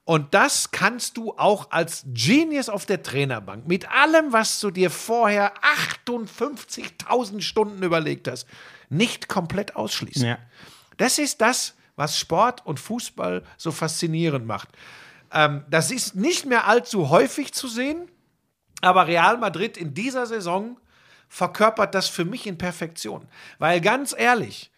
[0.04, 4.92] Und das kannst du auch als Genius auf der Trainerbank mit allem, was du dir
[4.92, 5.54] vorher
[5.96, 8.46] 58.000 Stunden überlegt hast,
[8.90, 10.28] nicht komplett ausschließen.
[10.28, 10.38] Ja.
[10.98, 14.68] Das ist das, was Sport und Fußball so faszinierend macht.
[15.32, 18.12] Ähm, das ist nicht mehr allzu häufig zu sehen,
[18.82, 20.78] aber Real Madrid in dieser Saison
[21.30, 23.30] verkörpert das für mich in Perfektion.
[23.60, 24.73] Weil ganz ehrlich,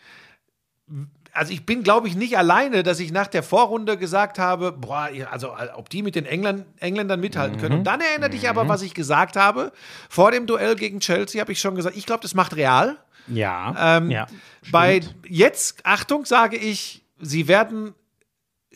[1.34, 5.10] also ich bin, glaube ich, nicht alleine, dass ich nach der Vorrunde gesagt habe, boah,
[5.30, 7.80] also ob die mit den Engländ Engländern mithalten können.
[7.80, 9.74] Und dann erinnerte ich aber, was ich gesagt habe.
[10.10, 12.98] Vor dem Duell gegen Chelsea habe ich schon gesagt, ich glaube, das macht Real.
[13.28, 13.98] Ja.
[13.98, 14.28] Ähm, ja.
[14.72, 17.94] Bei jetzt, Achtung, sage ich, sie werden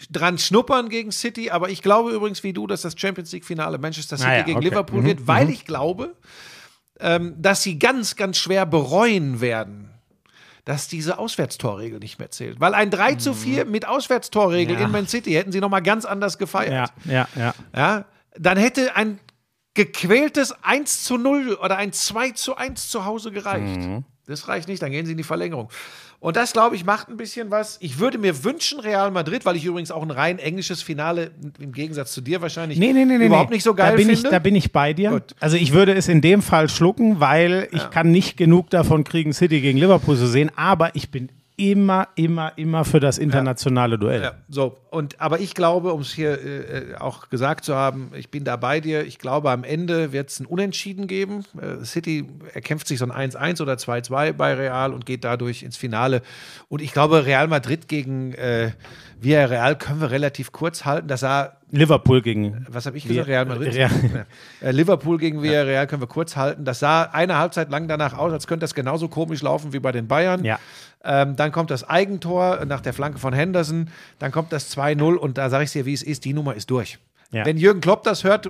[0.10, 4.18] dran schnuppern gegen City, aber ich glaube übrigens wie du, dass das Champions League-Finale Manchester
[4.18, 4.70] City Ah ja, gegen okay.
[4.70, 6.16] Liverpool Mhm, wird, weil ich glaube,
[7.00, 9.89] ähm, dass sie ganz, ganz schwer bereuen werden,
[10.70, 12.60] dass diese Auswärtstorregel nicht mehr zählt.
[12.60, 14.80] Weil ein 3 zu 4 mit Auswärtstorregel Mhm.
[14.82, 14.86] Ja.
[14.86, 16.92] in Man City hätten sie nochmal ganz anders gefeiert.
[17.06, 17.54] ja, ja, ja.
[17.76, 18.06] Ja,
[18.38, 19.20] dann hätte ein
[19.74, 23.80] gequältes 1 zu 0 oder ein 2 zu 1 zu Hause gereicht.
[24.28, 25.70] Das reicht nicht, dann gehen sie in die Verlängerung.
[26.22, 27.78] Und das, glaube ich, macht ein bisschen was.
[27.80, 31.72] Ich würde mir wünschen, Real Madrid, weil ich übrigens auch ein rein englisches Finale im
[31.72, 34.22] Gegensatz zu dir wahrscheinlich Nee, nee, nee, überhaupt nicht so geil da bin finde.
[34.28, 35.12] Ich, da bin ich bei dir.
[35.12, 35.36] Gut.
[35.40, 39.32] Also ich würde es in dem Fall schlucken, weil ich kann nicht genug davon kriegen,
[39.32, 40.52] City gegen Liverpool zu sehen.
[40.58, 41.30] Aber ich bin
[41.60, 44.24] immer, immer, immer für das internationale Duell.
[44.24, 44.78] Ja, so.
[44.92, 48.56] Und, aber ich glaube, um es hier äh, auch gesagt zu haben, ich bin da
[48.56, 49.06] bei dir.
[49.06, 51.44] Ich glaube, am Ende wird es ein Unentschieden geben.
[51.62, 55.76] Äh, City erkämpft sich so ein 1-1 oder 2-2 bei Real und geht dadurch ins
[55.76, 56.22] Finale.
[56.70, 58.72] Und ich glaube, Real Madrid gegen äh,
[59.22, 61.08] Villarreal können wir relativ kurz halten.
[61.08, 62.66] Das sah Liverpool gegen.
[62.70, 63.28] was habe ich gesagt?
[63.28, 63.74] Real Madrid.
[63.74, 63.90] Real.
[64.62, 66.66] Äh, Liverpool gegen Villarreal können wir kurz halten.
[66.66, 69.92] Das sah eine Halbzeit lang danach aus, als könnte das genauso komisch laufen wie bei
[69.92, 70.44] den Bayern.
[70.44, 70.60] Ja.
[71.04, 73.90] Ähm, dann kommt das Eigentor nach der Flanke von Henderson.
[74.20, 76.70] Dann kommt das 2-0 und da sage ich dir, wie es ist, die Nummer ist
[76.70, 77.00] durch.
[77.32, 77.46] Ja.
[77.46, 78.50] Wenn Jürgen Klopp das hört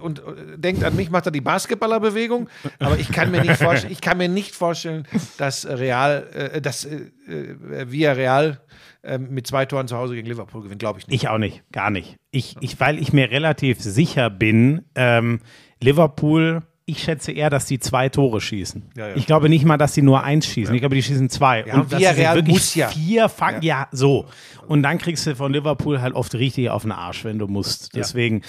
[0.00, 2.48] und äh, denkt an mich, macht er die Basketballerbewegung.
[2.80, 5.06] Aber ich kann mir nicht vorstellen, ich kann mir nicht vorstellen,
[5.38, 6.96] dass Real, äh, dass äh,
[7.28, 8.60] äh, Villarreal
[9.06, 11.22] äh, mit zwei Toren zu Hause gegen Liverpool gewinnt, glaube ich nicht.
[11.22, 12.16] Ich auch nicht, gar nicht.
[12.30, 15.40] Ich, ich, weil ich mir relativ sicher bin, ähm,
[15.80, 18.90] Liverpool, ich schätze eher, dass die zwei Tore schießen.
[18.96, 19.16] Ja, ja.
[19.16, 20.72] Ich glaube nicht mal, dass sie nur eins schießen.
[20.74, 21.64] Ich glaube, die schießen zwei.
[21.66, 22.88] Ja, und Villarreal wirklich muss ja.
[22.88, 23.62] vier fangen.
[23.62, 23.88] Ja.
[23.90, 24.26] so.
[24.68, 27.96] Und dann kriegst du von Liverpool halt oft richtig auf den Arsch, wenn du musst.
[27.96, 28.42] Deswegen,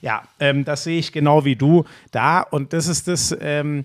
[0.00, 2.40] ja, ähm, das sehe ich genau wie du da.
[2.40, 3.36] Und das ist das.
[3.40, 3.84] Ähm,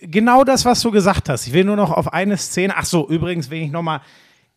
[0.00, 1.46] Genau das, was du gesagt hast.
[1.46, 2.74] Ich will nur noch auf eine Szene.
[2.74, 4.00] Ach so, übrigens, wenn ich nochmal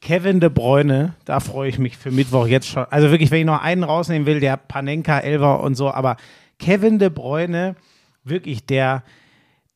[0.01, 2.85] Kevin De Bruyne, da freue ich mich für Mittwoch jetzt schon.
[2.89, 6.17] Also wirklich, wenn ich noch einen rausnehmen will, der Panenka, Elver und so, aber
[6.57, 7.75] Kevin De Bruyne,
[8.23, 9.03] wirklich, der,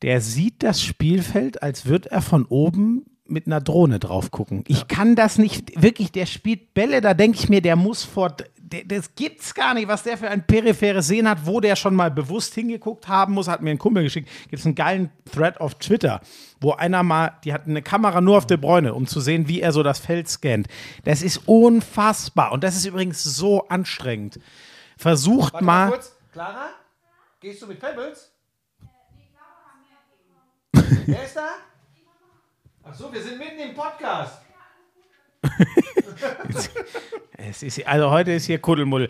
[0.02, 4.64] der sieht das Spielfeld, als würde er von oben mit einer Drohne drauf gucken.
[4.66, 8.36] Ich kann das nicht, wirklich, der spielt Bälle, da denke ich mir, der muss vor,
[8.86, 12.10] das gibt's gar nicht, was der für ein peripheres Sehen hat, wo der schon mal
[12.10, 14.28] bewusst hingeguckt haben muss, hat mir ein Kumpel geschickt.
[14.48, 16.20] Gibt es einen geilen Thread auf Twitter,
[16.60, 19.60] wo einer mal, die hat eine Kamera nur auf De Bruyne, um zu sehen, wie
[19.60, 20.68] er so das Feld scannt.
[21.04, 24.40] Das ist unfassbar und das ist übrigens so anstrengend.
[24.96, 25.90] Versucht mal.
[25.90, 26.12] kurz.
[26.32, 26.70] Clara,
[27.40, 28.32] gehst du mit Pebbles?
[30.72, 31.48] Wer ist da?
[32.82, 34.45] Ach so, wir sind mitten im Podcast.
[37.60, 39.08] Ist, also heute ist hier Kuddelmuddel.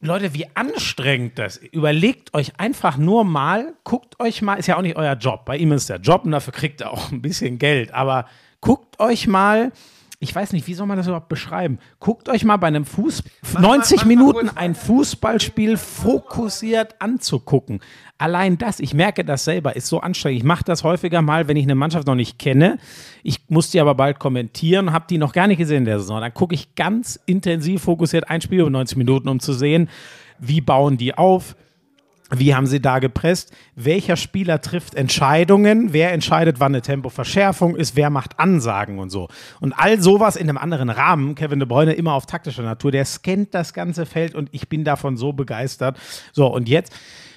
[0.00, 1.56] Leute, wie anstrengend das.
[1.56, 5.44] Überlegt euch einfach nur mal, guckt euch mal, ist ja auch nicht euer Job.
[5.44, 7.92] Bei ihm ist der Job und dafür kriegt er auch ein bisschen Geld.
[7.92, 8.26] Aber
[8.60, 9.72] guckt euch mal,
[10.18, 11.78] ich weiß nicht, wie soll man das überhaupt beschreiben?
[12.00, 13.22] Guckt euch mal bei einem Fuß
[13.58, 17.80] 90 mach mal Minuten ein Fußballspiel fokussiert anzugucken.
[18.16, 20.38] Allein das, ich merke das selber, ist so anstrengend.
[20.38, 22.78] Ich mache das häufiger mal, wenn ich eine Mannschaft noch nicht kenne.
[23.22, 26.22] Ich muss die aber bald kommentieren, habe die noch gar nicht gesehen in der Saison.
[26.22, 29.90] Dann gucke ich ganz intensiv fokussiert ein Spiel über 90 Minuten, um zu sehen,
[30.38, 31.56] wie bauen die auf,
[32.30, 33.52] wie haben sie da gepresst?
[33.76, 35.92] Welcher Spieler trifft Entscheidungen?
[35.92, 37.94] Wer entscheidet, wann eine Tempoverschärfung ist?
[37.94, 39.28] Wer macht Ansagen und so?
[39.60, 41.36] Und all sowas in einem anderen Rahmen.
[41.36, 42.90] Kevin De Bruyne immer auf taktischer Natur.
[42.90, 45.98] Der scannt das ganze Feld und ich bin davon so begeistert.
[46.32, 46.92] So, und jetzt,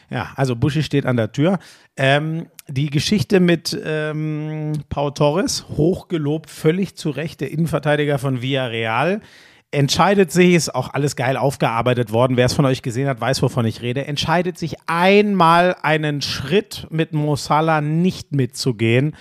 [0.10, 1.60] ja, also Buschi steht an der Tür.
[1.96, 9.22] Ähm, die Geschichte mit ähm, Pau Torres, hochgelobt, völlig zu Recht, der Innenverteidiger von Villarreal
[9.72, 12.38] entscheidet sich, ist auch alles geil aufgearbeitet worden.
[12.38, 14.06] Wer es von euch gesehen hat, weiß, wovon ich rede.
[14.06, 19.16] Entscheidet sich einmal einen Schritt mit Mo Salah nicht mitzugehen.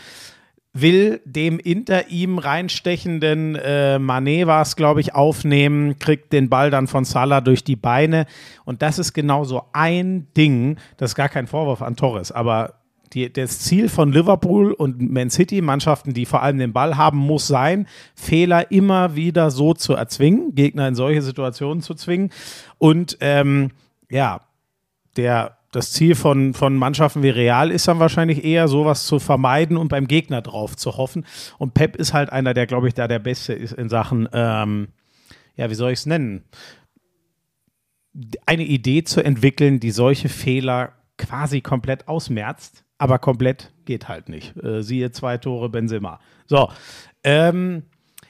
[0.73, 6.71] Will dem hinter ihm reinstechenden äh, Mané war es, glaube ich, aufnehmen, kriegt den Ball
[6.71, 8.27] dann von Salah durch die Beine.
[8.65, 12.75] Und das ist genau so ein Ding, das ist gar kein Vorwurf an Torres, aber
[13.13, 17.19] die, das Ziel von Liverpool und Man City, Mannschaften, die vor allem den Ball haben,
[17.19, 22.31] muss sein, Fehler immer wieder so zu erzwingen, Gegner in solche Situationen zu zwingen.
[22.79, 23.71] Und ähm,
[24.11, 24.43] ja,
[25.17, 29.77] der, das Ziel von, von Mannschaften wie Real ist dann wahrscheinlich eher sowas zu vermeiden
[29.77, 31.27] und beim Gegner drauf zu hoffen.
[31.59, 34.89] Und Pep ist halt einer, der, glaube ich, da der Beste ist in Sachen, ähm,
[35.57, 36.45] ja, wie soll ich es nennen?
[38.47, 44.57] Eine Idee zu entwickeln, die solche Fehler quasi komplett ausmerzt, aber komplett geht halt nicht.
[44.63, 46.21] Äh, siehe zwei Tore Benzema.
[46.47, 46.69] So,
[47.25, 47.85] ähm,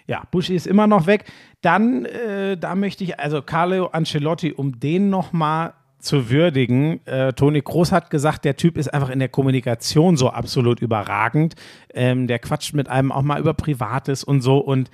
[0.07, 1.25] ja, Buschi ist immer noch weg.
[1.61, 7.05] Dann, äh, da möchte ich, also Carlo Ancelotti, um den nochmal zu würdigen.
[7.07, 11.55] Äh, Toni Kroos hat gesagt, der Typ ist einfach in der Kommunikation so absolut überragend.
[11.93, 14.59] Ähm, der quatscht mit einem auch mal über Privates und so.
[14.59, 14.91] Und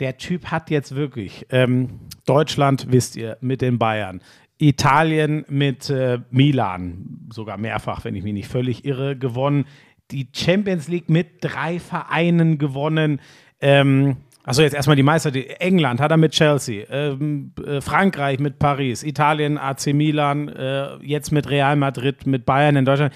[0.00, 4.20] der Typ hat jetzt wirklich ähm, Deutschland, wisst ihr, mit den Bayern.
[4.58, 9.66] Italien mit äh, Milan, sogar mehrfach, wenn ich mich nicht völlig irre, gewonnen.
[10.10, 13.20] Die Champions League mit drei Vereinen gewonnen.
[13.60, 14.16] Ähm,
[14.48, 15.30] Achso, jetzt erstmal die Meister.
[15.30, 20.96] Die England hat er mit Chelsea, ähm, äh, Frankreich mit Paris, Italien AC Milan, äh,
[21.02, 23.12] jetzt mit Real Madrid, mit Bayern in Deutschland.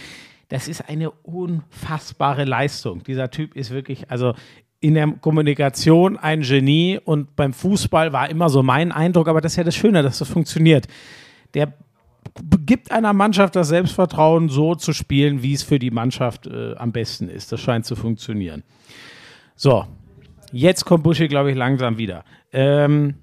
[0.50, 3.02] das ist eine unfassbare Leistung.
[3.04, 4.34] Dieser Typ ist wirklich, also
[4.80, 9.52] in der Kommunikation ein Genie und beim Fußball war immer so mein Eindruck, aber das
[9.52, 10.86] ist ja das Schöne, dass das funktioniert.
[11.54, 11.72] Der
[12.64, 16.92] gibt einer Mannschaft das Selbstvertrauen, so zu spielen, wie es für die Mannschaft äh, am
[16.92, 17.52] besten ist.
[17.52, 18.62] Das scheint zu funktionieren.
[19.56, 19.86] So,
[20.52, 22.24] jetzt kommt Buschi, glaube ich, langsam wieder.
[22.52, 23.16] Ähm,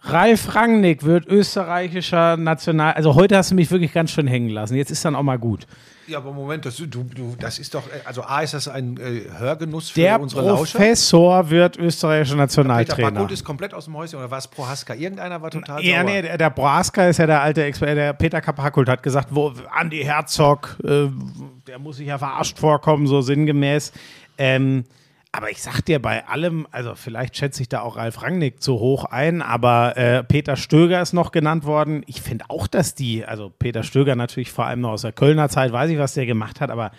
[0.00, 2.94] Ralf Rangnick wird österreichischer National.
[2.94, 4.74] Also heute hast du mich wirklich ganz schön hängen lassen.
[4.74, 5.66] Jetzt ist dann auch mal gut.
[6.08, 8.96] Ja, aber Moment, das, du, du, das ist doch, äh, also A, ist das ein
[8.98, 10.78] äh, Hörgenuss für Der unsere Lauscher?
[10.78, 13.10] Professor wird österreichischer Peter Nationaltrainer.
[13.12, 14.94] Barkut ist komplett aus dem Häuschen, oder war es Prohaska?
[14.94, 16.04] Irgendeiner war total Ja, sauer.
[16.10, 17.94] nee, der, der Broaska ist ja der alte Experte.
[17.94, 21.06] Der Peter Kapakult hat gesagt, wo Andi Herzog, äh,
[21.66, 23.92] der muss sich ja verarscht vorkommen, so sinngemäß.
[24.38, 24.84] Ähm,
[25.34, 28.74] aber ich sag dir bei allem, also vielleicht schätze ich da auch Ralf Rangnick zu
[28.74, 32.04] hoch ein, aber äh, Peter Stöger ist noch genannt worden.
[32.06, 35.48] Ich finde auch, dass die, also Peter Stöger natürlich vor allem noch aus der Kölner
[35.48, 36.92] Zeit, weiß ich, was der gemacht hat, aber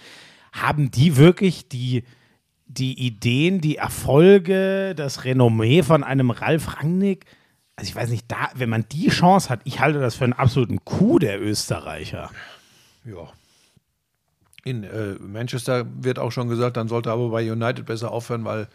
[0.51, 2.05] haben die wirklich die,
[2.65, 7.25] die Ideen, die Erfolge, das Renommee von einem Ralf Rangnick?
[7.75, 10.33] Also ich weiß nicht, da, wenn man die Chance hat, ich halte das für einen
[10.33, 12.31] absoluten Coup der Österreicher.
[13.05, 13.29] Ja.
[14.63, 18.67] In äh, Manchester wird auch schon gesagt, dann sollte aber bei United besser aufhören, weil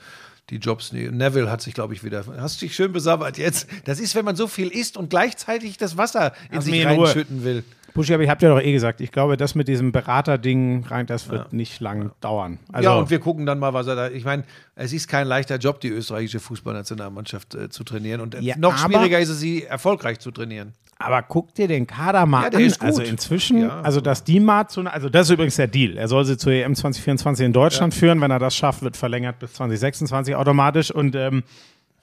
[0.51, 0.93] die Jobs.
[0.93, 2.24] Neville hat sich, glaube ich, wieder.
[2.39, 3.66] Hast dich schön besabbert jetzt.
[3.85, 7.44] Das ist, wenn man so viel isst und gleichzeitig das Wasser in Lass sich reinschütten
[7.44, 7.65] will.
[7.99, 11.07] Buschi, aber ich habe dir doch eh gesagt, ich glaube, das mit diesem Beraterding rein,
[11.07, 12.59] das wird nicht lang dauern.
[12.73, 14.09] Also, ja, und wir gucken dann mal, was er da.
[14.09, 14.45] Ich meine,
[14.75, 18.20] es ist kein leichter Job, die österreichische Fußballnationalmannschaft äh, zu trainieren.
[18.20, 20.73] Und Ja, noch schwieriger ist es, sie erfolgreich zu trainieren.
[21.01, 22.66] aber guck dir den Kader mal Ja, der an.
[22.66, 22.89] ist gut.
[22.89, 23.81] Also inzwischen, Ja.
[23.83, 25.97] also dass die mal zu, also das ist übrigens der Deal.
[25.97, 28.20] Er soll sie zur EM 2024 in Deutschland führen.
[28.20, 30.91] Wenn er das schafft, wird verlängert bis 2026 automatisch.
[30.91, 31.43] Und ähm,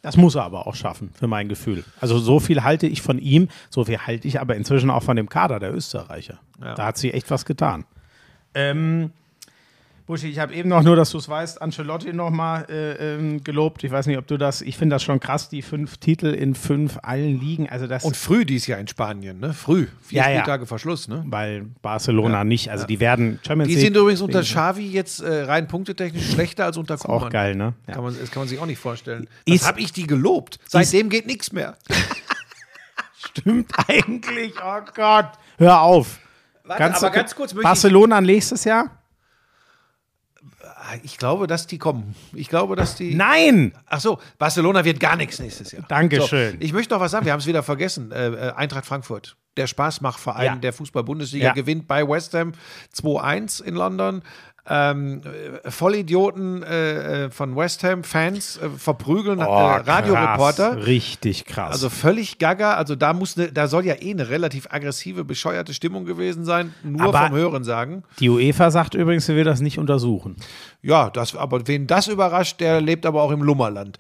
[0.06, 1.84] das muss er aber auch schaffen, für mein Gefühl.
[2.00, 5.16] Also so viel halte ich von ihm, so viel halte ich aber inzwischen auch von
[5.16, 6.38] dem Kader der Österreicher.
[6.76, 7.86] Da hat sie echt was getan.
[8.54, 9.10] Ähm,
[10.06, 13.84] Buschi, ich habe eben noch nur, dass du es weißt, Ancelotti nochmal äh, ähm, gelobt.
[13.84, 16.54] Ich weiß nicht, ob du das, ich finde das schon krass, die fünf Titel in
[16.54, 17.68] fünf allen Ligen.
[17.70, 19.54] Also das Und früh dies Jahr in Spanien, ne?
[19.54, 19.88] Früh.
[20.04, 20.36] Vier Ja, ja.
[20.42, 21.24] Spieltage vor Schluss, ne?
[21.28, 22.70] weil Barcelona nicht.
[22.70, 26.78] Also die werden Champions Die sind übrigens unter Xavi jetzt äh, rein punktetechnisch schlechter als
[26.78, 27.24] unter Koeman.
[27.24, 27.74] auch geil, ne?
[27.88, 27.96] Ja.
[27.96, 29.28] Kann man, das kann man sich auch nicht vorstellen.
[29.48, 30.60] Das habe ich die gelobt.
[30.68, 31.78] Seitdem geht nichts mehr.
[33.18, 34.54] Stimmt eigentlich.
[34.64, 35.32] Oh Gott.
[35.58, 36.20] Hör auf.
[36.64, 38.92] Warte, aber ganz kurz Barcelona nächstes Jahr?
[41.04, 42.16] Ich glaube, dass die kommen.
[42.34, 43.16] Ich glaube, dass die.
[43.16, 43.74] Nein!
[43.86, 45.84] Ach so, Barcelona wird gar nichts nächstes Jahr.
[45.88, 46.52] Dankeschön.
[46.54, 47.26] So, ich möchte noch was sagen.
[47.26, 48.12] Wir haben es wieder vergessen.
[48.12, 49.36] Äh, äh, Eintracht Frankfurt.
[49.58, 50.56] Der Spaßmachverein Ja.
[50.58, 51.54] der Fußball-Bundesliga Ja.
[51.54, 52.52] gewinnt bei West Ham
[52.94, 54.22] 2-1 in London.
[54.68, 55.22] Ähm,
[55.64, 60.72] äh, Vollidioten äh, äh, von West Ham, Fans, äh, verprügeln äh, Radioreporter.
[60.72, 60.86] Oh, Krass.
[60.88, 61.72] Richtig krass.
[61.74, 62.74] Also völlig gaga.
[62.74, 66.74] Also da muss ne, da soll ja eh eine relativ aggressive, bescheuerte Stimmung gewesen sein.
[66.84, 68.04] Nur Aber- vom Hören sagen.
[68.20, 70.36] die UEFA sagt übrigens, sie will das nicht untersuchen.
[70.82, 73.98] Ja, das, aber wen das überrascht, der lebt aber auch im Lummerland.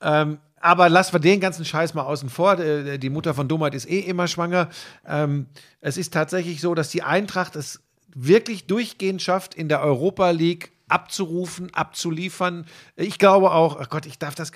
[0.00, 2.58] Ähm, aber lassen wir den ganzen Scheiß mal außen vor.
[2.58, 4.68] Äh, Die Mutter von Dummheit ist eh immer schwanger.
[5.06, 5.46] Ähm,
[5.82, 7.80] es ist tatsächlich so, dass die Eintracht es
[8.14, 12.66] wirklich durchgehend schafft, in der Europa League abzurufen, abzuliefern.
[12.96, 14.52] Ich glaube auch, ach Gott, ich darf das.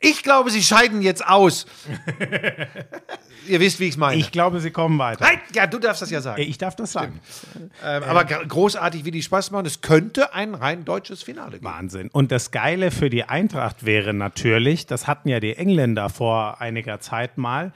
[0.00, 1.66] Ich glaube, sie scheiden jetzt aus.
[3.46, 4.16] Ihr wisst, wie ich es meine.
[4.20, 5.24] Ich glaube, sie kommen weiter.
[5.24, 6.40] Nein, ja, du darfst das ja sagen.
[6.42, 7.20] Ich darf das sagen.
[7.84, 9.66] Ähm, aber gr- großartig, wie die Spaß machen.
[9.66, 11.64] Es könnte ein rein deutsches Finale geben.
[11.64, 12.08] Wahnsinn.
[12.12, 17.00] Und das Geile für die Eintracht wäre natürlich, das hatten ja die Engländer vor einiger
[17.00, 17.72] Zeit mal,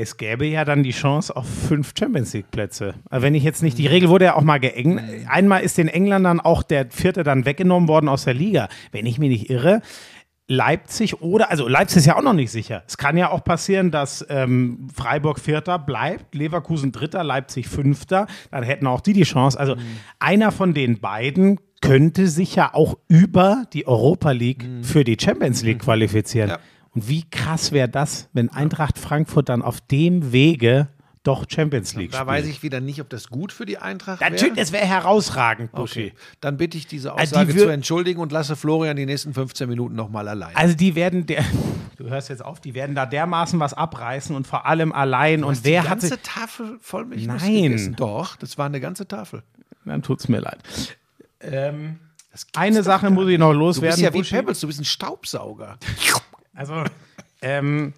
[0.00, 2.94] es gäbe ja dann die Chance auf fünf Champions League Plätze.
[3.10, 5.02] Also Wenn ich jetzt nicht, die Regel wurde ja auch mal geengt.
[5.28, 8.68] Einmal ist den Engländern auch der vierte dann weggenommen worden aus der Liga.
[8.92, 9.82] Wenn ich mich nicht irre,
[10.48, 12.82] Leipzig oder, also Leipzig ist ja auch noch nicht sicher.
[12.88, 18.26] Es kann ja auch passieren, dass ähm, Freiburg Vierter bleibt, Leverkusen Dritter, Leipzig Fünfter.
[18.50, 19.60] Dann hätten auch die die Chance.
[19.60, 19.76] Also
[20.18, 25.62] einer von den beiden könnte sich ja auch über die Europa League für die Champions
[25.62, 26.50] League qualifizieren.
[26.50, 26.58] Ja.
[26.94, 30.88] Und wie krass wäre das, wenn Eintracht Frankfurt dann auf dem Wege
[31.22, 32.28] doch Champions League Da spielt?
[32.28, 34.30] weiß ich wieder nicht, ob das gut für die Eintracht wäre.
[34.30, 36.06] Natürlich, das wäre herausragend, Buschi.
[36.06, 36.12] Okay.
[36.40, 39.68] Dann bitte ich diese Also die Aussage zu entschuldigen und lasse Florian die nächsten 15
[39.68, 40.56] Minuten nochmal allein.
[40.56, 41.44] Also die werden der,
[41.98, 45.44] du hörst jetzt auf, die werden da dermaßen was abreißen und vor allem allein.
[45.44, 47.94] Und wer die hat ganze Tafel voll Milchnuss Nein.
[47.98, 49.42] Doch, das war eine ganze Tafel.
[49.84, 50.58] dann tut's mir leid.
[51.42, 51.98] Ähm,
[52.54, 53.90] eine Sache muss ich noch Du loswerden.
[53.90, 54.34] bist ja wie Buschi.
[54.36, 55.76] Pebbles, du bist ein Staubsauger.
[56.60, 56.84] Also,
[57.40, 57.94] ähm,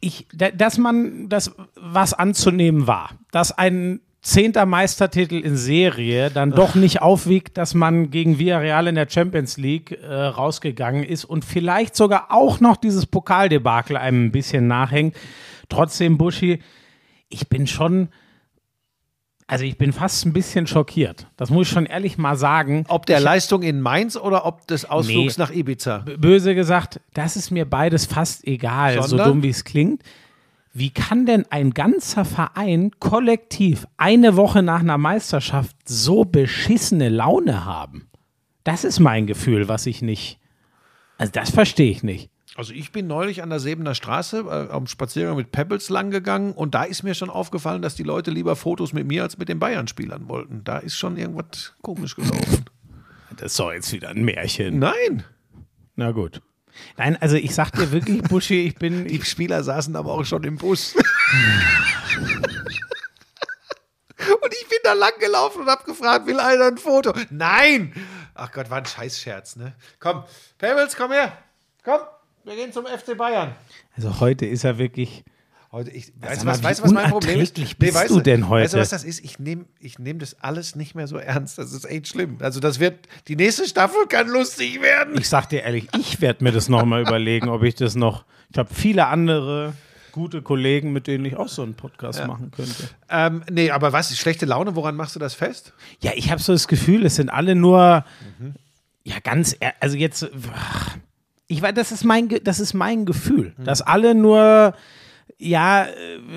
[0.00, 6.50] ich, da- dass man das was anzunehmen war, dass ein zehnter Meistertitel in Serie dann
[6.50, 11.46] doch nicht aufwiegt, dass man gegen Villarreal in der Champions League äh, rausgegangen ist und
[11.46, 15.16] vielleicht sogar auch noch dieses Pokaldebakel einem ein bisschen nachhängt.
[15.70, 16.58] Trotzdem, Buschi,
[17.30, 18.08] ich bin schon
[19.50, 21.26] Also ich bin fast ein bisschen schockiert.
[21.38, 22.84] Das muss ich schon ehrlich mal sagen.
[22.88, 25.42] Ob der Leistung in Mainz oder ob des Ausflugs Nee.
[25.42, 26.04] nach Ibiza?
[26.18, 29.28] Böse gesagt, das ist mir beides fast egal, so Sondern?
[29.28, 30.02] dumm wie es klingt.
[30.74, 37.64] Wie kann denn ein ganzer Verein kollektiv eine Woche nach einer Meisterschaft so beschissene Laune
[37.64, 38.10] haben?
[38.64, 40.38] Das ist mein Gefühl, was ich nicht.
[41.16, 42.30] Also das verstehe ich nicht.
[42.58, 46.54] Also ich bin neulich an der Sebener Straße äh, am Spaziergang mit Pebbles lang gegangen
[46.54, 49.48] und da ist mir schon aufgefallen, dass die Leute lieber Fotos mit mir als mit
[49.48, 50.64] den Bayern-Spielern wollten.
[50.64, 52.64] Da ist schon irgendwas komisch gelaufen.
[53.36, 54.80] Das ist doch jetzt wieder ein Märchen.
[54.80, 55.22] Nein,
[55.94, 56.42] Na gut.
[56.96, 59.04] Nein, also ich sag dir wirklich, Buschi, ich bin.
[59.08, 60.96] die Spieler saßen aber auch schon im Bus.
[60.96, 61.04] und
[64.52, 67.12] ich bin da lang gelaufen und hab gefragt, will einer ein Foto?
[67.30, 67.92] Nein!
[68.34, 69.76] Ach Gott, war ein Scheißscherz, ne?
[70.00, 70.24] Komm,
[70.58, 71.38] Pebbles, komm her.
[71.84, 72.00] Komm,
[72.48, 73.54] wir gehen zum FC Bayern.
[73.94, 75.24] Also heute ist er wirklich.
[75.70, 77.78] Heute, ich, weißt du mal, was, weißt, du, was mein Problem ist?
[77.78, 78.64] bist weißt du denn heute?
[78.64, 79.22] Weißt du, was das ist?
[79.22, 81.58] Ich nehme ich nehm das alles nicht mehr so ernst.
[81.58, 82.38] Das ist echt schlimm.
[82.40, 85.18] Also, das wird, die nächste Staffel kann lustig werden.
[85.18, 88.24] Ich sag dir ehrlich, ich werde mir das nochmal überlegen, ob ich das noch.
[88.50, 89.74] Ich habe viele andere
[90.12, 92.88] gute Kollegen, mit denen ich auch so einen Podcast machen könnte.
[93.10, 94.16] Ähm, nee, aber was?
[94.16, 95.74] Schlechte Laune, woran machst du das fest?
[96.00, 98.06] Ja, ich habe so das Gefühl, es sind alle nur.
[99.04, 99.54] Ja, ganz.
[99.80, 100.30] Also jetzt.
[101.48, 104.74] Ich weiß, das ist mein, das ist mein Gefühl, dass alle nur.
[105.40, 105.88] Ja, äh,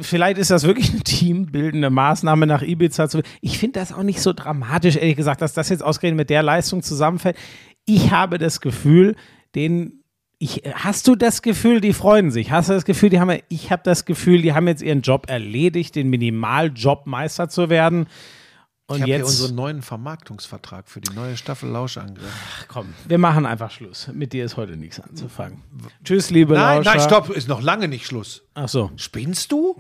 [0.02, 3.22] vielleicht ist das wirklich eine teambildende Maßnahme nach Ibiza zu.
[3.42, 6.44] Ich finde das auch nicht so dramatisch, ehrlich gesagt, dass das jetzt ausgerechnet mit der
[6.44, 7.38] Leistung zusammenfällt.
[7.86, 9.16] Ich habe das Gefühl,
[9.56, 10.02] den
[10.42, 12.50] ich, hast du das Gefühl, die freuen sich?
[12.50, 15.30] Hast du das Gefühl, die haben, ich habe das Gefühl, die haben jetzt ihren Job
[15.30, 18.08] erledigt, den Minimaljob Meister zu werden.
[18.92, 22.66] Und Ich habe hier unseren neuen Vermarktungsvertrag für die neue Staffel Lauschangriff.
[22.68, 24.10] komm, wir machen einfach Schluss.
[24.14, 25.62] Mit dir ist heute nichts anzufangen.
[26.04, 26.98] Tschüss, liebe Nein, Lauscher.
[26.98, 28.44] nein, stopp, ist noch lange nicht Schluss.
[28.54, 28.92] Ach so.
[28.98, 29.78] Spinnst du?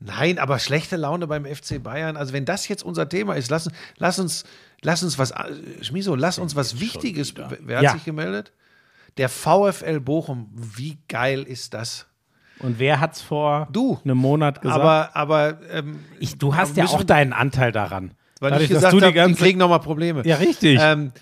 [0.00, 2.16] Nein, aber schlechte Laune beim FC Bayern.
[2.16, 4.44] Also wenn das jetzt unser Thema ist, lass, lass uns,
[4.82, 5.44] lass uns was, äh,
[5.82, 7.34] Schmiso, lass uns was Wichtiges.
[7.60, 7.92] Wer hat Ja.
[7.92, 8.52] sich gemeldet?
[9.18, 10.50] Der VfL Bochum.
[10.54, 12.06] Wie geil ist das?
[12.58, 13.98] Und wer hat's vor Du.
[14.04, 14.80] einem Monat gesagt?
[14.80, 18.12] Aber, aber ähm, ich, du hast ja auch deinen Anteil daran.
[18.42, 20.22] Weil Dadurch, ich gesagt die habe, die ganze- kriegen nochmal Probleme.
[20.26, 20.78] Ja, richtig.
[20.80, 21.12] Ähm,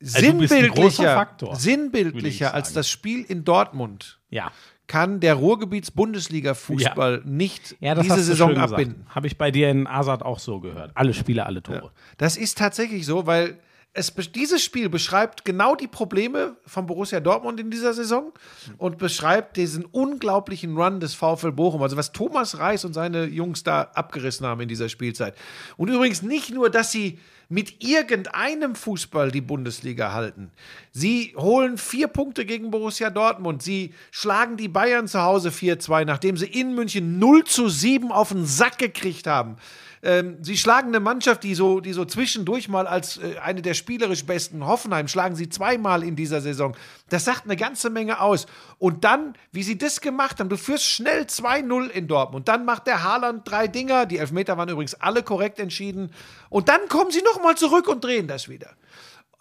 [0.00, 4.50] großer sinnbildlicher, sinnbildlicher als das Spiel in Dortmund ja.
[4.86, 9.06] kann der Ruhrgebiets-Bundesliga-Fußball nicht Ja, diese Saison abbinden.
[9.08, 10.92] Habe ich bei dir in Asad auch so gehört.
[10.94, 11.90] Alle Spiele, alle Tore.
[12.16, 13.58] Das ist tatsächlich so, weil
[13.94, 18.32] es, dieses Spiel beschreibt genau die Probleme von Borussia Dortmund in dieser Saison
[18.78, 21.82] und beschreibt diesen unglaublichen Run des VfL Bochum.
[21.82, 25.36] Also was Thomas Reis und seine Jungs da abgerissen haben in dieser Spielzeit.
[25.76, 27.18] Und übrigens nicht nur, dass sie
[27.50, 30.50] mit irgendeinem Fußball die Bundesliga halten.
[30.90, 33.62] Sie holen vier Punkte gegen Borussia Dortmund.
[33.62, 38.30] Sie schlagen die Bayern zu Hause 4-2, nachdem sie in München 0 zu 7 auf
[38.30, 39.58] den Sack gekriegt haben.
[40.04, 43.74] Ähm, sie schlagen eine Mannschaft, die so, die so zwischendurch mal als äh, eine der
[43.74, 46.76] spielerisch besten Hoffenheim schlagen sie zweimal in dieser Saison.
[47.08, 48.46] Das sagt eine ganze Menge aus.
[48.78, 52.48] Und dann, wie sie das gemacht haben, du führst schnell 2-0 in Dortmund.
[52.48, 54.06] Dann macht der Haaland drei Dinger.
[54.06, 56.10] Die Elfmeter waren übrigens alle korrekt entschieden.
[56.48, 58.70] Und dann kommen sie nochmal zurück und drehen das wieder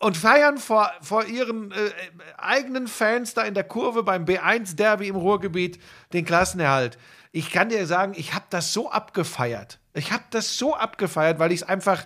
[0.01, 1.75] und feiern vor, vor ihren äh,
[2.37, 5.79] eigenen Fans da in der Kurve beim B1-Derby im Ruhrgebiet
[6.11, 6.97] den Klassenerhalt.
[7.31, 9.79] Ich kann dir sagen, ich habe das so abgefeiert.
[9.93, 12.05] Ich habe das so abgefeiert, weil ich es einfach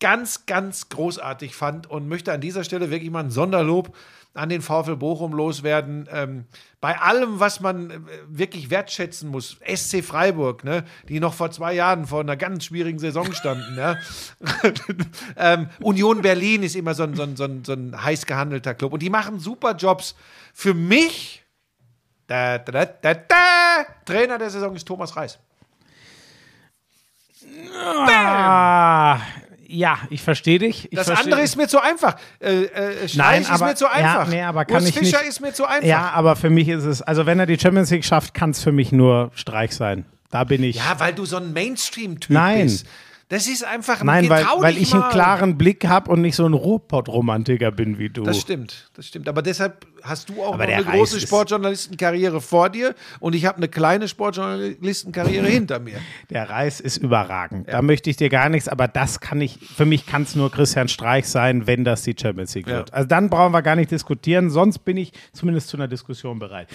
[0.00, 3.94] ganz, ganz großartig fand und möchte an dieser Stelle wirklich mal ein Sonderlob
[4.32, 6.08] an den VfL Bochum loswerden.
[6.12, 6.44] Ähm,
[6.80, 7.98] bei allem, was man äh,
[8.28, 12.98] wirklich wertschätzen muss, SC Freiburg, ne, die noch vor zwei Jahren vor einer ganz schwierigen
[12.98, 13.76] Saison standen.
[13.76, 13.96] ja.
[15.36, 18.74] ähm, Union Berlin ist immer so ein, so, ein, so, ein, so ein heiß gehandelter
[18.74, 20.14] Club und die machen super Jobs.
[20.54, 21.42] Für mich,
[22.28, 23.14] da, da, da,
[24.04, 25.40] Trainer der Saison ist Thomas Reis.
[29.72, 30.86] Ja, ich verstehe dich.
[30.90, 32.16] Ich Das versteh- andere ist mir zu einfach.
[32.40, 34.24] Äh, äh, Nein, ist aber, mir zu einfach.
[34.26, 35.28] Ja, nee, aber kann Urs ich Fischer nicht.
[35.28, 35.86] ist mir zu einfach.
[35.86, 38.62] Ja, aber für mich ist es, also wenn er die Champions League schafft, kann es
[38.62, 40.06] für mich nur Streich sein.
[40.30, 40.76] Da bin ich.
[40.76, 42.72] Ja, weil du so ein Mainstream-Typ Nein.
[43.30, 45.10] Das ist einfach Nein, weil, weil ich einen mal.
[45.10, 48.24] klaren Blick habe und nicht so ein Ruhrpott-Romantiker bin wie du.
[48.24, 49.28] Das stimmt, das stimmt.
[49.28, 53.58] Aber deshalb hast du auch eine Reis große ist- Sportjournalistenkarriere vor dir und ich habe
[53.58, 55.98] eine kleine Sportjournalistenkarriere hinter mir.
[56.30, 57.68] Der Reis ist überragend.
[57.68, 60.50] Da möchte ich dir gar nichts, aber das kann ich, für mich kann es nur
[60.50, 62.78] Christian Streich sein, wenn das die Champions League Ja.
[62.78, 62.92] wird.
[62.92, 66.68] Also dann brauchen wir gar nicht diskutieren, sonst bin ich zumindest zu einer Diskussion bereit.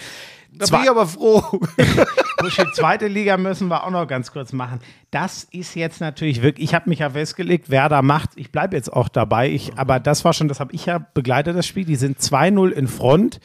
[0.52, 1.60] Da Zwei- bin ich aber froh.
[2.38, 4.80] Buschi, zweite Liga müssen wir auch noch ganz kurz machen.
[5.10, 8.30] Das ist jetzt natürlich wirklich, ich habe mich ja festgelegt, wer da macht.
[8.36, 9.50] Ich bleibe jetzt auch dabei.
[9.50, 11.84] Ich, aber das war schon, das habe ich ja begleitet, das Spiel.
[11.84, 13.40] Die sind 2-0 in Front,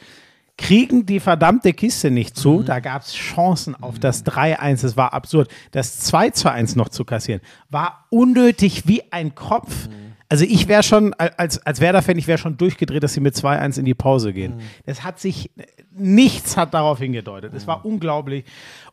[0.58, 2.62] kriegen die verdammte Kiste nicht zu.
[2.62, 4.84] Da gab es Chancen auf das 3-1.
[4.86, 5.50] Es war absurd.
[5.70, 9.88] Das 2-1 noch zu kassieren, war unnötig wie ein Kopf.
[10.32, 13.78] Also ich wäre schon, als, als Werder-Fan, ich wäre schon durchgedreht, dass sie mit 2-1
[13.78, 14.62] in die Pause gehen.
[14.86, 15.50] Das hat sich,
[15.90, 17.52] nichts hat darauf hingedeutet.
[17.52, 18.46] Es war unglaublich.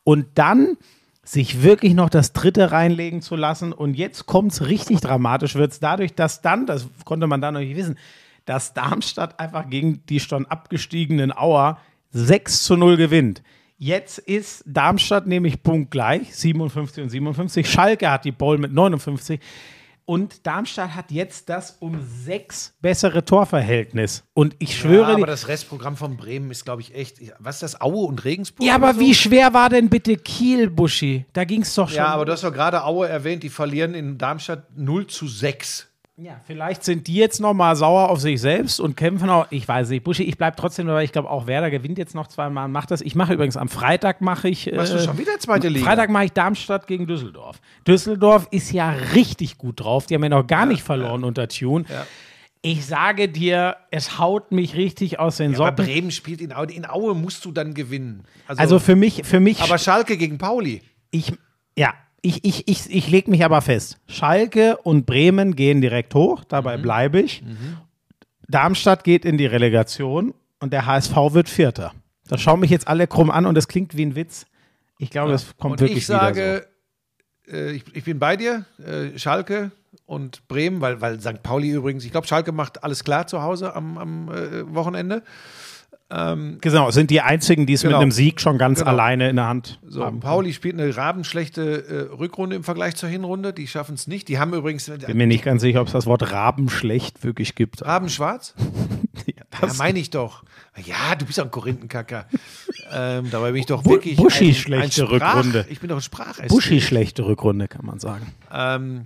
[0.03, 0.75] Und dann
[1.23, 3.71] sich wirklich noch das dritte reinlegen zu lassen.
[3.71, 7.53] Und jetzt kommt es richtig dramatisch, wird es dadurch, dass dann, das konnte man da
[7.53, 7.97] noch nicht wissen,
[8.43, 11.79] dass Darmstadt einfach gegen die schon abgestiegenen Auer
[12.11, 13.43] 6 zu 0 gewinnt.
[13.77, 17.71] Jetzt ist Darmstadt nämlich punktgleich, 57 und 57.
[17.71, 19.39] Schalke hat die Ball mit 59.
[20.10, 24.23] Und Darmstadt hat jetzt das um sechs bessere Torverhältnis.
[24.34, 27.19] Und ich schwöre ja, dir, aber das Restprogramm von Bremen ist, glaube ich, echt.
[27.38, 27.81] Was ist das?
[27.81, 28.65] Aue und Regensburg?
[28.65, 29.02] ja, aber so?
[29.02, 31.27] wie schwer war denn bitte Kiel, Buschi?
[31.34, 31.98] Da ging es doch schon.
[31.98, 35.88] Ja, aber du hast doch gerade Aue erwähnt, die verlieren in Darmstadt 0 zu 6.
[36.21, 39.47] Ja, vielleicht sind die jetzt noch mal sauer auf sich selbst und kämpfen auch.
[39.51, 41.05] Ich weiß nicht, Buschi, ich bleibe trotzdem dabei.
[41.05, 42.99] Ich glaube auch Werder gewinnt jetzt noch zweimal und macht das.
[42.99, 44.69] Ich mache übrigens am Freitag mache ich.
[44.69, 45.85] Machst du äh, schon wieder zweite Liga?
[45.85, 47.61] Freitag mache ich Darmstadt gegen Düsseldorf.
[47.87, 50.07] Düsseldorf ist ja richtig gut drauf.
[50.07, 51.85] Die haben ja noch gar nicht verloren unter Tune.
[51.87, 52.05] Ja.
[52.61, 55.85] Ich sage dir, es haut mich richtig aus den Aber Socken.
[55.85, 56.69] Bremen spielt in Aue.
[56.73, 58.25] In Aue musst du dann gewinnen.
[58.47, 60.81] Also für mich, für mich aber Schalke gegen Pauli.
[61.11, 61.31] ich,
[61.77, 63.97] ja, ich, ich, ich, ich lege mich aber fest.
[64.07, 66.81] Schalke und Bremen gehen direkt hoch, dabei Mhm.
[66.81, 67.43] bleibe ich.
[68.47, 71.93] Darmstadt geht in die Relegation und der HSV wird Vierter.
[72.27, 74.45] Da schauen mich jetzt alle krumm an und das klingt wie ein Witz.
[74.97, 76.65] Ich glaube, es kommt Und wirklich ich sage,
[77.47, 79.71] wieder äh, ich, ich bin bei dir, äh, Schalke
[80.05, 81.41] und Bremen, weil, weil St.
[81.41, 85.23] Pauli übrigens, ich glaube, Schalke macht alles klar zu Hause am, am äh, Wochenende.
[86.11, 86.38] So.
[86.61, 87.98] Genau, sind die einzigen, die es Genau.
[87.98, 88.91] mit einem Sieg schon ganz Genau.
[88.91, 90.19] alleine in der Hand So, haben.
[90.19, 93.53] Pauli spielt eine rabenschlechte äh, Rückrunde im Vergleich zur Hinrunde.
[93.53, 94.27] Die schaffen es nicht.
[94.27, 97.86] Die haben übrigens Bin mir nicht ganz sicher, ob es das Wort Rabenschlecht wirklich gibt.
[97.86, 98.56] Rabenschwarz.
[99.26, 100.44] Ja, Ja, das- meine ich doch.
[100.86, 102.26] Ja, du bist doch ein Korinthenkacker.
[102.94, 105.65] ähm, dabei bin ich doch wirklich Buschi ein, schlechte ein Sprach, Rückrunde.
[105.69, 106.48] Ich bin doch ein Sprachesser.
[106.48, 108.31] Buschi schlechte Rückrunde, kann man sagen.
[108.52, 109.06] Ähm,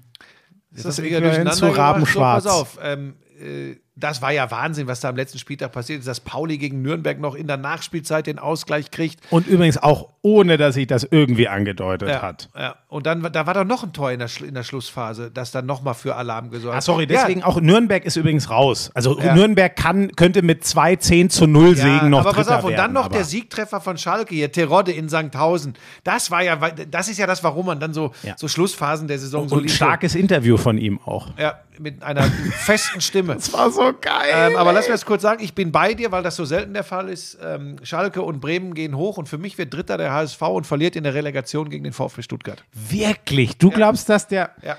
[0.72, 1.80] ist das das eher Äquivalent durcheinander zu?
[1.80, 2.44] Rabenschwarz?
[2.44, 2.80] So, pass auf.
[2.84, 6.57] Ähm, äh, das war ja Wahnsinn, was da am letzten Spieltag passiert ist, dass Pauli
[6.57, 9.20] gegen Nürnberg noch in der Nachspielzeit den Ausgleich kriegt.
[9.30, 12.49] Und übrigens auch ohne, dass sich das irgendwie angedeutet Ja, hat.
[12.57, 12.76] ja.
[12.88, 15.65] Und dann da war doch noch ein Tor in der, in der Schlussphase, das dann
[15.65, 18.90] nochmal für Alarm gesorgt Ah, sorry, Ja, deswegen auch Nürnberg ist übrigens raus.
[18.95, 19.36] Also Ja.
[19.36, 22.72] Nürnberg kann, könnte mit 2 10 zu 0 Ja, Segen noch aber pass auf, und
[22.72, 25.74] dann werden, noch der Siegtreffer von Schalke hier, Terodde in Sankhausen.
[26.03, 28.34] Das war ja, das ist ja das, warum man dann so, Ja.
[28.38, 29.76] so Schlussphasen der Saison so Und ein liest.
[29.76, 31.28] starkes Interview von ihm auch.
[31.38, 33.34] Ja, mit einer festen Stimme.
[33.44, 34.51] Das war so geil.
[34.51, 36.73] Ähm, aber lass mir das kurz sagen, ich bin bei dir, weil das so selten
[36.73, 37.38] der Fall ist.
[37.43, 40.95] Ähm, Schalke und Bremen gehen hoch und für mich wird Dritter der HSV und verliert
[40.95, 42.64] in der Relegation gegen den VfB Stuttgart.
[42.73, 43.57] Wirklich?
[43.57, 44.51] Du glaubst, dass der.
[44.64, 44.77] Ja.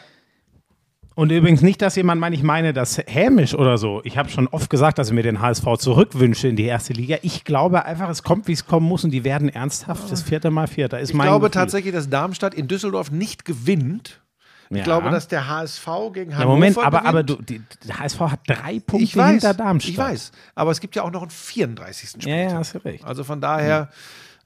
[1.16, 4.01] Und übrigens nicht, dass jemand meint, ich meine das hämisch oder so.
[4.02, 7.18] Ich habe schon oft gesagt, dass ich mir den HSV zurückwünsche in die erste Liga.
[7.22, 10.51] Ich glaube einfach, es kommt, wie es kommen muss und die werden ernsthaft das vierte
[10.51, 10.98] Mal Vierter.
[10.98, 11.60] Ist Ich mein glaube Gefühl.
[11.60, 14.22] tatsächlich, dass Darmstadt in Düsseldorf nicht gewinnt.
[14.70, 14.85] Ich Ja.
[14.85, 17.07] glaube, dass der HSV gegen Hannover Ja, Moment, aber, gewinnt.
[17.07, 19.91] aber du, die, der HSV hat drei Punkte ich weiß, hinter Darmstadt.
[19.93, 20.32] ich weiß.
[20.55, 22.11] Aber es gibt ja auch noch einen 34.
[22.11, 22.28] Spieltag.
[22.28, 23.05] Ja, ja, hast du recht.
[23.05, 23.89] Also von daher,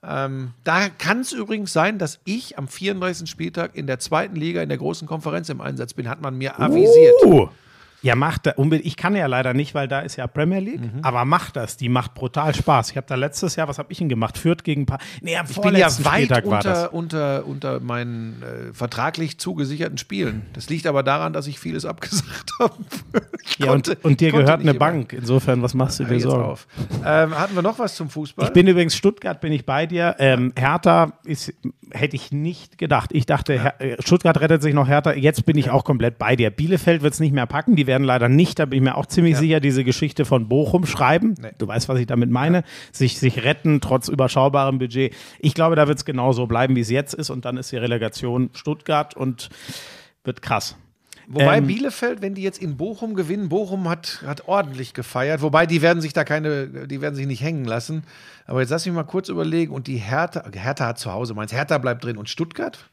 [0.03, 3.29] ähm, da kann es übrigens sein, dass ich am 34.
[3.29, 6.59] Spieltag in der zweiten Liga in der großen Konferenz im Einsatz bin, hat man mir
[6.59, 7.15] avisiert.
[7.25, 7.49] Uh.
[8.01, 8.87] Ja, macht da unbedingt.
[8.87, 10.81] Ich kann ja leider nicht, weil da ist ja Premier League.
[10.81, 10.99] Mhm.
[11.01, 11.75] Aber macht das.
[11.75, 12.91] Die macht brutal Spaß.
[12.91, 14.37] Ich habe da letztes Jahr, was habe ich denn gemacht?
[14.37, 14.99] Fürth gegen paar.
[15.21, 20.43] Nee, am Ich bin ja weit Spieltag unter, unter, unter meinen äh, vertraglich zugesicherten Spielen.
[20.53, 22.73] Das liegt aber daran, dass ich vieles abgesagt habe.
[23.57, 24.79] Ja, und, und dir gehört eine immer.
[24.79, 25.13] Bank.
[25.13, 26.43] Insofern, was machst du dir Sorgen?
[26.43, 26.67] auf.
[27.05, 28.45] Ähm, hatten wir noch was zum Fußball?
[28.45, 30.15] Ich bin übrigens Stuttgart, bin ich bei dir.
[30.19, 31.53] Ähm, Hertha ist,
[31.91, 33.09] hätte ich nicht gedacht.
[33.13, 35.13] Ich dachte, Her äh, Stuttgart rettet sich noch Hertha.
[35.13, 36.49] Jetzt bin ich auch komplett bei dir.
[36.49, 37.75] Bielefeld wird es nicht mehr packen.
[37.75, 40.85] Die werden leider nicht, da bin ich mir auch ziemlich sicher, diese Geschichte von Bochum
[40.85, 41.33] schreiben.
[41.41, 41.51] Nee.
[41.57, 42.63] Du weißt, was ich damit meine.
[42.93, 45.13] Sich, sich retten, trotz überschaubarem Budget.
[45.39, 47.29] Ich glaube, da wird es genauso bleiben, wie es jetzt ist.
[47.29, 49.49] Und dann ist die Relegation Stuttgart und
[50.23, 50.77] wird krass.
[51.27, 55.41] Wobei Ähm, Bielefeld, wenn die jetzt in Bochum gewinnen, Bochum hat, hat ordentlich gefeiert.
[55.41, 58.03] Wobei die werden sich da keine, die werden sich nicht hängen lassen.
[58.45, 59.73] Aber jetzt lass mich mal kurz überlegen.
[59.73, 61.53] Und die Hertha, Hertha hat zu Hause meins.
[61.53, 62.17] Hertha bleibt drin.
[62.17, 62.89] Und Stuttgart?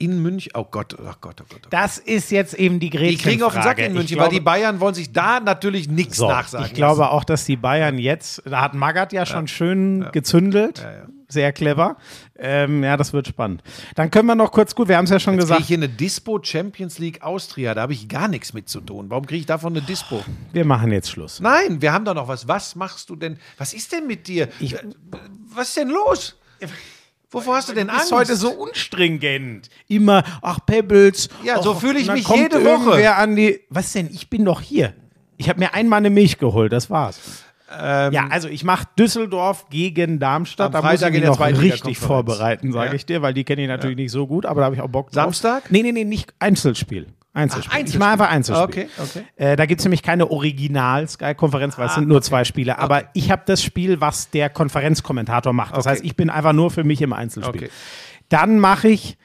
[0.00, 0.50] In München?
[0.54, 1.36] Oh Gott, oh Gott, oh Gott.
[1.40, 1.66] Oh Gott.
[1.70, 4.38] Das ist jetzt eben die Die kriegen auf den Sack in Ich München, glaube- weil
[4.38, 6.66] die Bayern wollen sich da natürlich nichts So, nachsagen.
[6.66, 7.12] ich glaube lassen.
[7.12, 10.78] auch, dass die Bayern jetzt, da hat Magath ja schon schön gezündelt.
[10.78, 11.06] Ja, ja.
[11.28, 11.96] Sehr clever.
[12.36, 13.62] Ähm, ja, das wird spannend.
[13.94, 15.88] Dann können wir noch kurz, gut, wir haben es ja schon ich gesagt, hier eine
[15.88, 19.10] Dispo Champions League Austria, da habe ich gar nichts mit zu tun.
[19.10, 20.24] Warum kriege ich davon eine Dispo?
[20.52, 21.38] wir machen jetzt Schluss.
[21.38, 22.48] Nein, wir haben da noch was.
[22.48, 23.36] Was machst du denn?
[23.58, 24.48] Was ist denn mit dir?
[24.58, 24.74] Ich-
[25.54, 26.36] was ist denn los?
[27.32, 28.10] Wovor hast du denn Du Angst?
[28.10, 29.68] bist heute so unstringent.
[29.88, 31.28] Immer, ach, Pebbles.
[31.44, 33.14] Ja, so fühle ich mich jede Woche.
[33.14, 34.08] An die, was denn?
[34.12, 34.94] Ich bin doch hier.
[35.36, 37.18] Ich habe mir einmal eine Milch geholt, das war's.
[37.70, 40.74] ja, also ich mache Düsseldorf gegen Darmstadt.
[40.74, 42.94] Da muss ich mich noch richtig vorbereiten, sage Ja.
[42.94, 44.88] ich dir, weil die kenne ich natürlich nicht so gut, aber da habe ich auch
[44.88, 45.14] Bock drauf.
[45.24, 45.70] Samstag?
[45.70, 47.06] Nee, nee, nee, nicht Einzelspiel.
[47.32, 47.70] Einzelspiel.
[47.70, 47.98] Ach, Ich Einzelspiel.
[48.00, 48.64] mache einfach Einzelspiel.
[48.64, 49.24] Okay, okay.
[49.36, 52.78] Äh, da gibt es nämlich keine Original-Sky-Konferenz, weil es sind nur zwei Spiele.
[52.78, 55.72] Aber ich habe das Spiel, was der Konferenzkommentator macht.
[55.76, 55.90] Das Okay.
[55.96, 57.62] heißt, ich bin einfach nur für mich im Einzelspiel.
[57.64, 57.70] Okay.
[58.28, 59.16] Dann mache ich,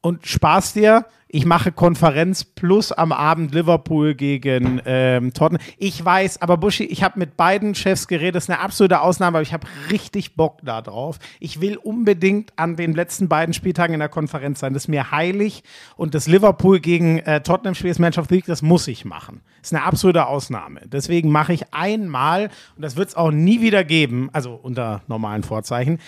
[0.00, 5.62] und Spaß dir, ich mache Konferenz plus am Abend Liverpool gegen ähm, Tottenham.
[5.78, 9.38] Ich weiß, aber Buschi, ich habe mit beiden Chefs geredet, das ist eine absolute Ausnahme,
[9.38, 11.18] aber ich habe richtig Bock da drauf.
[11.40, 14.74] Ich will unbedingt an den letzten beiden Spieltagen in der Konferenz sein.
[14.74, 15.62] Das ist mir heilig.
[15.96, 19.06] Und das Liverpool gegen äh, Tottenham Spiel, das Match of the Week, das muss ich
[19.06, 19.40] machen.
[19.62, 20.82] Das ist eine absolute Ausnahme.
[20.84, 25.44] Deswegen mache ich einmal, und das wird es auch nie wieder geben, also unter normalen
[25.44, 25.98] Vorzeichen,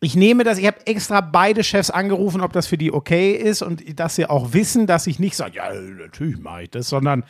[0.00, 3.62] ich nehme das, ich habe extra beide Chefs angerufen, ob das für die okay ist
[3.62, 7.24] und dass sie auch wissen, dass ich nicht sage, ja, natürlich mache ich das, sondern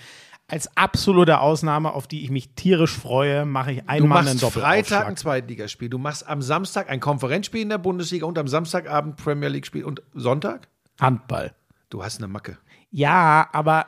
[0.50, 4.60] als absolute Ausnahme, auf die ich mich tierisch freue, mache ich einmal einen machst Freitag
[4.60, 5.18] ein Doppelaufschlag.
[5.18, 5.88] Zweitligaspiel.
[5.90, 9.84] Du machst am Samstag ein Konferenzspiel in der Bundesliga und am Samstagabend Premier League Spiel
[9.84, 10.68] und Sonntag?
[10.98, 11.54] Handball.
[11.90, 12.56] Du hast eine Macke.
[12.90, 13.86] Ja, aber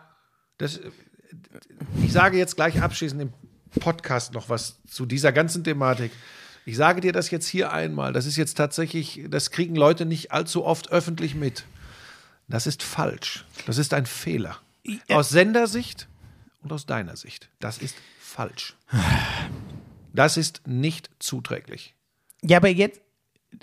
[0.59, 0.81] Das,
[2.03, 3.33] ich sage jetzt gleich abschließend im
[3.81, 6.13] Podcast noch was zu dieser ganzen Thematik.
[6.71, 8.13] Ich sage dir das jetzt hier einmal.
[8.13, 11.65] Das ist jetzt tatsächlich, das kriegen Leute nicht allzu oft öffentlich mit.
[12.47, 13.45] Das ist falsch.
[13.67, 14.57] Das ist ein Fehler.
[15.09, 16.07] Aus Sendersicht
[16.63, 17.49] und aus deiner Sicht.
[17.59, 18.77] Das ist falsch.
[20.13, 21.97] Das ist nicht zuträglich.
[22.45, 23.01] ja, aber jetzt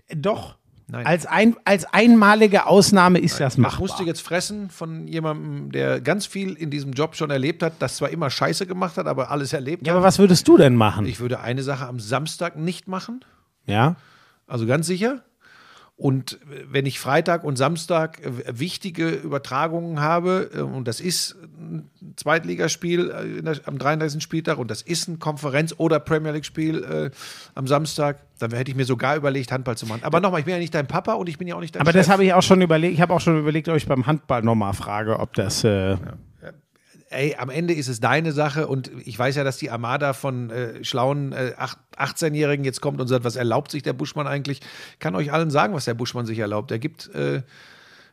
[0.09, 0.57] doch.
[0.89, 1.05] Nein.
[1.05, 3.80] Als, ein, als einmalige Ausnahme ist das Das machbar.
[3.81, 7.73] musst du jetzt fressen von jemandem, der ganz viel in diesem Job schon erlebt hat,
[7.80, 9.97] das zwar immer Scheiße gemacht hat, aber alles erlebt ja, hat.
[9.97, 11.05] aber was würdest du denn machen?
[11.05, 13.26] Ich würde eine Sache am Samstag nicht machen,
[13.65, 13.97] ja?
[14.47, 15.23] also ganz sicher.
[15.97, 21.35] Und äh, wenn ich Freitag und Samstag äh, wichtige Übertragungen habe, äh, und das ist
[22.18, 24.22] Zweitligaspiel äh, der, am 33.
[24.22, 27.11] Spieltag und das ist ein Konferenz- oder Premier League-Spiel äh,
[27.56, 30.02] am Samstag, dann hätte ich mir sogar überlegt, Handball zu machen.
[30.03, 31.81] Aber nochmal, ich bin ja nicht dein Papa und ich bin ja auch nicht dein
[31.81, 32.02] Aber Chef.
[32.02, 32.94] das habe ich auch schon überlegt.
[32.95, 35.64] Ich habe auch schon überlegt, ob ich beim Handball nochmal frage, ob das.
[35.64, 35.95] Äh,
[37.10, 40.49] ey, am Ende ist es deine Sache und ich weiß ja, dass die Armada von
[40.49, 44.60] äh, schlauen äh, acht- 18-Jährigen jetzt kommt und sagt, was erlaubt sich der Buschmann eigentlich?
[44.94, 46.69] Ich kann euch allen sagen, was der Buschmann sich erlaubt.
[46.72, 47.44] Er gibt äh,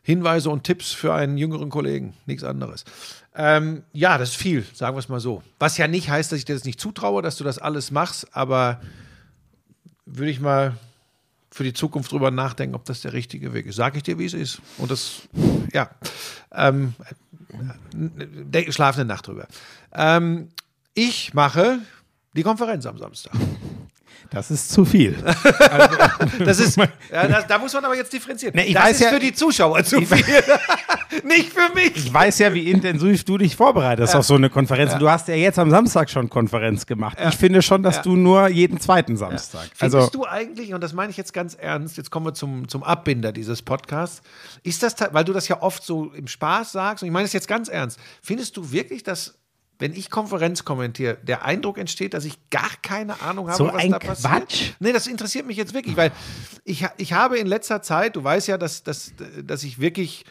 [0.01, 2.85] Hinweise und Tipps für einen jüngeren Kollegen, nichts anderes.
[3.37, 5.43] Ähm, ja, das ist viel, sagen wir es mal so.
[5.59, 8.33] Was ja nicht heißt, dass ich dir das nicht zutraue, dass du das alles machst,
[8.35, 8.79] aber
[10.05, 10.77] würde ich mal
[11.51, 13.75] für die Zukunft drüber nachdenken, ob das der richtige Weg ist.
[13.75, 14.61] Sag ich dir, wie es ist.
[14.77, 15.21] Und das,
[15.73, 15.89] ja,
[16.53, 16.93] ähm,
[17.93, 19.47] de- schlaf eine Nacht drüber.
[19.93, 20.49] Ähm,
[20.93, 21.79] ich mache
[22.35, 23.33] die Konferenz am Samstag.
[24.29, 25.15] Das ist zu viel.
[26.39, 28.55] Das ist, ja, das, da muss man aber jetzt differenzieren.
[28.55, 30.23] Ne, ich das weiß ist ja- für die Zuschauer zu viel.
[31.23, 31.95] Nicht für mich.
[31.95, 34.95] Ich weiß ja, wie intensiv du dich vorbereitest auf so eine Konferenz.
[34.97, 37.17] Du hast ja jetzt am Samstag schon Konferenz gemacht.
[37.27, 39.69] Ich finde schon, dass du nur jeden zweiten Samstag.
[39.73, 42.67] Findest Also, du eigentlich, und das meine ich jetzt ganz ernst, jetzt kommen wir zum,
[42.67, 44.21] zum Abbinder dieses Podcasts,
[44.63, 47.33] ist das, weil du das ja oft so im Spaß sagst, und ich meine das
[47.33, 49.35] jetzt ganz ernst, findest du wirklich, dass,
[49.79, 53.75] wenn ich Konferenz kommentiere, der Eindruck entsteht, dass ich gar keine Ahnung habe, So was
[53.75, 54.33] ein da passiert?
[54.33, 54.71] Quatsch.
[54.79, 56.11] Nee, das interessiert mich jetzt wirklich, weil
[56.63, 60.25] ich, ich habe in letzter Zeit, du weißt ja, dass, dass, dass ich wirklich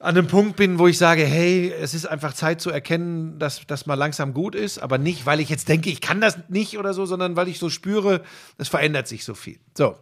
[0.00, 3.62] an einem Punkt bin, wo ich sage, hey, es ist einfach Zeit zu erkennen, dass
[3.66, 6.78] das mal langsam gut ist, aber nicht, weil ich jetzt denke, ich kann das nicht
[6.78, 8.22] oder so, sondern weil ich so spüre,
[8.58, 9.58] es verändert sich so viel.
[9.76, 9.96] So.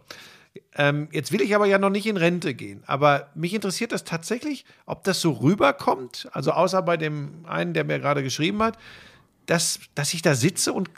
[0.75, 2.83] Ähm, jetzt will ich aber ja noch nicht in Rente gehen.
[2.87, 7.83] Aber mich interessiert das tatsächlich, ob das so rüberkommt, also außer bei dem einen, der
[7.83, 8.77] mir gerade geschrieben hat,
[9.45, 10.89] dass, dass ich da sitze und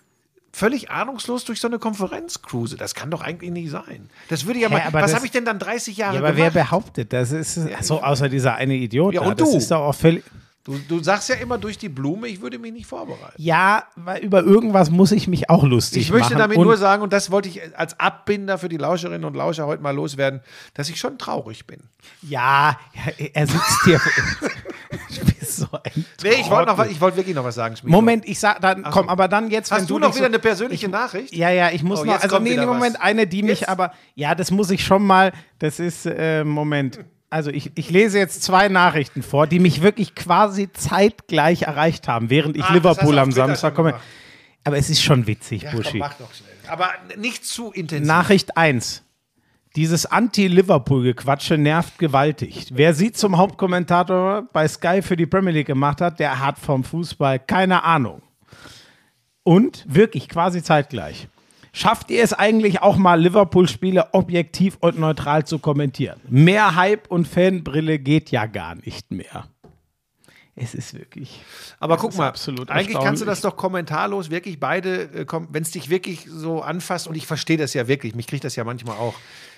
[0.51, 2.75] völlig ahnungslos durch so eine Konferenz cruise.
[2.75, 4.09] Das kann doch eigentlich nicht sein.
[4.29, 4.81] Das würde ja Hä, mal.
[4.81, 6.53] aber Was das- habe ich denn dann 30 Jahre ja, aber wer gemacht?
[6.69, 9.13] behauptet, das ist so außer dieser eine Idiot.
[9.13, 9.57] Ja, da, und das du.
[9.57, 10.23] ist doch auch völlig.
[10.69, 13.33] Du, du sagst ja immer durch die Blume, ich würde mich nicht vorbereiten.
[13.37, 16.37] Ja, weil über irgendwas muss ich mich auch lustig Ich möchte machen.
[16.41, 19.65] damit und nur sagen, und das wollte ich als Abbinder für die Lauscherinnen und Lauscher
[19.65, 20.41] heute mal loswerden,
[20.75, 21.79] dass ich schon traurig bin.
[22.21, 22.77] Ja,
[23.33, 23.99] er- sitzt hier.
[24.89, 26.91] du so ein Nee, ich wollte noch was- Trottel.
[26.91, 27.75] ich wollte wirklich noch was sagen.
[27.75, 27.91] Schmidt.
[27.91, 30.27] Moment, ich sag dann, komm, aber dann jetzt, wenn Hast du, dich noch so- wieder
[30.27, 31.33] eine persönliche Nachricht?
[31.35, 33.01] Ja, ja, ich muss Oh, noch, also nee, nee, Moment, was.
[33.01, 33.69] eine, die mich Jetzt?
[33.69, 36.99] aber, ja, das muss ich schon mal, das ist, äh, Moment,
[37.29, 42.29] also ich, ich lese jetzt zwei Nachrichten vor, die mich wirklich quasi zeitgleich erreicht haben,
[42.29, 43.95] während ich Ah, Liverpool am Samstag komme.
[44.63, 45.97] Aber es ist schon witzig, Ja, komm, Buschi.
[45.99, 46.49] mach doch schnell.
[46.67, 48.07] Aber nicht zu intensiv.
[48.07, 49.03] Nachricht 1.
[49.75, 52.67] Dieses Anti-Liverpool-Gequatsche nervt gewaltig.
[52.71, 56.83] Wer sie zum Hauptkommentator bei Sky für die Premier League gemacht hat, der hat vom
[56.83, 58.21] Fußball keine Ahnung.
[59.43, 61.27] Und wirklich quasi zeitgleich.
[61.79, 66.19] Schafft ihr es eigentlich auch mal, Liverpool-Spiele objektiv und neutral zu kommentieren?
[66.27, 69.47] Mehr Hype und Fanbrille geht ja gar nicht mehr.
[70.57, 71.41] Es ist wirklich.
[71.79, 75.71] Aber guck mal, absolut eigentlich kannst du das doch kommentarlos wirklich beide, äh, wenn es
[75.71, 78.97] dich wirklich so anfasst, und ich verstehe das ja wirklich, mich kriegt das ja manchmal
[78.97, 79.13] auch.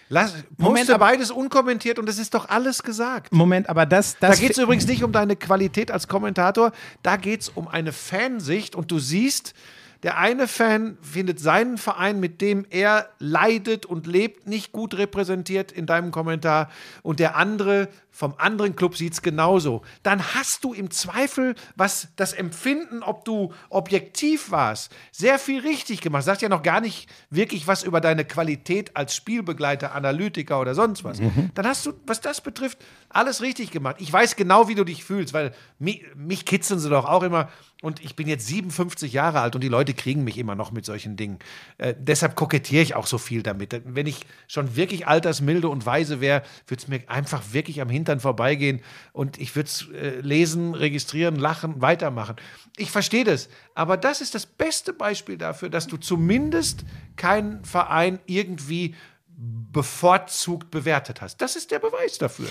[0.09, 3.33] Lass, poste Moment, aber- beides unkommentiert und es ist doch alles gesagt.
[3.33, 4.19] Moment, aber das.
[4.19, 6.71] Da das geht es übrigens nicht um deine Qualität als Kommentator,
[7.01, 9.55] da geht es um eine Fansicht und du siehst,
[10.03, 15.71] der eine Fan findet seinen Verein, mit dem er leidet und lebt, nicht gut repräsentiert
[15.71, 16.69] in deinem Kommentar
[17.03, 19.83] und der andere vom anderen Club sieht es genauso.
[20.03, 26.01] Dann hast du im Zweifel, was das Empfinden, ob du objektiv warst, sehr viel richtig
[26.01, 26.25] gemacht.
[26.25, 31.03] Sagt ja noch gar nicht wirklich was über deine Qualität als Spielbegleiter, Analytiker oder sonst
[31.05, 31.19] was.
[31.53, 32.79] Dann hast du, was das betrifft,
[33.09, 33.95] alles richtig gemacht.
[33.99, 37.49] Ich weiß genau, wie du dich fühlst, weil mich, mich kitzeln sie doch auch immer.
[37.81, 40.85] Und ich bin jetzt 57 Jahre alt und die Leute kriegen mich immer noch mit
[40.85, 41.39] solchen Dingen.
[41.79, 43.81] Äh, deshalb kokettiere ich auch so viel damit.
[43.85, 48.19] Wenn ich schon wirklich altersmilde und weise wäre, würde es mir einfach wirklich am Hintern
[48.19, 48.81] vorbeigehen
[49.13, 52.35] und ich würde es äh, lesen, registrieren, lachen, weitermachen.
[52.77, 56.85] Ich verstehe das, aber das ist das beste Beispiel dafür, dass du zumindest
[57.15, 58.95] keinen Verein irgendwie
[59.35, 61.41] bevorzugt bewertet hast.
[61.41, 62.47] Das ist der Beweis dafür.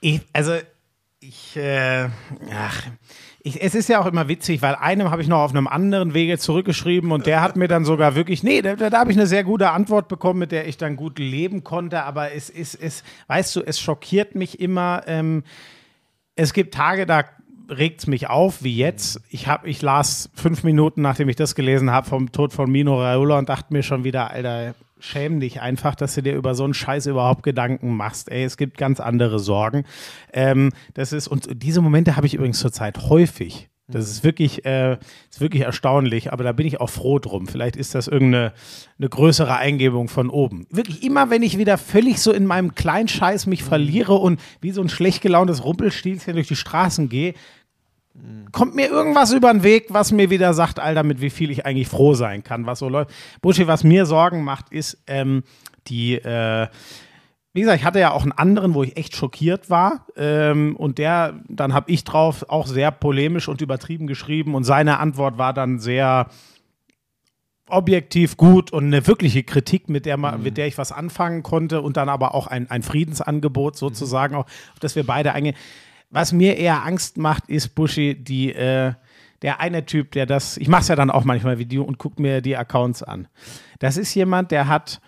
[0.00, 0.58] Ich, also,
[1.20, 2.10] ich, äh,
[2.52, 2.82] ach,
[3.46, 6.14] ich, es ist ja auch immer witzig, weil einem habe ich noch auf einem anderen
[6.14, 9.28] Wege zurückgeschrieben und der hat mir dann sogar wirklich, nee, da, da habe ich eine
[9.28, 13.04] sehr gute Antwort bekommen, mit der ich dann gut leben konnte, aber es ist, es,
[13.28, 15.44] weißt du, es schockiert mich immer, ähm,
[16.34, 17.22] es gibt Tage, da
[17.68, 19.20] regt es mich auf, wie jetzt.
[19.30, 23.00] Ich, hab, ich las fünf Minuten, nachdem ich das gelesen habe, vom Tod von Mino
[23.00, 26.64] Raiola und dachte mir schon wieder, Alter, schäm dich einfach, dass du dir über so
[26.64, 28.30] einen Scheiß überhaupt Gedanken machst.
[28.30, 29.84] Ey, es gibt ganz andere Sorgen.
[30.32, 33.68] Ähm, das ist, und diese Momente habe ich übrigens zurzeit häufig.
[33.88, 34.94] Das ist wirklich, äh,
[35.30, 37.46] ist wirklich erstaunlich, aber da bin ich auch froh drum.
[37.46, 38.52] Vielleicht ist das irgendeine
[38.98, 40.66] eine größere Eingebung von oben.
[40.70, 44.72] Wirklich immer, wenn ich wieder völlig so in meinem kleinen Scheiß mich verliere und wie
[44.72, 47.34] so ein schlecht gelauntes Rumpelstilzchen durch die Straßen gehe,
[48.52, 51.66] kommt mir irgendwas über den Weg, was mir wieder sagt, Alter, mit wie viel ich
[51.66, 53.10] eigentlich froh sein kann, was so läuft.
[53.42, 55.42] Buschi, was mir Sorgen macht, ist ähm,
[55.88, 56.66] die, äh,
[57.52, 60.06] wie gesagt, ich hatte ja auch einen anderen, wo ich echt schockiert war.
[60.16, 64.54] Ähm, und der, dann habe ich drauf auch sehr polemisch und übertrieben geschrieben.
[64.54, 66.28] Und seine Antwort war dann sehr
[67.68, 71.80] objektiv gut und eine wirkliche Kritik, mit der, man, mit der ich was anfangen konnte.
[71.80, 75.56] Und dann aber auch ein, ein Friedensangebot sozusagen, auch, auf das wir beide eingehen.
[76.16, 78.94] Was mir eher Angst macht, ist, Buschi, die, äh,
[79.42, 82.22] der eine Typ, der das, ich mache es ja dann auch manchmal Video und gucke
[82.22, 83.28] mir die Accounts an.
[83.80, 85.02] Das ist jemand, der hat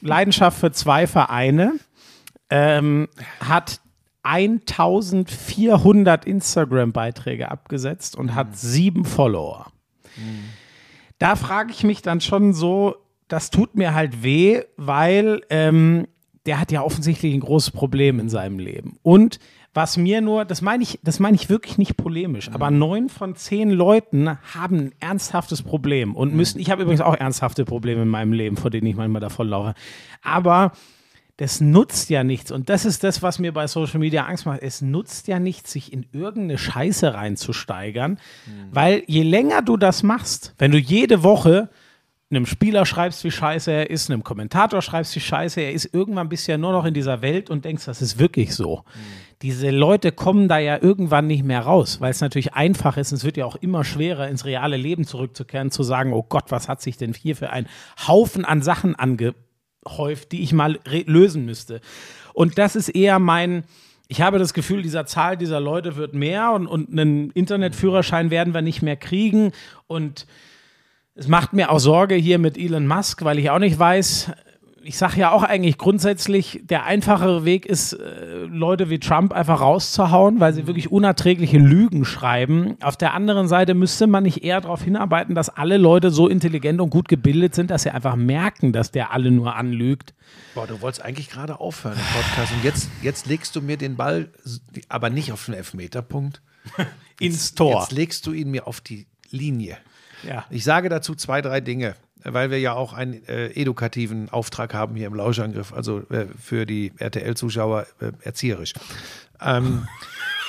[0.00, 1.74] Leidenschaft für zwei Vereine,
[2.50, 3.06] ähm,
[3.38, 3.80] hat
[4.24, 9.70] 1400 Instagram-Beiträge abgesetzt und hat sieben Follower.
[11.20, 12.96] Da frage ich mich dann schon so,
[13.28, 16.08] das tut mir halt weh, weil ähm,
[16.44, 18.98] der hat ja offensichtlich ein großes Problem in seinem Leben.
[19.02, 19.38] Und
[19.74, 23.36] was mir nur, das meine ich, das meine ich wirklich nicht polemisch, aber neun von
[23.36, 28.08] zehn Leuten haben ein ernsthaftes Problem und müssen, ich habe übrigens auch ernsthafte Probleme in
[28.08, 29.74] meinem Leben, vor denen ich manchmal davonlaufe.
[30.22, 30.72] Aber
[31.38, 32.50] das nutzt ja nichts.
[32.50, 34.60] Und das ist das, was mir bei Social Media Angst macht.
[34.60, 38.18] Es nutzt ja nichts, sich in irgendeine Scheiße reinzusteigern,
[38.72, 41.70] weil je länger du das machst, wenn du jede Woche
[42.30, 46.28] einem Spieler schreibst, wie scheiße er ist, einem Kommentator schreibst, wie scheiße er ist, irgendwann
[46.28, 48.84] bist du ja nur noch in dieser Welt und denkst, das ist wirklich so.
[49.42, 53.12] Diese Leute kommen da ja irgendwann nicht mehr raus, weil es natürlich einfach ist.
[53.12, 56.50] und Es wird ja auch immer schwerer, ins reale Leben zurückzukehren, zu sagen, oh Gott,
[56.50, 57.68] was hat sich denn hier für ein
[58.06, 61.80] Haufen an Sachen angehäuft, die ich mal lösen müsste.
[62.34, 63.62] Und das ist eher mein,
[64.08, 68.54] ich habe das Gefühl, dieser Zahl dieser Leute wird mehr und, und einen Internetführerschein werden
[68.54, 69.52] wir nicht mehr kriegen.
[69.86, 70.26] Und
[71.14, 74.32] es macht mir auch Sorge hier mit Elon Musk, weil ich auch nicht weiß,
[74.88, 79.60] ich sage ja auch eigentlich grundsätzlich, der einfachere Weg ist, äh, Leute wie Trump einfach
[79.60, 82.78] rauszuhauen, weil sie wirklich unerträgliche Lügen schreiben.
[82.80, 86.80] Auf der anderen Seite müsste man nicht eher darauf hinarbeiten, dass alle Leute so intelligent
[86.80, 90.14] und gut gebildet sind, dass sie einfach merken, dass der alle nur anlügt.
[90.54, 93.96] Boah, du wolltest eigentlich gerade aufhören im Podcast und jetzt, jetzt legst du mir den
[93.96, 94.30] Ball,
[94.88, 96.40] aber nicht auf den Elfmeterpunkt.
[97.20, 97.80] Ins Tor.
[97.82, 99.76] Jetzt legst du ihn mir auf die Linie.
[100.26, 100.46] Ja.
[100.48, 101.94] Ich sage dazu zwei, drei Dinge,
[102.24, 106.66] weil wir ja auch einen äh, edukativen Auftrag haben hier im Lauschangriff, also äh, für
[106.66, 108.74] die RTL-Zuschauer äh, erzieherisch.
[109.40, 109.86] Ähm,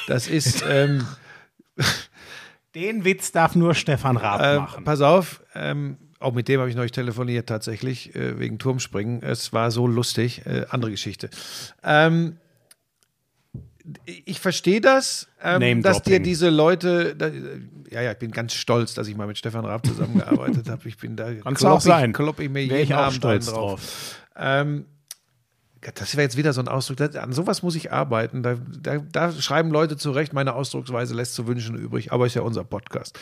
[0.08, 1.06] das ist, ähm,
[2.76, 4.84] Den Witz darf nur Stefan Raab äh, machen.
[4.84, 9.24] pass auf, ähm, auch mit dem habe ich neulich telefoniert tatsächlich, äh, wegen Turmspringen.
[9.24, 11.30] Es war so lustig, äh, andere Geschichte.
[11.84, 12.38] Ähm,
[14.06, 17.28] ich verstehe das, ähm, dass dir diese Leute, da,
[17.90, 20.88] ja, ja, ich bin ganz stolz, dass ich mal mit Stefan Raab zusammengearbeitet habe.
[20.88, 22.14] Ich bin da, Kannst auch klopp ich, sein.
[22.14, 24.18] klopp ich mir Wäre jeden ich auch Abend stolz einen drauf.
[24.36, 24.86] Ähm,
[25.82, 28.44] das wäre jetzt wieder so ein Ausdruck, an sowas muss ich arbeiten.
[28.44, 32.42] Da, da, da schreiben Leute zurecht, meine Ausdrucksweise lässt zu wünschen übrig, aber ist ja
[32.42, 33.18] unser Podcast.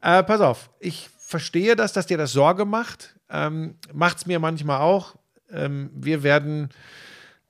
[0.00, 3.14] Äh, pass auf, ich verstehe das, dass dir das Sorge macht.
[3.30, 5.16] Ähm, Macht es mir manchmal auch.
[5.52, 6.70] Ähm, wir werden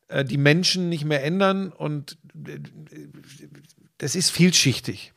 [0.08, 2.18] äh, die Menschen nicht mehr ändern und
[3.98, 5.12] das ist vielschichtig.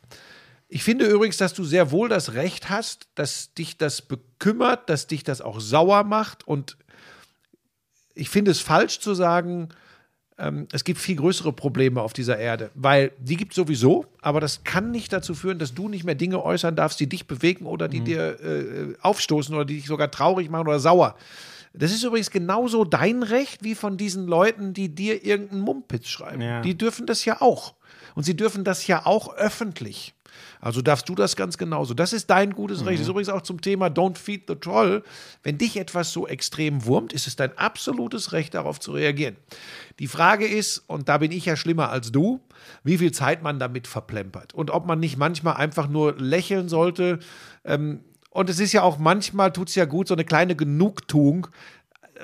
[0.68, 5.06] Ich finde übrigens, dass du sehr wohl das Recht hast, dass dich das bekümmert, dass
[5.06, 6.48] dich das auch sauer macht.
[6.48, 6.78] Und
[8.16, 9.70] ich finde es falsch zu sagen,
[10.38, 14.40] ähm, es gibt viel größere Probleme auf dieser Erde, weil die gibt es sowieso, aber
[14.40, 17.66] das kann nicht dazu führen, dass du nicht mehr Dinge äußern darfst, die dich bewegen
[17.66, 21.16] oder die dir äh, aufstoßen oder die dich sogar traurig machen oder sauer.
[21.74, 26.42] Das ist übrigens genauso dein Recht wie von diesen Leuten, die dir irgendeinen Mumpitz schreiben.
[26.42, 26.62] Ja.
[26.62, 27.76] Die dürfen das ja auch.
[28.16, 30.14] Und sie dürfen das ja auch öffentlich.
[30.60, 31.94] Also darfst du das ganz genauso.
[31.94, 32.96] Das ist dein gutes Recht.
[32.96, 35.04] Das ist übrigens auch zum Thema Don't Feed the Troll.
[35.44, 39.36] Wenn dich etwas so extrem wurmt, ist es dein absolutes Recht, darauf zu reagieren.
[40.00, 42.42] Die Frage ist, und da bin ich ja schlimmer als du,
[42.84, 44.54] wie viel Zeit man damit verplempert.
[44.54, 47.20] Und ob man nicht manchmal einfach nur lächeln sollte.
[47.66, 48.02] Ähm,
[48.32, 51.48] und es ist ja auch manchmal, tut es ja gut, so eine kleine Genugtuung,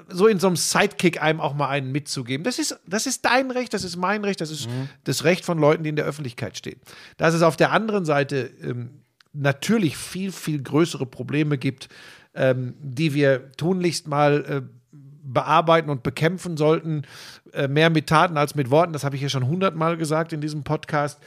[0.09, 2.43] so in so einem Sidekick einem auch mal einen mitzugeben.
[2.43, 4.69] Das ist, das ist dein Recht, das ist mein Recht, das ist
[5.03, 6.79] das Recht von Leuten, die in der Öffentlichkeit stehen.
[7.17, 9.01] Dass es auf der anderen Seite ähm,
[9.33, 11.89] natürlich viel, viel größere Probleme gibt,
[12.35, 17.03] ähm, die wir tunlichst mal äh, bearbeiten und bekämpfen sollten,
[17.51, 18.93] äh, mehr mit Taten als mit Worten.
[18.93, 21.19] Das habe ich ja schon hundertmal gesagt in diesem Podcast.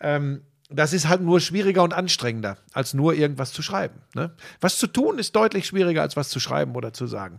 [0.00, 0.42] Ähm,
[0.74, 4.00] das ist halt nur schwieriger und anstrengender, als nur irgendwas zu schreiben.
[4.14, 4.32] Ne?
[4.60, 7.38] Was zu tun ist deutlich schwieriger, als was zu schreiben oder zu sagen.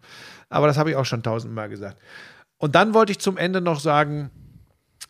[0.50, 1.98] Aber das habe ich auch schon tausendmal gesagt.
[2.58, 4.32] Und dann wollte ich zum Ende noch sagen,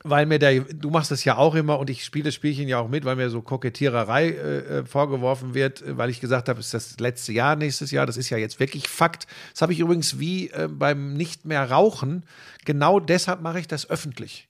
[0.04, 2.80] weil mir der, du machst das ja auch immer und ich spiele das Spielchen ja
[2.80, 6.60] auch mit, weil mir so Kokettiererei äh, äh, vorgeworfen wird, äh, weil ich gesagt habe,
[6.60, 8.06] es ist das letzte Jahr nächstes Jahr.
[8.06, 9.28] Das ist ja jetzt wirklich Fakt.
[9.52, 12.26] Das habe ich übrigens wie äh, beim Nicht mehr Rauchen.
[12.66, 14.48] Genau deshalb mache ich das öffentlich.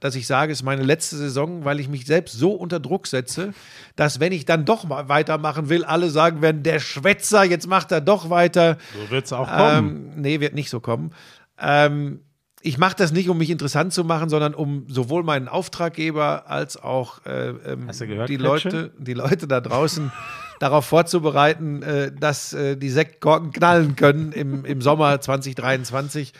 [0.00, 3.06] Dass ich sage, es ist meine letzte Saison, weil ich mich selbst so unter Druck
[3.06, 3.54] setze,
[3.96, 7.92] dass wenn ich dann doch mal weitermachen will, alle sagen werden, der Schwätzer, jetzt macht
[7.92, 8.76] er doch weiter.
[8.92, 10.12] So wird es auch kommen.
[10.14, 11.12] Ähm, nee, wird nicht so kommen.
[11.58, 12.20] Ähm,
[12.60, 16.76] ich mache das nicht, um mich interessant zu machen, sondern um sowohl meinen Auftraggeber als
[16.76, 18.36] auch äh, ähm, gehört, die?
[18.36, 20.10] Leute, die Leute da draußen
[20.58, 26.32] darauf vorzubereiten, äh, dass äh, die Sektkorken knallen können im, im Sommer 2023.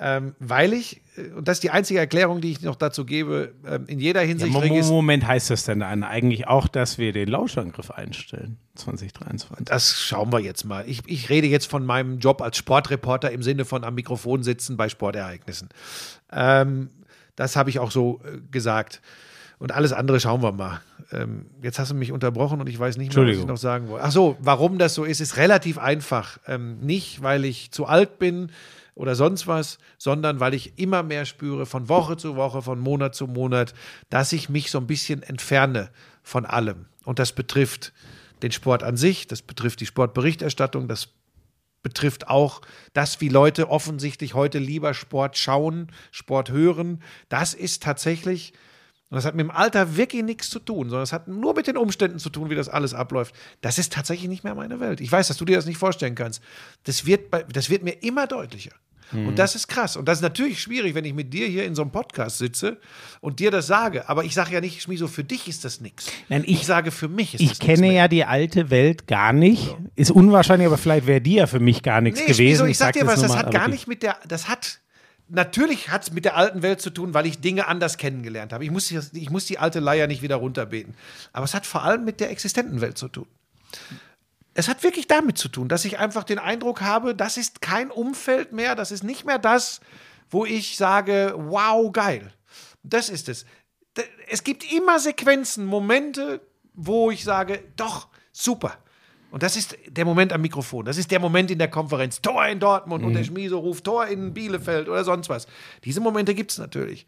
[0.00, 3.52] Ähm, weil ich, äh, und das ist die einzige Erklärung, die ich noch dazu gebe,
[3.66, 6.68] ähm, in jeder Ja, Hinsicht Mo- Mo- regis- Moment heißt das denn dann eigentlich auch,
[6.68, 9.64] dass wir den Lauschangriff einstellen 2023?
[9.66, 10.88] Das schauen wir jetzt mal.
[10.88, 14.76] Ich, ich rede jetzt von meinem Job als Sportreporter im Sinne von am Mikrofon sitzen
[14.76, 15.68] bei Sportereignissen.
[16.32, 16.90] Ähm,
[17.34, 19.00] das habe ich auch so äh, gesagt.
[19.58, 20.80] Und alles andere schauen wir mal.
[21.10, 23.88] Ähm, jetzt hast du mich unterbrochen und ich weiß nicht mehr, was ich noch sagen
[23.88, 24.04] wollte.
[24.06, 26.38] Ach so, warum das so ist, ist relativ einfach.
[26.46, 28.52] Ähm, nicht, weil ich zu alt bin
[28.98, 33.14] oder sonst was, sondern weil ich immer mehr spüre, von Woche zu Woche, von Monat
[33.14, 33.72] zu Monat,
[34.10, 35.90] dass ich mich so ein bisschen entferne
[36.22, 36.86] von allem.
[37.04, 37.92] Und das betrifft
[38.42, 41.10] den Sport an sich, das betrifft die Sportberichterstattung, das
[41.82, 42.60] betrifft auch
[42.92, 47.00] das, wie Leute offensichtlich heute lieber Sport schauen, Sport hören.
[47.28, 48.52] Das ist tatsächlich,
[49.10, 51.68] und das hat mit dem Alter wirklich nichts zu tun, sondern es hat nur mit
[51.68, 53.32] den Umständen zu tun, wie das alles abläuft.
[53.60, 55.00] Das ist tatsächlich nicht mehr meine Welt.
[55.00, 56.42] Ich weiß, dass du dir das nicht vorstellen kannst.
[56.82, 58.74] Das wird, bei, das wird mir immer deutlicher.
[59.12, 59.96] Und das ist krass.
[59.96, 62.76] Und das ist natürlich schwierig, wenn ich mit dir hier in so einem Podcast sitze
[63.20, 64.08] und dir das sage.
[64.08, 66.06] Aber ich sage ja nicht, Schmiso, für dich ist das nichts.
[66.28, 67.92] Nein, ich- sage, für mich ist Ich das kenne nichts mehr.
[67.94, 69.74] ja die alte Welt gar nicht.
[69.96, 72.42] Ist unwahrscheinlich, aber vielleicht wäre die ja für mich gar nichts Nee, gewesen.
[72.58, 74.80] Schmiso, ich sag dir das was, das mal, hat gar nicht mit der, das hat,
[75.30, 78.64] natürlich hat es mit der alten Welt zu tun, weil ich Dinge anders kennengelernt habe.
[78.64, 80.94] Ich muss, die- ich muss die alte Leier nicht wieder runterbeten.
[81.32, 83.26] Aber es hat vor allem mit der existenten Welt zu tun.
[84.58, 87.92] Es hat wirklich damit zu tun, dass ich einfach den Eindruck habe, das ist kein
[87.92, 89.80] Umfeld mehr, das ist nicht mehr das,
[90.30, 92.32] wo ich sage, wow, geil.
[92.82, 93.46] Das ist es.
[94.28, 96.40] Es gibt immer Sequenzen, Momente,
[96.74, 98.78] wo ich sage, doch, super.
[99.30, 100.84] Und das ist der Moment am Mikrofon.
[100.84, 102.20] Das ist der Moment in der Konferenz.
[102.20, 105.46] Tor in Dortmund und der Schmieso ruft Tor in Bielefeld oder sonst was.
[105.84, 107.06] Diese Momente gibt es natürlich.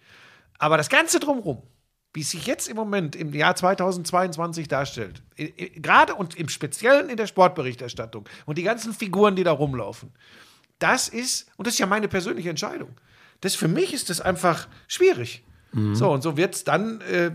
[0.60, 1.64] Aber das Ganze drumherum,
[2.12, 5.22] wie es sich jetzt im Moment im Jahr 2022 darstellt,
[5.76, 10.10] gerade und im Speziellen in der Sportberichterstattung und die ganzen Figuren, die da rumlaufen,
[10.78, 12.96] das ist, und das ist ja meine persönliche Entscheidung.
[13.42, 15.44] Das für mich ist das einfach schwierig.
[15.94, 17.30] So, und so wird es dann äh,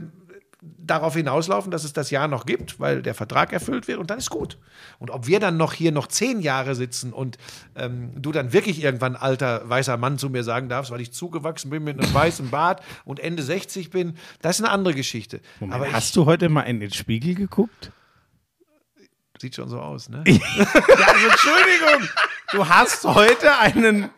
[0.78, 4.20] darauf hinauslaufen, dass es das Jahr noch gibt, weil der Vertrag erfüllt wird und dann
[4.20, 4.58] ist gut.
[5.00, 7.38] Und ob wir dann noch hier noch zehn Jahre sitzen und
[7.76, 11.70] ähm, du dann wirklich irgendwann alter weißer Mann zu mir sagen darfst, weil ich zugewachsen
[11.70, 15.42] bin mit einem weißen Bart und Ende 60 bin, das ist eine andere Geschichte.
[15.60, 17.92] Moment, Aber hast du heute mal in den Spiegel geguckt?
[18.98, 20.24] ich, sieht schon so aus, ne?
[20.28, 22.10] Ja, also Entschuldigung.
[22.52, 24.10] Du hast heute einen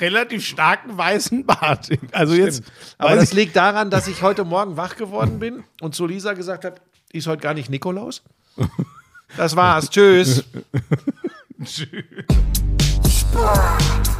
[0.00, 1.90] relativ starken weißen Bart.
[2.12, 2.62] Also jetzt,
[2.98, 6.64] Aber das liegt daran, dass ich heute Morgen wach geworden bin und zu Lisa gesagt
[6.64, 6.76] habe,
[7.12, 8.22] ist heute gar nicht Nikolaus.
[9.36, 9.90] Das war's.
[9.90, 10.44] Tschüss.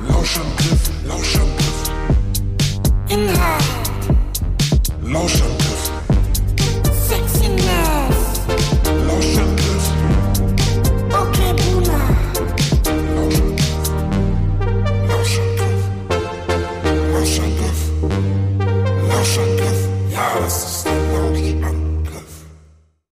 [0.09, 1.91] Lauschangriff, Lauschangriff.
[3.09, 3.65] Inhalt.
[5.03, 5.94] Lauschangriff.
[20.35, 20.74] house.